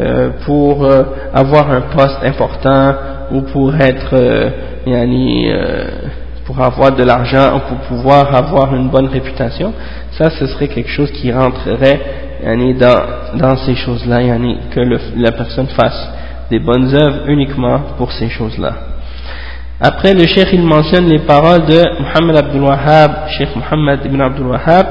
euh, 0.00 0.30
pour 0.44 0.84
euh, 0.84 1.02
avoir 1.32 1.70
un 1.70 1.82
poste 1.82 2.18
important 2.22 2.94
ou 3.32 3.42
pour 3.42 3.74
être 3.76 4.14
euh, 4.14 4.50
pour 6.46 6.60
avoir 6.60 6.92
de 6.92 7.02
l'argent 7.02 7.56
ou 7.56 7.60
pour 7.68 7.78
pouvoir 7.88 8.34
avoir 8.34 8.74
une 8.74 8.88
bonne 8.88 9.08
réputation, 9.08 9.72
ça 10.12 10.30
ce 10.30 10.46
serait 10.46 10.68
quelque 10.68 10.90
chose 10.90 11.10
qui 11.10 11.32
rentrerait 11.32 12.00
dans, 12.78 13.38
dans 13.38 13.56
ces 13.56 13.74
choses-là, 13.74 14.18
que 14.72 14.80
la 15.16 15.32
personne 15.32 15.66
fasse 15.68 16.08
des 16.50 16.60
bonnes 16.60 16.94
œuvres 16.94 17.28
uniquement 17.28 17.80
pour 17.98 18.12
ces 18.12 18.28
choses-là. 18.28 18.74
Après, 19.80 20.14
le 20.14 20.26
cheikh 20.26 20.48
il 20.52 20.62
mentionne 20.62 21.08
les 21.08 21.18
paroles 21.18 21.66
de 21.66 21.82
Muhammad 22.00 22.36
Abdul 22.36 22.62
Wahhab, 22.62 23.28
cheikh 23.36 23.54
Muhammad 23.56 24.00
ibn 24.04 24.20
Abdul 24.20 24.46
Wahhab, 24.46 24.86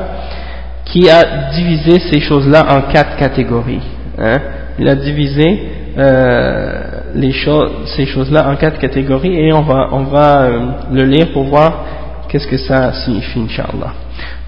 qui 0.86 1.10
a 1.10 1.52
divisé 1.56 2.00
ces 2.12 2.20
choses-là 2.20 2.66
en 2.70 2.92
quatre 2.92 3.16
catégories. 3.16 3.82
Hein. 4.20 4.38
Il 4.78 4.88
a 4.88 4.96
divisé 4.96 5.85
euh, 5.99 6.83
les 7.15 7.33
choses, 7.33 7.71
ces 7.97 8.07
choses-là 8.07 8.49
en 8.49 8.57
quatre 8.57 8.79
catégories 8.79 9.37
et 9.37 9.53
on 9.53 9.63
va, 9.63 9.89
on 9.93 10.05
va 10.05 10.43
euh, 10.43 10.61
le 10.93 11.05
lire 11.05 11.33
pour 11.33 11.45
voir 11.45 11.85
qu'est-ce 12.29 12.47
que 12.47 12.59
ça 12.59 12.93
signifie, 13.05 13.41
Inch'Allah. 13.41 13.93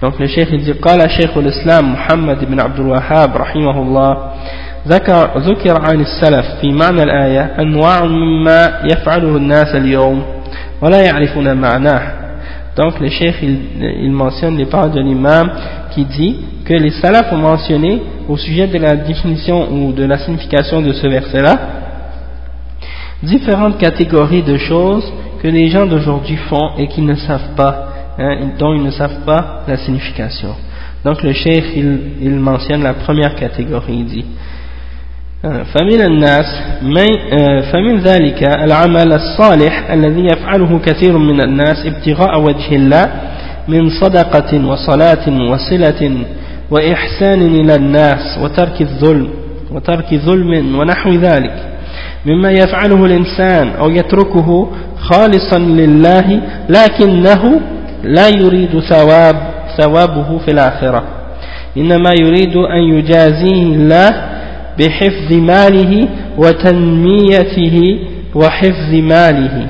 Donc 0.01 0.19
le 0.19 0.27
cheikh 0.27 0.49
il 0.51 0.63
dit, 0.63 0.73
قال 0.73 1.09
شيخ 1.09 1.37
الإسلام 1.37 1.93
محمد 1.93 2.45
بن 2.45 2.59
عبد 2.59 2.79
الوهاب 2.79 3.37
رحمه 3.37 3.81
الله 3.81 4.17
ذكر, 4.87 5.39
ذكر 5.39 5.81
عن 5.81 6.01
السلف 6.01 6.45
في 6.61 6.71
معنى 6.71 7.03
الآية 7.03 7.55
أنواع 7.59 8.05
مما 8.05 8.79
يفعله 8.91 9.37
الناس 9.37 9.75
اليوم 9.75 10.23
ولا 10.81 11.01
يعرفون 11.01 11.57
معناه 11.57 12.16
donc 12.78 13.00
le 13.00 13.08
cheikh 13.08 13.34
il, 13.42 14.12
mentionne 14.12 14.56
les 14.56 14.66
paroles 14.66 14.92
de 14.92 15.00
l'imam 15.00 15.50
qui 15.90 16.04
dit 16.04 16.36
que 16.64 16.74
les 16.74 16.90
salafs 16.90 17.32
ont 17.32 17.38
mentionné 17.38 18.00
au 18.28 18.36
sujet 18.36 18.68
de 18.68 18.78
la 18.78 18.94
définition 18.94 19.68
ou 19.72 19.92
de 19.92 20.04
la 20.04 20.18
signification 20.18 20.80
de 20.80 20.92
ce 20.92 21.08
verset 21.08 21.40
là 21.40 21.58
différentes 23.20 23.78
catégories 23.78 24.44
de 24.44 24.56
choses 24.56 25.12
que 25.42 25.48
les 25.48 25.68
gens 25.68 25.86
d'aujourd'hui 25.86 26.36
font 26.48 26.76
et 26.78 26.86
qu'ils 26.86 27.04
ne 27.04 27.16
savent 27.16 27.54
pas 27.56 27.88
hein, 28.16 28.50
dont 28.56 28.72
ils 28.72 28.82
ne 28.84 28.92
savent 28.92 29.24
pas 29.26 29.64
la 29.66 29.76
signification. 29.78 30.54
Donc 31.04 31.22
le 31.24 31.32
cheikh 31.32 31.64
il, 31.74 31.98
il 32.20 32.36
mentionne 32.36 32.84
la 32.84 32.94
première 32.94 33.34
catégorie 33.34 33.98
il 33.98 34.06
dit 34.06 34.24
فمن 35.42 36.00
الناس 36.00 36.46
فمن 37.72 37.98
ذلك 38.00 38.42
العمل 38.42 39.12
الصالح 39.12 39.90
الذي 39.90 40.26
يفعله 40.26 40.78
كثير 40.78 41.18
من 41.18 41.40
الناس 41.40 41.86
ابتغاء 41.86 42.40
وجه 42.40 42.76
الله 42.76 43.04
من 43.68 43.88
صدقة 44.00 44.66
وصلاة 44.66 45.50
وصلة 45.50 46.24
وإحسان 46.70 47.42
إلى 47.42 47.74
الناس 47.74 48.38
وترك 48.42 48.80
الظلم 48.80 49.28
وترك 49.72 50.14
ظلم 50.14 50.78
ونحو 50.78 51.10
ذلك 51.10 51.54
مما 52.26 52.50
يفعله 52.50 53.04
الإنسان 53.04 53.68
أو 53.68 53.90
يتركه 53.90 54.70
خالصا 55.00 55.58
لله 55.58 56.40
لكنه 56.68 57.60
لا 58.02 58.28
يريد 58.28 58.80
ثواب 58.80 59.36
ثوابه 59.80 60.38
في 60.38 60.50
الآخرة. 60.50 61.04
إنما 61.76 62.10
يريد 62.20 62.56
أن 62.56 62.82
يجازيه 62.82 63.62
الله 63.62 64.37
بحفظ 64.78 65.32
ماله 65.32 66.08
وتنميته 66.38 67.98
وحفظ 68.34 68.94
ماله؟ 68.94 69.66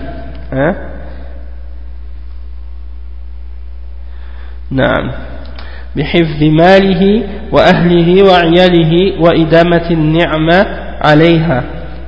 نعم. 4.70 5.12
بحفظ 5.96 6.42
ماله 6.42 7.22
وأهله 7.52 8.24
وعياله 8.30 9.20
وإدامة 9.20 9.90
النعمة 9.90 10.66
عليها. 11.04 11.64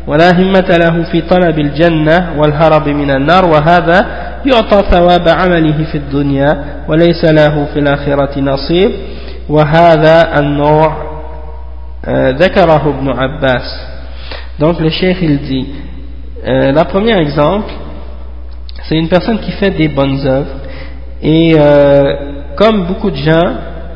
ولا 0.06 0.30
همة 0.30 0.76
له 0.80 1.02
في 1.12 1.20
طلب 1.20 1.58
الجنة 1.58 2.30
والهرب 2.36 2.88
من 2.88 3.10
النار 3.10 3.44
وهذا 3.44 4.06
يعطى 4.46 4.82
ثواب 4.90 5.28
عمله 5.28 5.84
في 5.92 5.98
الدنيا 5.98 6.64
وليس 6.88 7.24
له 7.24 7.64
في 7.74 7.78
الآخرة 7.78 8.40
نصيب. 8.40 8.90
وهذا 9.48 10.38
النوع 10.38 11.09
Euh, 12.08 12.32
donc 14.58 14.80
le 14.80 14.88
cheikh 14.88 15.18
il 15.20 15.38
dit 15.40 15.66
euh, 16.46 16.72
la 16.72 16.86
première 16.86 17.18
exemple 17.18 17.70
c'est 18.84 18.96
une 18.96 19.08
personne 19.08 19.38
qui 19.40 19.50
fait 19.52 19.70
des 19.70 19.88
bonnes 19.88 20.18
œuvres. 20.26 20.56
Et 21.22 21.54
euh, 21.54 22.14
comme 22.56 22.86
beaucoup 22.86 23.10
de 23.10 23.16
gens 23.16 23.52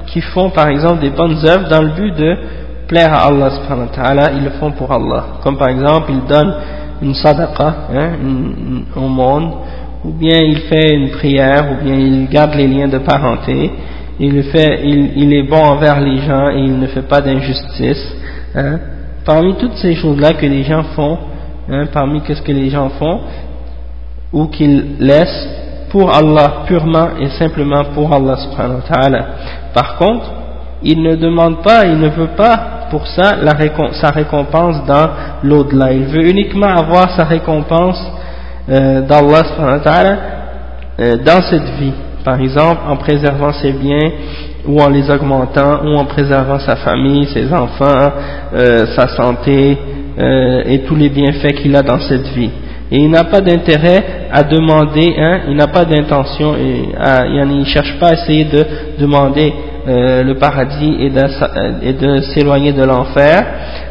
qui 0.07 0.21
font 0.21 0.51
par 0.51 0.69
exemple 0.69 1.01
des 1.01 1.11
bonnes 1.11 1.39
œuvres 1.47 1.69
dans 1.71 1.81
le 1.81 1.89
but 1.89 2.15
de 2.15 2.37
plaire 2.87 3.15
à 3.15 3.29
Allah 3.29 4.31
ils 4.37 4.45
le 4.45 4.51
font 4.61 4.73
pour 4.73 4.93
Allah. 4.93 5.25
Comme 5.43 5.57
par 5.57 5.69
exemple 5.69 6.13
ils 6.13 6.27
donnent 6.27 6.55
une 7.01 7.15
sadaqa 7.15 7.75
hein, 7.95 8.11
au 8.97 9.09
monde 9.09 9.51
ou 10.05 10.11
bien 10.13 10.41
il 10.41 10.59
fait 10.69 10.95
une 10.95 11.11
prière 11.11 11.73
ou 11.73 11.85
bien 11.85 11.95
il 11.95 12.29
garde 12.29 12.55
les 12.55 12.67
liens 12.67 12.89
de 12.89 12.99
parenté 12.99 13.73
il, 14.21 14.43
fait, 14.45 14.81
il, 14.85 15.12
il, 15.17 15.33
est 15.33 15.43
bon 15.43 15.62
envers 15.62 16.01
les 16.01 16.19
gens 16.23 16.49
et 16.51 16.59
il 16.59 16.79
ne 16.79 16.87
fait 16.87 17.03
pas 17.09 17.21
d'injustice. 17.21 18.15
Hein. 18.55 18.79
Parmi 19.25 19.55
toutes 19.57 19.77
ces 19.77 19.95
choses-là 19.95 20.35
que 20.35 20.47
les 20.47 20.62
gens 20.65 20.85
font, 20.95 21.19
hein, 21.71 21.87
parmi 21.93 22.21
ce 22.27 22.43
que 22.43 22.53
les 22.53 22.71
gens 22.71 22.91
font, 22.91 23.21
ou 24.33 24.47
qu'ils 24.47 24.97
laissent 25.01 25.49
pour 25.91 26.15
Allah 26.15 26.65
purement 26.66 27.11
et 27.20 27.28
simplement 27.39 27.85
pour 27.95 28.12
Allah 28.12 28.36
subhanahu 28.36 28.77
wa 28.77 28.95
ta'ala. 28.95 29.27
Par 29.73 29.97
contre, 29.97 30.31
il 30.82 31.03
ne 31.03 31.16
demande 31.16 31.62
pas, 31.62 31.86
il 31.86 31.99
ne 31.99 32.09
veut 32.09 32.35
pas 32.36 32.89
pour 32.91 33.07
ça 33.07 33.36
la 33.36 33.53
sa 33.93 34.11
récompense 34.11 34.85
dans 34.86 35.09
l'au-delà. 35.43 35.93
Il 35.93 36.05
veut 36.05 36.28
uniquement 36.28 36.66
avoir 36.66 37.11
sa 37.16 37.24
récompense 37.24 38.01
euh, 38.69 39.01
d'Allah 39.03 39.45
subhanahu 39.45 39.78
wa 39.78 39.81
ta'ala 39.81 40.16
euh, 41.01 41.16
dans 41.24 41.43
cette 41.43 41.70
vie 41.78 41.93
par 42.25 42.41
exemple 42.41 42.81
en 42.89 42.97
préservant 42.97 43.53
ses 43.53 43.73
biens 43.73 44.11
ou 44.67 44.81
en 44.81 44.89
les 44.89 45.11
augmentant 45.11 45.85
ou 45.85 45.97
en 45.99 46.07
préservant 46.07 46.59
sa 46.59 46.77
famille, 46.77 47.27
ses 47.27 47.53
enfants, 47.53 48.13
euh, 48.55 48.87
sa 48.97 49.09
santé 49.09 49.77
euh, 50.19 50.63
et 50.67 50.81
tous 50.81 50.97
les 50.97 51.11
bienfaits 51.11 51.55
qu'il 51.61 51.77
a 51.77 51.83
dans 51.83 52.01
cette 52.01 52.27
vie. 52.29 52.51
Et 52.91 52.99
il 52.99 53.11
n'a 53.11 53.25
pas 53.25 53.41
d'intérêt 53.41 54.29
à 54.31 54.43
demander, 54.43 55.15
hein, 55.19 55.41
il 55.49 55.57
n'a 55.57 55.67
pas 55.67 55.85
d'intention, 55.85 56.55
il 56.57 57.59
ne 57.59 57.65
cherche 57.65 57.99
pas 57.99 58.09
à 58.09 58.13
essayer 58.13 58.45
de 58.45 58.65
demander 58.99 59.53
euh, 59.87 60.23
le 60.23 60.37
paradis 60.37 60.97
et 61.01 61.11
de, 61.11 62.21
s'éloigner 62.33 62.73
de 62.73 62.85
l'enfer. 62.85 63.45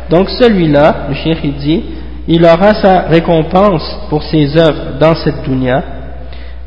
Donc 0.09 0.29
celui-là, 0.29 1.07
le 1.09 1.15
il 1.43 1.53
dit, 1.53 1.83
il 2.27 2.45
aura 2.45 2.73
sa 2.75 3.01
récompense 3.01 3.99
pour 4.09 4.23
ses 4.23 4.57
œuvres 4.57 4.97
dans 4.99 5.15
cette 5.15 5.43
dunya, 5.43 5.83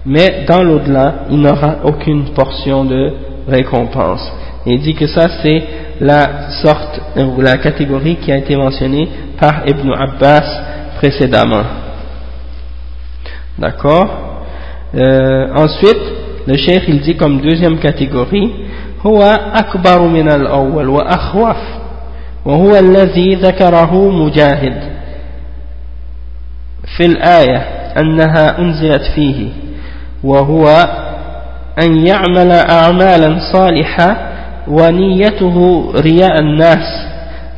mais 0.05 0.45
dans 0.47 0.63
l'au-delà, 0.63 1.25
il 1.29 1.39
n'aura 1.39 1.77
aucune 1.83 2.29
portion 2.33 2.85
de 2.85 3.13
récompense. 3.47 4.31
Et 4.65 4.73
il 4.73 4.81
dit 4.81 4.95
que 4.95 5.07
ça, 5.07 5.27
c'est 5.41 5.63
la 5.99 6.49
sorte, 6.63 7.01
euh, 7.17 7.25
ou 7.25 7.41
la 7.41 7.57
catégorie 7.57 8.17
qui 8.17 8.31
a 8.31 8.37
été 8.37 8.55
mentionnée 8.55 9.07
par 9.39 9.63
Ibn 9.67 9.91
Abbas 9.93 10.47
précédemment. 10.97 11.63
D'accord 13.57 14.07
euh, 14.95 15.47
Ensuite, 15.55 16.01
le 16.47 16.57
cheikh, 16.57 16.83
il 16.87 17.01
dit 17.01 17.15
comme 17.15 17.41
deuxième 17.41 17.79
catégorie, 17.79 18.51
هو 19.05 19.21
أكبر 19.55 20.01
من 20.01 20.31
الأول 20.31 20.89
وأخوف 20.89 21.57
وهو 22.45 22.75
الذي 22.75 23.35
ذكره 23.35 24.09
مجاهد 24.09 24.81
في 26.97 27.05
الآية 27.05 27.57
أنها 27.97 28.59
أنزلت 28.59 29.01
فيه 29.15 29.49
وهو 30.23 30.67
أن 31.83 32.07
يعمل 32.07 32.51
أعمالا 32.51 33.39
صالحة 33.53 34.17
ونيته 34.67 35.85
رياء 35.95 36.39
الناس 36.39 37.07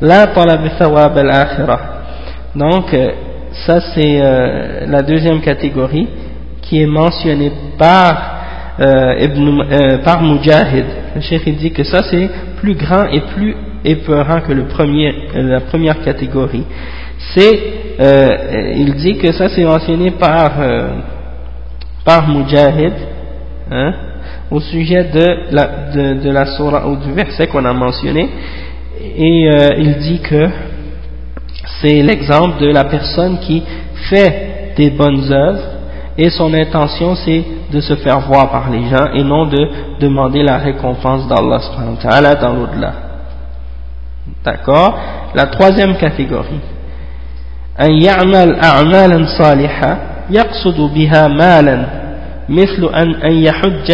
لا 0.02 0.26
طلب 0.26 0.68
ثواب 0.80 1.18
الآخرة 1.18 1.80
donc 2.56 2.96
ça 3.66 3.80
c'est 3.94 4.22
euh, 4.22 4.86
la 4.86 5.02
deuxième 5.02 5.42
catégorie 5.42 6.08
qui 6.62 6.82
est 6.82 6.86
mentionnée 6.86 7.52
par 7.80 8.34
euh, 8.80 9.98
par 10.04 10.22
Mujahid. 10.22 10.86
Le 11.16 11.22
cheikh 11.22 11.44
il 11.48 11.56
dit 11.56 11.72
que 11.72 11.84
ça 11.84 12.04
c'est 12.10 12.30
plus 12.58 12.76
grand 12.76 13.06
et 13.06 13.22
plus 13.36 13.56
épeurant 13.86 14.42
que 14.42 14.54
le 14.54 14.66
premier, 14.66 15.14
la 15.36 15.62
première 15.62 16.02
catégorie. 16.02 16.64
C'est, 17.34 17.60
il 18.76 18.94
dit 18.96 19.18
que 19.18 19.32
ça 19.32 19.48
c'est 19.50 19.64
mentionné 19.64 20.12
par, 20.12 20.52
par 22.08 22.28
Mujahid, 22.28 22.94
hein, 23.72 23.94
au 24.52 24.60
sujet 24.60 25.06
de 25.06 25.38
la, 25.52 25.68
de, 25.94 26.22
de 26.22 26.30
la 26.32 26.46
surah 26.56 26.88
ou 26.88 26.98
du 26.98 27.12
verset 27.14 27.48
qu'on 27.48 27.66
a 27.66 27.74
mentionné 27.74 28.30
et 29.18 29.50
euh, 29.50 29.70
il 29.78 29.98
dit 29.98 30.20
que 30.22 30.50
c'est 31.82 32.02
l'exemple 32.02 32.60
de 32.60 32.68
la 32.68 32.86
personne 32.86 33.40
qui 33.40 33.64
fait 34.10 34.74
des 34.78 34.92
bonnes 34.92 35.32
œuvres 35.32 35.64
et 36.18 36.30
son 36.30 36.54
intention 36.54 37.16
c'est 37.16 37.44
de 37.72 37.82
se 37.82 37.96
faire 37.96 38.20
voir 38.20 38.52
par 38.52 38.70
les 38.70 38.88
gens 38.90 39.14
et 39.14 39.24
non 39.24 39.46
de 39.48 39.68
demander 40.00 40.44
la 40.44 40.58
récompense 40.58 41.28
d'Allah 41.28 42.36
dans 42.36 42.54
l'au-delà. 42.54 42.94
D'accord 44.46 45.00
La 45.34 45.48
troisième 45.48 45.98
catégorie. 45.98 46.62
أن 47.80 47.92
يعمل 48.04 48.60
أعمالا 48.60 49.26
صالحة 49.38 49.98
يقصد 50.31 50.95
بها 50.95 51.29
مالا 51.29 51.87
مثل 52.49 52.95
أن 52.95 53.15
أن 53.15 53.33
يحج 53.33 53.93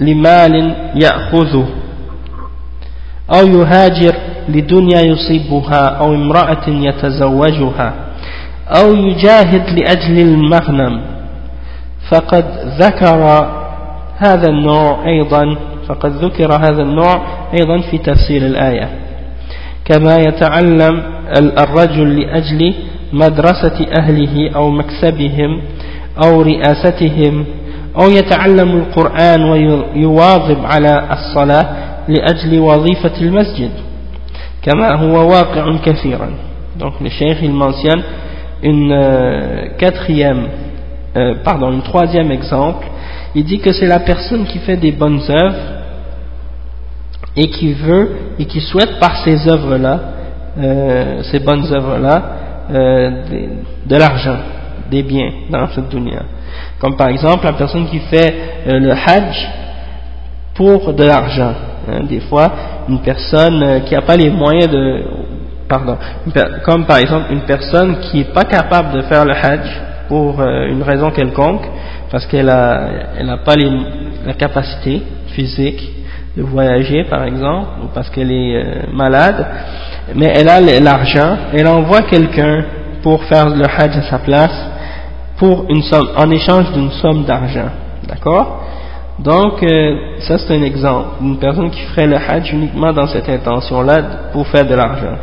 لمال 0.00 0.74
يأخذه 0.94 1.66
أو 3.34 3.46
يهاجر 3.46 4.14
لدنيا 4.48 5.00
يصيبها 5.00 5.84
أو 5.84 6.14
امرأة 6.14 6.68
يتزوجها 6.68 7.94
أو 8.78 8.94
يجاهد 8.94 9.78
لأجل 9.78 10.18
المغنم. 10.18 11.00
فقد 12.10 12.44
ذكر 12.80 13.48
هذا 14.18 14.48
النوع 14.48 15.06
أيضا 15.06 15.56
فقد 15.88 16.12
ذكر 16.12 16.52
هذا 16.52 16.82
النوع 16.82 17.26
أيضا 17.60 17.80
في 17.90 17.98
تفسير 17.98 18.42
الآية. 18.46 18.88
كما 19.84 20.16
يتعلم 20.16 21.02
الرجل 21.38 22.20
لأجل 22.20 22.74
مدرسة 23.13 23.85
أهله 23.99 24.49
أو 24.55 24.69
مكسبهم 24.69 25.61
أو 26.25 26.41
رئاستهم 26.41 27.45
أو 28.01 28.09
يتعلم 28.09 28.77
القرآن 28.77 29.43
ويواظب 29.43 30.65
على 30.65 31.07
الصلاة 31.11 31.67
لأجل 32.07 32.59
وظيفة 32.59 33.21
المسجد 33.21 33.71
كما 34.61 34.95
هو 34.95 35.29
واقع 35.29 35.77
كثيرا 35.85 36.29
donc 36.79 36.93
le 37.01 37.09
cheikh 37.09 37.37
il 37.41 37.53
mentionne 37.53 38.01
une 38.63 38.91
euh, 38.91 39.67
quatrième 39.77 40.47
euh, 41.17 41.35
pardon 41.43 41.71
une 41.71 41.81
troisième 41.81 42.31
exemple 42.31 42.85
il 43.35 43.43
dit 43.43 43.59
que 43.59 43.73
c'est 43.73 43.87
la 43.87 43.99
personne 43.99 44.45
qui 44.45 44.59
fait 44.59 44.77
des 44.77 44.91
bonnes 44.91 45.21
œuvres 45.29 45.81
et 47.35 47.47
qui 47.47 47.73
veut 47.73 48.09
et 48.39 48.45
qui 48.45 48.61
souhaite 48.61 48.99
par 48.99 49.23
ces 49.23 49.47
œuvres 49.49 49.77
là 49.77 49.99
euh, 50.57 51.23
ces 51.23 51.39
bonnes 51.39 51.65
œuvres 51.73 51.97
là 51.97 52.23
euh, 52.70 53.10
de, 53.86 53.96
l'argent 53.96 54.36
des 54.90 55.02
biens 55.02 55.30
dans 55.50 55.68
cette 55.68 55.88
dunya 55.88 56.22
comme 56.78 56.96
par 56.96 57.08
exemple 57.08 57.44
la 57.44 57.52
personne 57.52 57.86
qui 57.86 57.98
fait 58.00 58.34
euh, 58.66 58.78
le 58.78 58.92
hajj 58.92 59.48
pour 60.54 60.92
de 60.94 61.04
l'argent. 61.04 61.52
Hein, 61.88 62.04
des 62.08 62.20
fois, 62.20 62.50
une 62.88 63.00
personne 63.00 63.62
euh, 63.62 63.80
qui 63.80 63.94
n'a 63.94 64.02
pas 64.02 64.16
les 64.16 64.30
moyens 64.30 64.70
de... 64.70 65.04
Pardon, 65.68 65.98
comme 66.64 66.86
par 66.86 66.98
exemple 66.98 67.26
une 67.30 67.40
personne 67.40 67.98
qui 68.00 68.18
n'est 68.18 68.32
pas 68.32 68.44
capable 68.44 68.92
de 68.96 69.02
faire 69.02 69.24
le 69.24 69.32
hajj 69.32 69.68
pour 70.08 70.40
une 70.40 70.82
raison 70.82 71.10
quelconque, 71.10 71.66
parce 72.10 72.24
qu'elle 72.26 72.46
n'a 72.46 72.88
elle 73.18 73.36
pas 73.44 73.56
les, 73.56 73.68
la 74.24 74.34
capacité 74.34 75.02
physique 75.34 76.05
de 76.36 76.42
voyager 76.42 77.04
par 77.04 77.24
exemple, 77.24 77.68
ou 77.84 77.86
parce 77.94 78.10
qu'elle 78.10 78.30
est 78.30 78.92
malade, 78.92 79.46
mais 80.14 80.32
elle 80.34 80.48
a 80.48 80.60
l'argent, 80.60 81.36
elle 81.52 81.66
envoie 81.66 82.02
quelqu'un 82.02 82.64
pour 83.02 83.24
faire 83.24 83.48
le 83.48 83.64
hajj 83.64 83.96
à 83.96 84.02
sa 84.10 84.18
place, 84.18 84.70
pour 85.38 85.66
une 85.68 85.82
somme, 85.82 86.08
en 86.16 86.30
échange 86.30 86.72
d'une 86.72 86.90
somme 86.90 87.24
d'argent. 87.24 87.70
D'accord? 88.06 88.62
Donc, 89.18 89.62
euh, 89.62 90.18
ça 90.20 90.38
c'est 90.38 90.56
un 90.56 90.62
exemple. 90.62 91.08
Une 91.22 91.38
personne 91.38 91.70
qui 91.70 91.80
ferait 91.80 92.06
le 92.06 92.16
hajj 92.16 92.52
uniquement 92.52 92.92
dans 92.92 93.06
cette 93.06 93.28
intention-là 93.28 94.02
pour 94.32 94.46
faire 94.48 94.66
de 94.66 94.74
l'argent. 94.74 95.16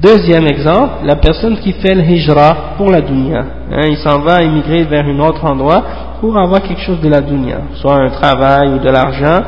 Deuxième 0.00 0.46
exemple, 0.46 1.04
la 1.04 1.16
personne 1.16 1.56
qui 1.56 1.72
fait 1.72 1.94
le 1.94 2.02
hijra 2.02 2.74
pour 2.76 2.90
la 2.90 3.00
dunya. 3.00 3.44
Hein, 3.72 3.86
il 3.90 3.96
s'en 3.98 4.20
va 4.20 4.42
émigrer 4.42 4.84
vers 4.84 5.04
un 5.04 5.18
autre 5.18 5.44
endroit 5.44 5.82
pour 6.20 6.38
avoir 6.38 6.62
quelque 6.62 6.82
chose 6.82 7.00
de 7.00 7.08
la 7.08 7.20
dunya, 7.20 7.58
soit 7.74 7.96
un 7.96 8.10
travail 8.10 8.68
ou 8.74 8.78
de 8.78 8.88
l'argent, 8.88 9.42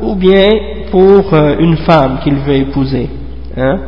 ou 0.00 0.14
bien 0.14 0.48
pour 0.90 1.32
euh, 1.34 1.56
une 1.58 1.76
femme 1.78 2.18
qu'il 2.22 2.34
veut 2.34 2.54
épouser. 2.54 3.08
Hein? 3.56 3.78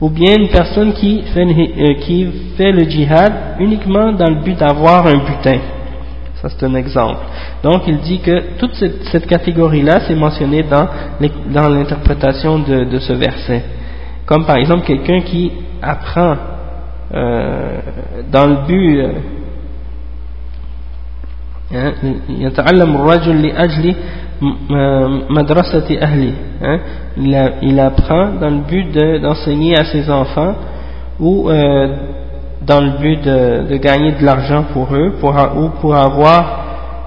Ou 0.00 0.08
bien 0.08 0.36
une 0.36 0.48
personne 0.48 0.92
qui 0.94 1.22
fait, 1.34 1.44
euh, 1.44 1.94
qui 2.00 2.26
fait 2.56 2.72
le 2.72 2.88
djihad 2.88 3.32
uniquement 3.58 4.12
dans 4.12 4.28
le 4.30 4.42
but 4.42 4.58
d'avoir 4.58 5.06
un 5.06 5.18
butin. 5.18 5.58
Ça 6.40 6.48
c'est 6.48 6.64
un 6.64 6.74
exemple. 6.74 7.20
Donc 7.62 7.82
il 7.86 7.98
dit 7.98 8.20
que 8.20 8.56
toute 8.58 8.74
cette, 8.74 9.26
catégorie-là 9.26 10.00
c'est 10.06 10.14
mentionné 10.14 10.62
dans 10.62 11.68
l'interprétation 11.68 12.60
de, 12.60 12.84
de, 12.84 12.98
ce 12.98 13.12
verset. 13.12 13.62
Comme 14.24 14.46
par 14.46 14.56
exemple 14.56 14.86
quelqu'un 14.86 15.20
qui 15.20 15.52
apprend 15.82 16.36
euh, 17.12 17.80
dans 18.30 18.46
le 18.46 18.66
but 18.66 19.00
euh, 19.00 19.12
hein, 21.74 21.92
madrasati 24.40 25.98
ahli 25.98 26.32
hein, 26.62 26.78
il, 27.62 27.78
apprend 27.78 28.32
dans 28.40 28.50
le 28.50 28.62
but 28.68 29.20
d'enseigner 29.20 29.78
à 29.78 29.84
ses 29.84 30.10
enfants 30.10 30.54
ou 31.18 31.50
euh, 31.50 31.88
dans 32.66 32.80
le 32.80 32.90
but 32.98 33.22
de, 33.22 33.76
gagner 33.76 34.12
de 34.12 34.24
l'argent 34.24 34.64
pour 34.72 34.88
eux 34.94 35.12
ou 35.56 35.68
pour 35.80 35.94
avoir 35.94 36.60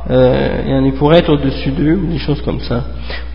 euh, 0.10 0.92
pour 0.98 1.14
être 1.14 1.32
au-dessus 1.32 1.72
d'eux 1.72 2.00
des 2.10 2.18
choses 2.18 2.42
comme 2.42 2.60
ça. 2.60 2.84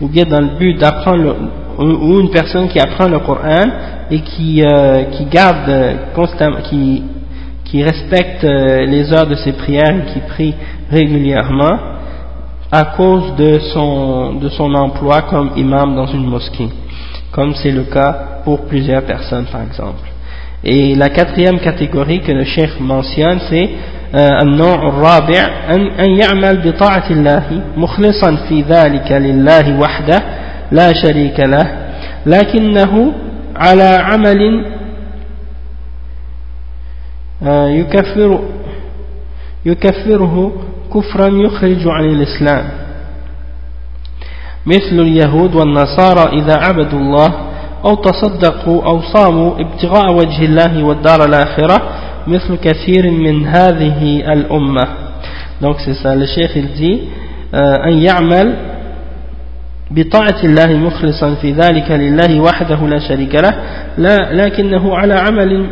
Ou 0.01 0.07
bien 0.07 0.25
dans 0.25 0.41
le 0.41 0.57
but 0.57 0.75
d'apprendre 0.75 1.35
ou 1.79 2.19
une 2.19 2.29
personne 2.29 2.67
qui 2.67 2.79
apprend 2.79 3.07
le 3.07 3.19
Coran 3.19 3.65
et 4.11 4.19
qui, 4.21 4.63
euh, 4.63 5.03
qui 5.11 5.25
garde 5.25 5.71
constamment 6.13 6.57
qui, 6.69 7.03
qui 7.65 7.83
respecte 7.83 8.43
euh, 8.43 8.85
les 8.85 9.11
heures 9.13 9.27
de 9.27 9.35
ses 9.35 9.53
prières 9.53 9.95
et 9.95 10.13
qui 10.13 10.19
prie 10.19 10.53
régulièrement 10.91 11.77
à 12.72 12.84
cause 12.96 13.34
de 13.36 13.58
son, 13.72 14.34
de 14.34 14.48
son 14.48 14.74
emploi 14.74 15.22
comme 15.22 15.50
imam 15.56 15.94
dans 15.94 16.06
une 16.06 16.26
mosquée, 16.26 16.68
comme 17.32 17.54
c'est 17.54 17.70
le 17.70 17.84
cas 17.84 18.40
pour 18.44 18.66
plusieurs 18.66 19.02
personnes 19.02 19.46
par 19.52 19.62
exemple. 19.62 20.08
Et 20.64 20.94
la 20.94 21.08
quatrième 21.10 21.58
catégorie 21.60 22.20
que 22.20 22.32
le 22.32 22.44
chef 22.44 22.80
mentionne, 22.80 23.40
c'est 23.50 23.70
النوع 24.16 24.88
الرابع 24.88 25.40
أن, 25.70 25.80
أن 25.98 26.10
يعمل 26.10 26.70
بطاعة 26.70 27.10
الله 27.10 27.42
مخلصا 27.76 28.36
في 28.48 28.62
ذلك 28.62 29.12
لله 29.12 29.80
وحده 29.80 30.22
لا 30.70 30.92
شريك 30.92 31.40
له 31.40 31.66
لكنه 32.26 33.12
على 33.56 33.82
عمل 34.02 34.64
يكفر 37.80 38.40
يكفره 39.66 40.52
كفرا 40.93 41.27
يخرج 41.27 41.87
عن 41.87 42.05
الإسلام. 42.05 42.69
مثل 44.65 44.99
اليهود 44.99 45.55
والنصارى 45.55 46.41
إذا 46.41 46.55
عبدوا 46.57 46.99
الله 46.99 47.29
أو 47.85 47.95
تصدقوا 47.95 48.83
أو 48.83 49.01
صاموا 49.01 49.59
ابتغاء 49.59 50.13
وجه 50.13 50.45
الله 50.45 50.83
والدار 50.83 51.25
الآخرة 51.25 51.77
مثل 52.27 52.55
كثير 52.55 53.11
من 53.11 53.47
هذه 53.47 54.33
الأمة. 54.33 54.87
Donc 55.61 55.75
c'est 55.85 55.93
ça. 55.93 56.15
Le 56.15 56.25
euh, 56.25 57.85
أن 57.85 57.93
يعمل 58.01 58.55
بطاعة 59.91 60.43
الله 60.43 60.73
مخلصا 60.73 61.35
في 61.35 61.51
ذلك 61.51 61.91
لله 61.91 62.39
وحده 62.39 62.87
لا 62.87 62.99
شريك 62.99 63.35
له 63.35 63.51
لا 63.97 64.33
لكنه 64.33 64.95
على 64.95 65.13
عمل 65.13 65.69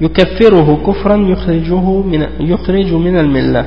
يكفره 0.00 0.82
كفرا 0.86 1.16
يخرجه 1.16 2.02
من 2.02 2.26
يخرج 2.40 2.92
من 2.92 3.18
الملة. 3.18 3.64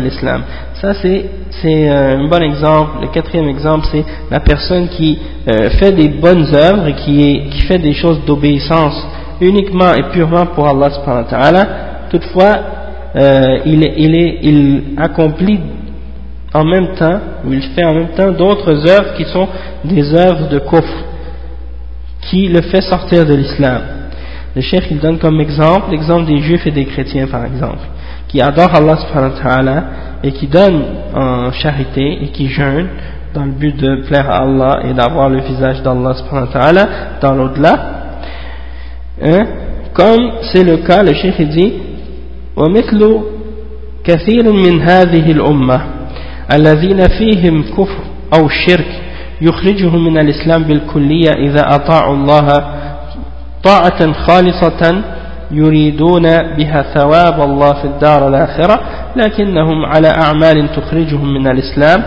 L'islam. 0.00 0.42
Ça 0.74 0.94
c'est 0.94 1.24
euh, 1.64 2.18
un 2.18 2.28
bon 2.28 2.42
exemple. 2.42 3.02
Le 3.02 3.08
quatrième 3.08 3.48
exemple 3.48 3.86
c'est 3.90 4.04
la 4.30 4.40
personne 4.40 4.88
qui 4.88 5.18
euh, 5.48 5.70
fait 5.70 5.92
des 5.92 6.08
bonnes 6.08 6.46
œuvres 6.54 6.88
et 6.88 6.94
qui, 6.94 7.42
qui 7.50 7.60
fait 7.62 7.78
des 7.78 7.94
choses 7.94 8.20
d'obéissance 8.26 9.06
uniquement 9.40 9.94
et 9.94 10.02
purement 10.12 10.46
pour 10.46 10.68
Allah 10.68 10.90
subhanahu 10.90 11.24
wa 11.24 11.30
ta'ala. 11.30 11.68
Toutefois, 12.10 12.58
euh, 13.16 13.58
il, 13.64 13.82
il, 13.96 14.14
est, 14.14 14.38
il 14.42 14.82
accomplit 14.96 15.60
en 16.52 16.64
même 16.64 16.94
temps, 16.96 17.20
ou 17.46 17.52
il 17.52 17.62
fait 17.62 17.84
en 17.84 17.94
même 17.94 18.08
temps 18.08 18.32
d'autres 18.32 18.86
œuvres 18.88 19.14
qui 19.16 19.24
sont 19.24 19.48
des 19.84 20.14
œuvres 20.14 20.48
de 20.48 20.58
kufr, 20.58 21.04
qui 22.22 22.48
le 22.48 22.60
fait 22.62 22.80
sortir 22.82 23.24
de 23.24 23.34
l'islam. 23.34 23.82
Le 24.54 24.60
chef 24.62 24.84
il 24.90 24.98
donne 24.98 25.18
comme 25.18 25.40
exemple 25.40 25.92
l'exemple 25.92 26.26
des 26.26 26.38
juifs 26.38 26.66
et 26.66 26.72
des 26.72 26.84
chrétiens 26.84 27.28
par 27.28 27.44
exemple 27.44 27.78
qui 28.30 28.40
adorent 28.40 28.74
Allah 28.74 28.96
subhanahu 28.96 29.32
wa 29.32 29.42
ta'ala 29.42 29.84
et 30.22 30.32
qui 30.32 30.46
donne 30.46 30.82
en 31.14 31.52
charité 31.52 32.18
et 32.22 32.28
qui 32.28 32.48
jeûne 32.48 32.88
dans 33.34 33.44
le 33.44 33.52
but 33.52 33.76
de 33.76 34.06
plaire 34.06 34.30
à 34.30 34.42
Allah 34.42 34.80
et 34.84 34.92
d'avoir 34.92 35.28
le 35.28 35.40
visage 35.40 35.82
d'Allah 35.82 36.14
dans 37.20 37.34
l'au-delà 37.34 37.74
hein, 39.22 39.46
comme 39.94 40.32
c'est 40.52 40.64
le 40.64 40.78
cas 40.78 41.02
le 41.02 41.14
cheikh 41.14 41.40
dit 41.48 41.72
ومثل 42.56 43.20
كثير 44.04 44.52
من 44.52 44.82
هذه 44.82 45.32
الأمة 45.32 45.80
الذين 46.54 47.00
فيهم 47.08 47.62
كفر 47.62 48.02
أو 48.34 48.48
شرك 48.48 49.00
يخرجهم 49.40 50.04
من 50.04 50.18
الإسلام 50.18 50.62
بالكلية 50.62 51.30
إذا 51.30 51.74
أطاعوا 51.74 52.14
الله 52.14 52.48
طاعة 53.64 54.12
خالصة 54.12 55.02
يريدون 55.50 56.22
بها 56.56 56.82
ثواب 56.94 57.40
الله 57.40 57.72
في 57.72 57.84
الدار 57.84 58.28
الآخرة 58.28 58.80
لكنهم 59.16 59.84
على 59.84 60.08
أعمال 60.08 60.68
تخرجهم 60.76 61.34
من 61.34 61.46
الإسلام 61.46 62.02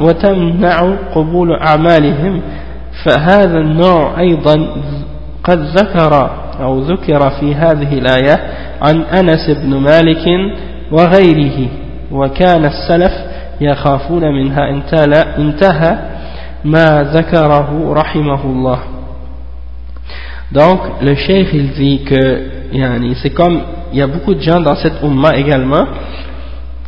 وتمنع 0.00 0.94
قبول 1.14 1.56
أعمالهم. 1.56 2.42
فهذا 3.04 3.58
النوع 3.58 4.20
أيضا 4.20 4.66
قد 5.44 5.58
ذكر 5.58 6.30
أو 6.60 6.80
ذكر 6.80 7.30
في 7.30 7.54
هذه 7.54 7.98
الآية 7.98 8.36
عن 8.82 9.02
أنس 9.02 9.50
بن 9.50 9.76
مالك 9.76 10.26
وغيره 10.92 11.68
وكان 12.12 12.64
السلف 12.64 13.12
يخافون 13.60 14.22
منها 14.22 14.70
انتهى 15.38 15.98
ما 16.64 17.02
ذكره 17.02 17.92
رحمه 17.92 18.44
الله. 18.44 18.78
Donc, 20.52 20.80
le 21.02 21.14
cheikh, 21.14 21.48
il 21.52 21.70
dit 21.72 22.02
que 22.04 22.50
c'est 23.22 23.30
comme, 23.30 23.60
il 23.92 23.98
y 23.98 24.02
a 24.02 24.06
beaucoup 24.06 24.34
de 24.34 24.40
gens 24.40 24.60
dans 24.60 24.76
cette 24.76 25.02
umma 25.02 25.36
également 25.36 25.84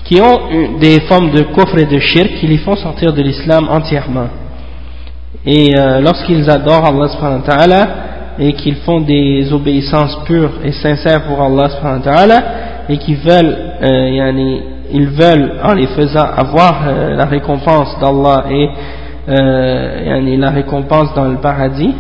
qui 0.05 0.20
ont 0.20 0.78
des 0.80 1.01
formes 1.02 1.30
de 1.30 1.43
coffre 1.55 1.78
et 1.78 1.86
de 1.86 1.98
shirk 1.98 2.34
qui 2.40 2.47
les 2.47 2.59
font 2.59 2.76
sortir 2.76 3.12
de 3.12 3.22
l'islam 3.22 3.68
entièrement. 3.70 4.28
Et 5.47 5.76
euh, 5.76 6.01
lorsqu'ils 6.01 6.48
adorent 6.51 6.86
Allah 6.86 7.09
subhanahu 7.09 7.40
wa 7.40 7.56
ta'ala 7.56 7.89
et 8.39 8.52
qu'ils 8.55 8.76
font 8.76 9.01
des 9.01 9.52
obéissances 9.52 10.18
pures 10.24 10.52
et 10.64 10.72
sincères 10.72 11.22
pour 11.24 11.40
Allah 11.40 11.68
subhanahu 11.70 11.98
wa 12.05 12.12
ta'ala 12.12 12.43
et 12.89 12.97
qu'ils 12.98 13.16
veulent, 13.16 13.56
euh, 13.82 14.52
ils 14.93 15.09
veulent 15.09 15.60
en 15.64 15.72
les 15.74 15.86
faisant 15.89 16.26
avoir 16.36 16.82
euh, 16.86 17.14
la 17.14 17.26
récompense 17.26 17.97
d'Allah 18.01 18.44
et 18.51 18.68
la 20.36 20.51
récompense 20.51 21.14
dans 21.14 21.28
le 21.28 21.36
paradis, 21.36 21.94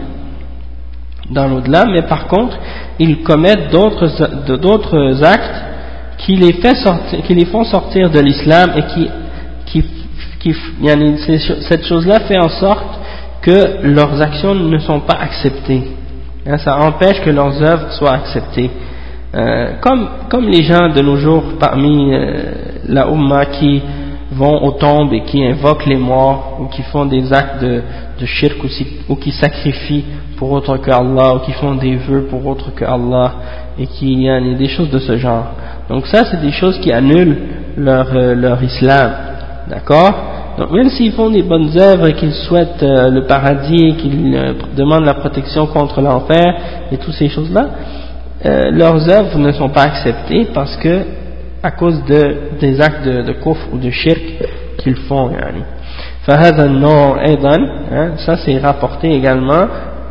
dans 1.32 1.48
l'au-delà, 1.48 1.84
mais 1.86 2.02
par 2.02 2.26
contre, 2.26 2.56
ils 2.98 3.22
commettent 3.22 3.70
d'autres 3.70 5.24
actes 5.24 5.64
qui 6.18 6.36
les, 6.36 6.52
fait 6.54 6.76
sortir, 6.76 7.22
qui 7.22 7.34
les 7.34 7.46
font 7.46 7.64
sortir 7.64 8.10
de 8.10 8.20
l'islam 8.20 8.70
et 8.76 8.82
qui, 8.82 9.10
qui, 9.66 9.84
qui 10.40 10.54
cette 11.68 11.84
chose-là 11.84 12.20
fait 12.20 12.38
en 12.38 12.48
sorte 12.48 13.00
que 13.40 13.82
leurs 13.82 14.20
actions 14.20 14.54
ne 14.54 14.78
sont 14.78 15.00
pas 15.00 15.18
acceptées. 15.20 15.82
Hein, 16.46 16.58
ça 16.58 16.76
empêche 16.76 17.20
que 17.22 17.30
leurs 17.30 17.60
œuvres 17.62 17.92
soient 17.92 18.14
acceptées. 18.14 18.70
Euh, 19.34 19.74
comme, 19.80 20.08
comme 20.28 20.48
les 20.48 20.62
gens 20.62 20.90
de 20.90 21.00
nos 21.00 21.16
jours 21.16 21.42
parmi 21.58 22.14
euh, 22.14 22.52
la 22.86 23.08
Ummah 23.08 23.46
qui 23.46 23.80
vont 24.32 24.62
aux 24.64 24.72
tombes 24.72 25.12
et 25.12 25.22
qui 25.22 25.44
invoquent 25.44 25.86
les 25.86 25.96
morts 25.96 26.58
ou 26.60 26.66
qui 26.66 26.82
font 26.82 27.06
des 27.06 27.32
actes 27.32 27.62
de, 27.62 27.82
de 28.20 28.26
shirk 28.26 28.58
ou, 29.08 29.16
qui 29.16 29.32
sacrifient 29.32 30.04
pour 30.41 30.51
autre 30.51 30.77
que 30.77 30.91
Allah 30.91 31.35
ou 31.35 31.39
qui 31.39 31.51
font 31.53 31.75
des 31.75 31.95
vœux 31.95 32.27
pour 32.29 32.45
autre 32.45 32.73
que 32.75 32.85
Allah 32.85 33.33
et 33.79 33.87
qui 33.87 34.23
y 34.23 34.29
a 34.29 34.39
des 34.39 34.67
choses 34.67 34.89
de 34.89 34.99
ce 34.99 35.17
genre. 35.17 35.47
Donc 35.89 36.07
ça 36.07 36.25
c'est 36.25 36.41
des 36.41 36.51
choses 36.51 36.79
qui 36.79 36.91
annulent 36.91 37.37
leur, 37.77 38.07
euh, 38.15 38.35
leur 38.35 38.61
islam. 38.63 39.11
D'accord 39.67 40.13
Donc 40.57 40.71
même 40.71 40.89
s'ils 40.89 41.11
font 41.13 41.29
des 41.29 41.43
bonnes 41.43 41.71
œuvres 41.77 42.07
et 42.07 42.13
qu'ils 42.13 42.33
souhaitent 42.33 42.83
euh, 42.83 43.09
le 43.09 43.25
paradis, 43.25 43.95
qu'ils 43.97 44.35
euh, 44.35 44.53
demandent 44.75 45.05
la 45.05 45.15
protection 45.15 45.67
contre 45.67 46.01
l'enfer 46.01 46.45
et 46.91 46.97
toutes 46.97 47.13
ces 47.13 47.29
choses-là, 47.29 47.65
leurs 48.43 49.09
œuvres 49.09 49.37
ne 49.39 49.51
sont 49.51 49.69
pas 49.69 49.81
acceptées 49.81 50.47
parce 50.53 50.77
que 50.77 51.01
à 51.63 51.71
cause 51.71 52.01
de, 52.05 52.37
des 52.61 52.79
actes 52.79 53.03
de, 53.03 53.23
de 53.23 53.33
kufr 53.33 53.73
ou 53.73 53.77
de 53.77 53.89
shirk 53.89 54.21
qu'ils 54.77 54.95
font. 54.95 55.31
Yani. 55.31 55.63
فهذا 56.27 56.65
النوع 56.65 57.25
أيضا 57.25 57.55
hein, 57.91 58.11
ça 58.25 58.37
c'est 58.37 58.57
rapporté 58.57 59.09
également 59.13 59.65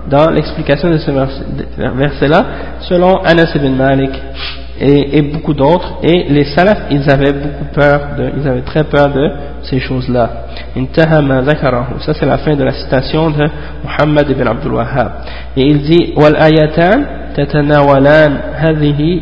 dans 0.09 0.31
l'explication 0.31 0.91
de 0.91 0.99
ce 0.99 1.11
verset-là 1.11 2.45
selon 2.81 3.19
Anas 3.24 3.53
ibn 3.55 3.74
Malik 3.74 4.11
et, 4.78 5.19
et 5.19 5.23
beaucoup 5.23 5.55
d'autres 5.55 5.99
et 6.03 6.27
les 6.28 6.45
salafs 6.45 6.83
ils 6.91 7.11
avaient 7.11 7.33
beaucoup 7.33 7.65
peur 7.74 8.01
de, 8.19 8.31
ils 8.39 8.47
avaient 8.49 8.61
très 8.62 8.85
peur 8.85 9.09
de 9.09 9.31
ces 9.62 9.81
choses-là 9.81 10.31
ça 10.74 12.15
c'est 12.15 12.27
la 12.27 12.39
fin 12.39 12.55
de 12.55 12.65
la 12.65 12.73
citation 12.73 13.31
de 13.31 13.49
Muhammad 13.85 14.31
ibn 14.31 14.47
Abdul 14.47 14.74
Wahhab 14.74 15.11
et 15.57 15.62
il 15.62 15.83
dit 15.83 16.15
والآيتان 16.16 17.07
تتناولان 17.37 18.37
هذه 18.57 19.20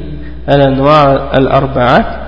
الأنواع 0.48 1.30
الأربعة 1.38 2.24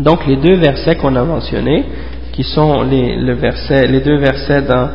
donc 0.00 0.26
les 0.26 0.36
deux 0.36 0.56
versets 0.56 0.96
qu'on 0.96 1.14
a 1.16 1.22
mentionnés 1.22 1.84
qui 2.32 2.44
sont 2.44 2.82
les, 2.82 3.16
le 3.16 3.34
verset, 3.34 3.86
les 3.88 4.00
deux 4.00 4.16
versets 4.18 4.62
dans 4.62 4.88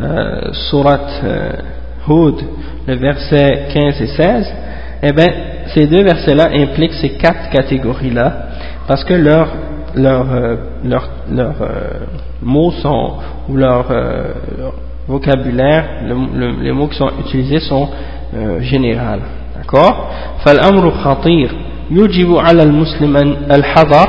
euh, 0.00 0.52
Surat 0.52 1.00
euh, 1.24 1.52
Hud 2.08 2.36
le 2.86 2.94
verset 2.96 3.68
15 3.72 4.02
et 4.02 4.06
16 4.06 4.54
eh 5.02 5.12
bien 5.12 5.28
ces 5.74 5.86
deux 5.86 6.02
versets 6.02 6.34
là 6.34 6.48
impliquent 6.52 6.94
ces 6.94 7.10
quatre 7.10 7.50
catégories 7.50 8.10
là 8.10 8.48
parce 8.86 9.04
que 9.04 9.14
leurs 9.14 9.48
leur, 9.94 10.32
euh, 10.32 10.56
leur, 10.84 11.08
leur, 11.30 11.54
mots 12.42 12.70
sont 12.72 13.14
ou 13.48 13.56
leur, 13.56 13.86
vocabulaire 15.08 15.84
les 16.60 16.72
mots 16.72 16.86
qui 16.88 16.96
sont 16.96 17.10
utilisés 17.20 17.60
sont 17.60 17.88
généraux 18.60 19.20
d'accord 19.56 20.10
فالأمر 20.44 20.90
خطير 20.90 21.50
يجب 21.90 22.36
على 22.36 22.62
المسلم 22.62 23.16
الحذر 23.50 24.08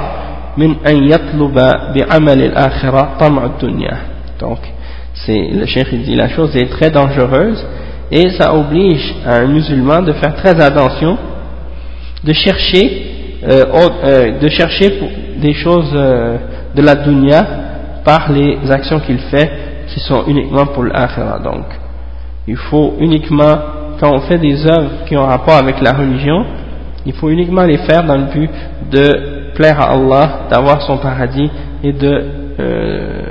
donc 4.40 4.58
c'est 5.14 5.48
le 5.52 5.66
cheikh 5.66 5.88
il 5.92 6.02
dit 6.02 6.14
la 6.14 6.28
chose 6.28 6.56
est 6.56 6.70
très 6.70 6.90
dangereuse 6.90 7.64
et 8.10 8.30
ça 8.30 8.54
oblige 8.54 9.14
un 9.26 9.46
musulman 9.46 10.02
de 10.02 10.12
faire 10.12 10.34
très 10.36 10.60
attention 10.60 11.18
de 12.24 12.32
chercher 12.32 13.16
euh, 13.44 13.64
euh, 14.04 14.38
de 14.38 14.48
chercher 14.48 14.98
des 15.36 15.52
choses 15.54 15.90
euh, 15.94 16.36
de 16.74 16.82
la 16.82 16.94
dunya 16.96 17.46
par 18.04 18.32
les 18.32 18.58
actions 18.70 19.00
qu'il 19.00 19.18
fait 19.18 19.50
qui 19.88 20.00
sont 20.00 20.24
uniquement 20.26 20.66
pour 20.66 20.84
l'akhirah. 20.84 21.38
Donc 21.40 21.64
il 22.48 22.56
faut 22.56 22.94
uniquement 22.98 23.56
quand 24.00 24.12
on 24.12 24.20
fait 24.20 24.38
des 24.38 24.66
œuvres 24.66 25.04
qui 25.06 25.16
ont 25.16 25.26
rapport 25.26 25.56
avec 25.56 25.80
la 25.80 25.92
religion 25.92 26.44
il 27.04 27.12
faut 27.12 27.28
uniquement 27.28 27.62
les 27.62 27.78
faire 27.78 28.04
dans 28.04 28.16
le 28.16 28.24
but 28.24 28.50
de 28.90 29.45
plaire 29.55 29.79
à 29.79 29.91
Allah, 29.91 30.41
d'avoir 30.49 30.81
son 30.81 30.97
paradis 30.97 31.49
et 31.83 31.93
de, 31.93 32.23
euh, 32.59 33.21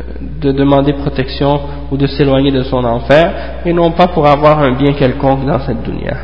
de 0.40 0.52
demander 0.52 0.92
protection 0.94 1.60
ou 1.90 1.97
de 1.97 2.06
s'éloigner 2.06 2.51
de 2.51 2.62
son 2.62 2.84
enfer, 2.84 3.32
et 3.64 3.72
non 3.72 3.92
pas 3.92 4.09
pour 4.09 4.26
avoir 4.26 4.60
un 4.60 4.72
bien 4.72 4.92
quelconque 4.92 5.44
dans 5.47 5.60
cette 5.60 5.82
dunya. 5.82 6.16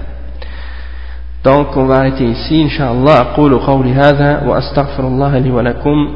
Donc 1.45 1.77
on 1.77 1.87
va 1.87 1.99
arrêter 1.99 2.25
ici, 2.25 2.63
Inch'Allah, 2.65 3.21
أقول 3.21 3.59
قولي 3.59 3.93
هذا 3.93 4.43
وأستغفر 4.47 5.07
الله 5.07 5.39
لي 5.39 5.51
ولكم 5.51 6.09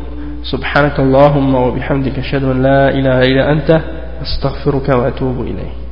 سبحانك 0.42 1.00
اللهم 1.00 1.54
وبحمدك 1.54 2.18
أشهد 2.18 2.44
أن 2.44 2.62
لا 2.62 2.88
إله 2.88 3.18
إلا 3.20 3.52
أنت 3.52 3.80
أستغفرك 4.22 4.88
وأتوب 4.88 5.40
إليه 5.40 5.83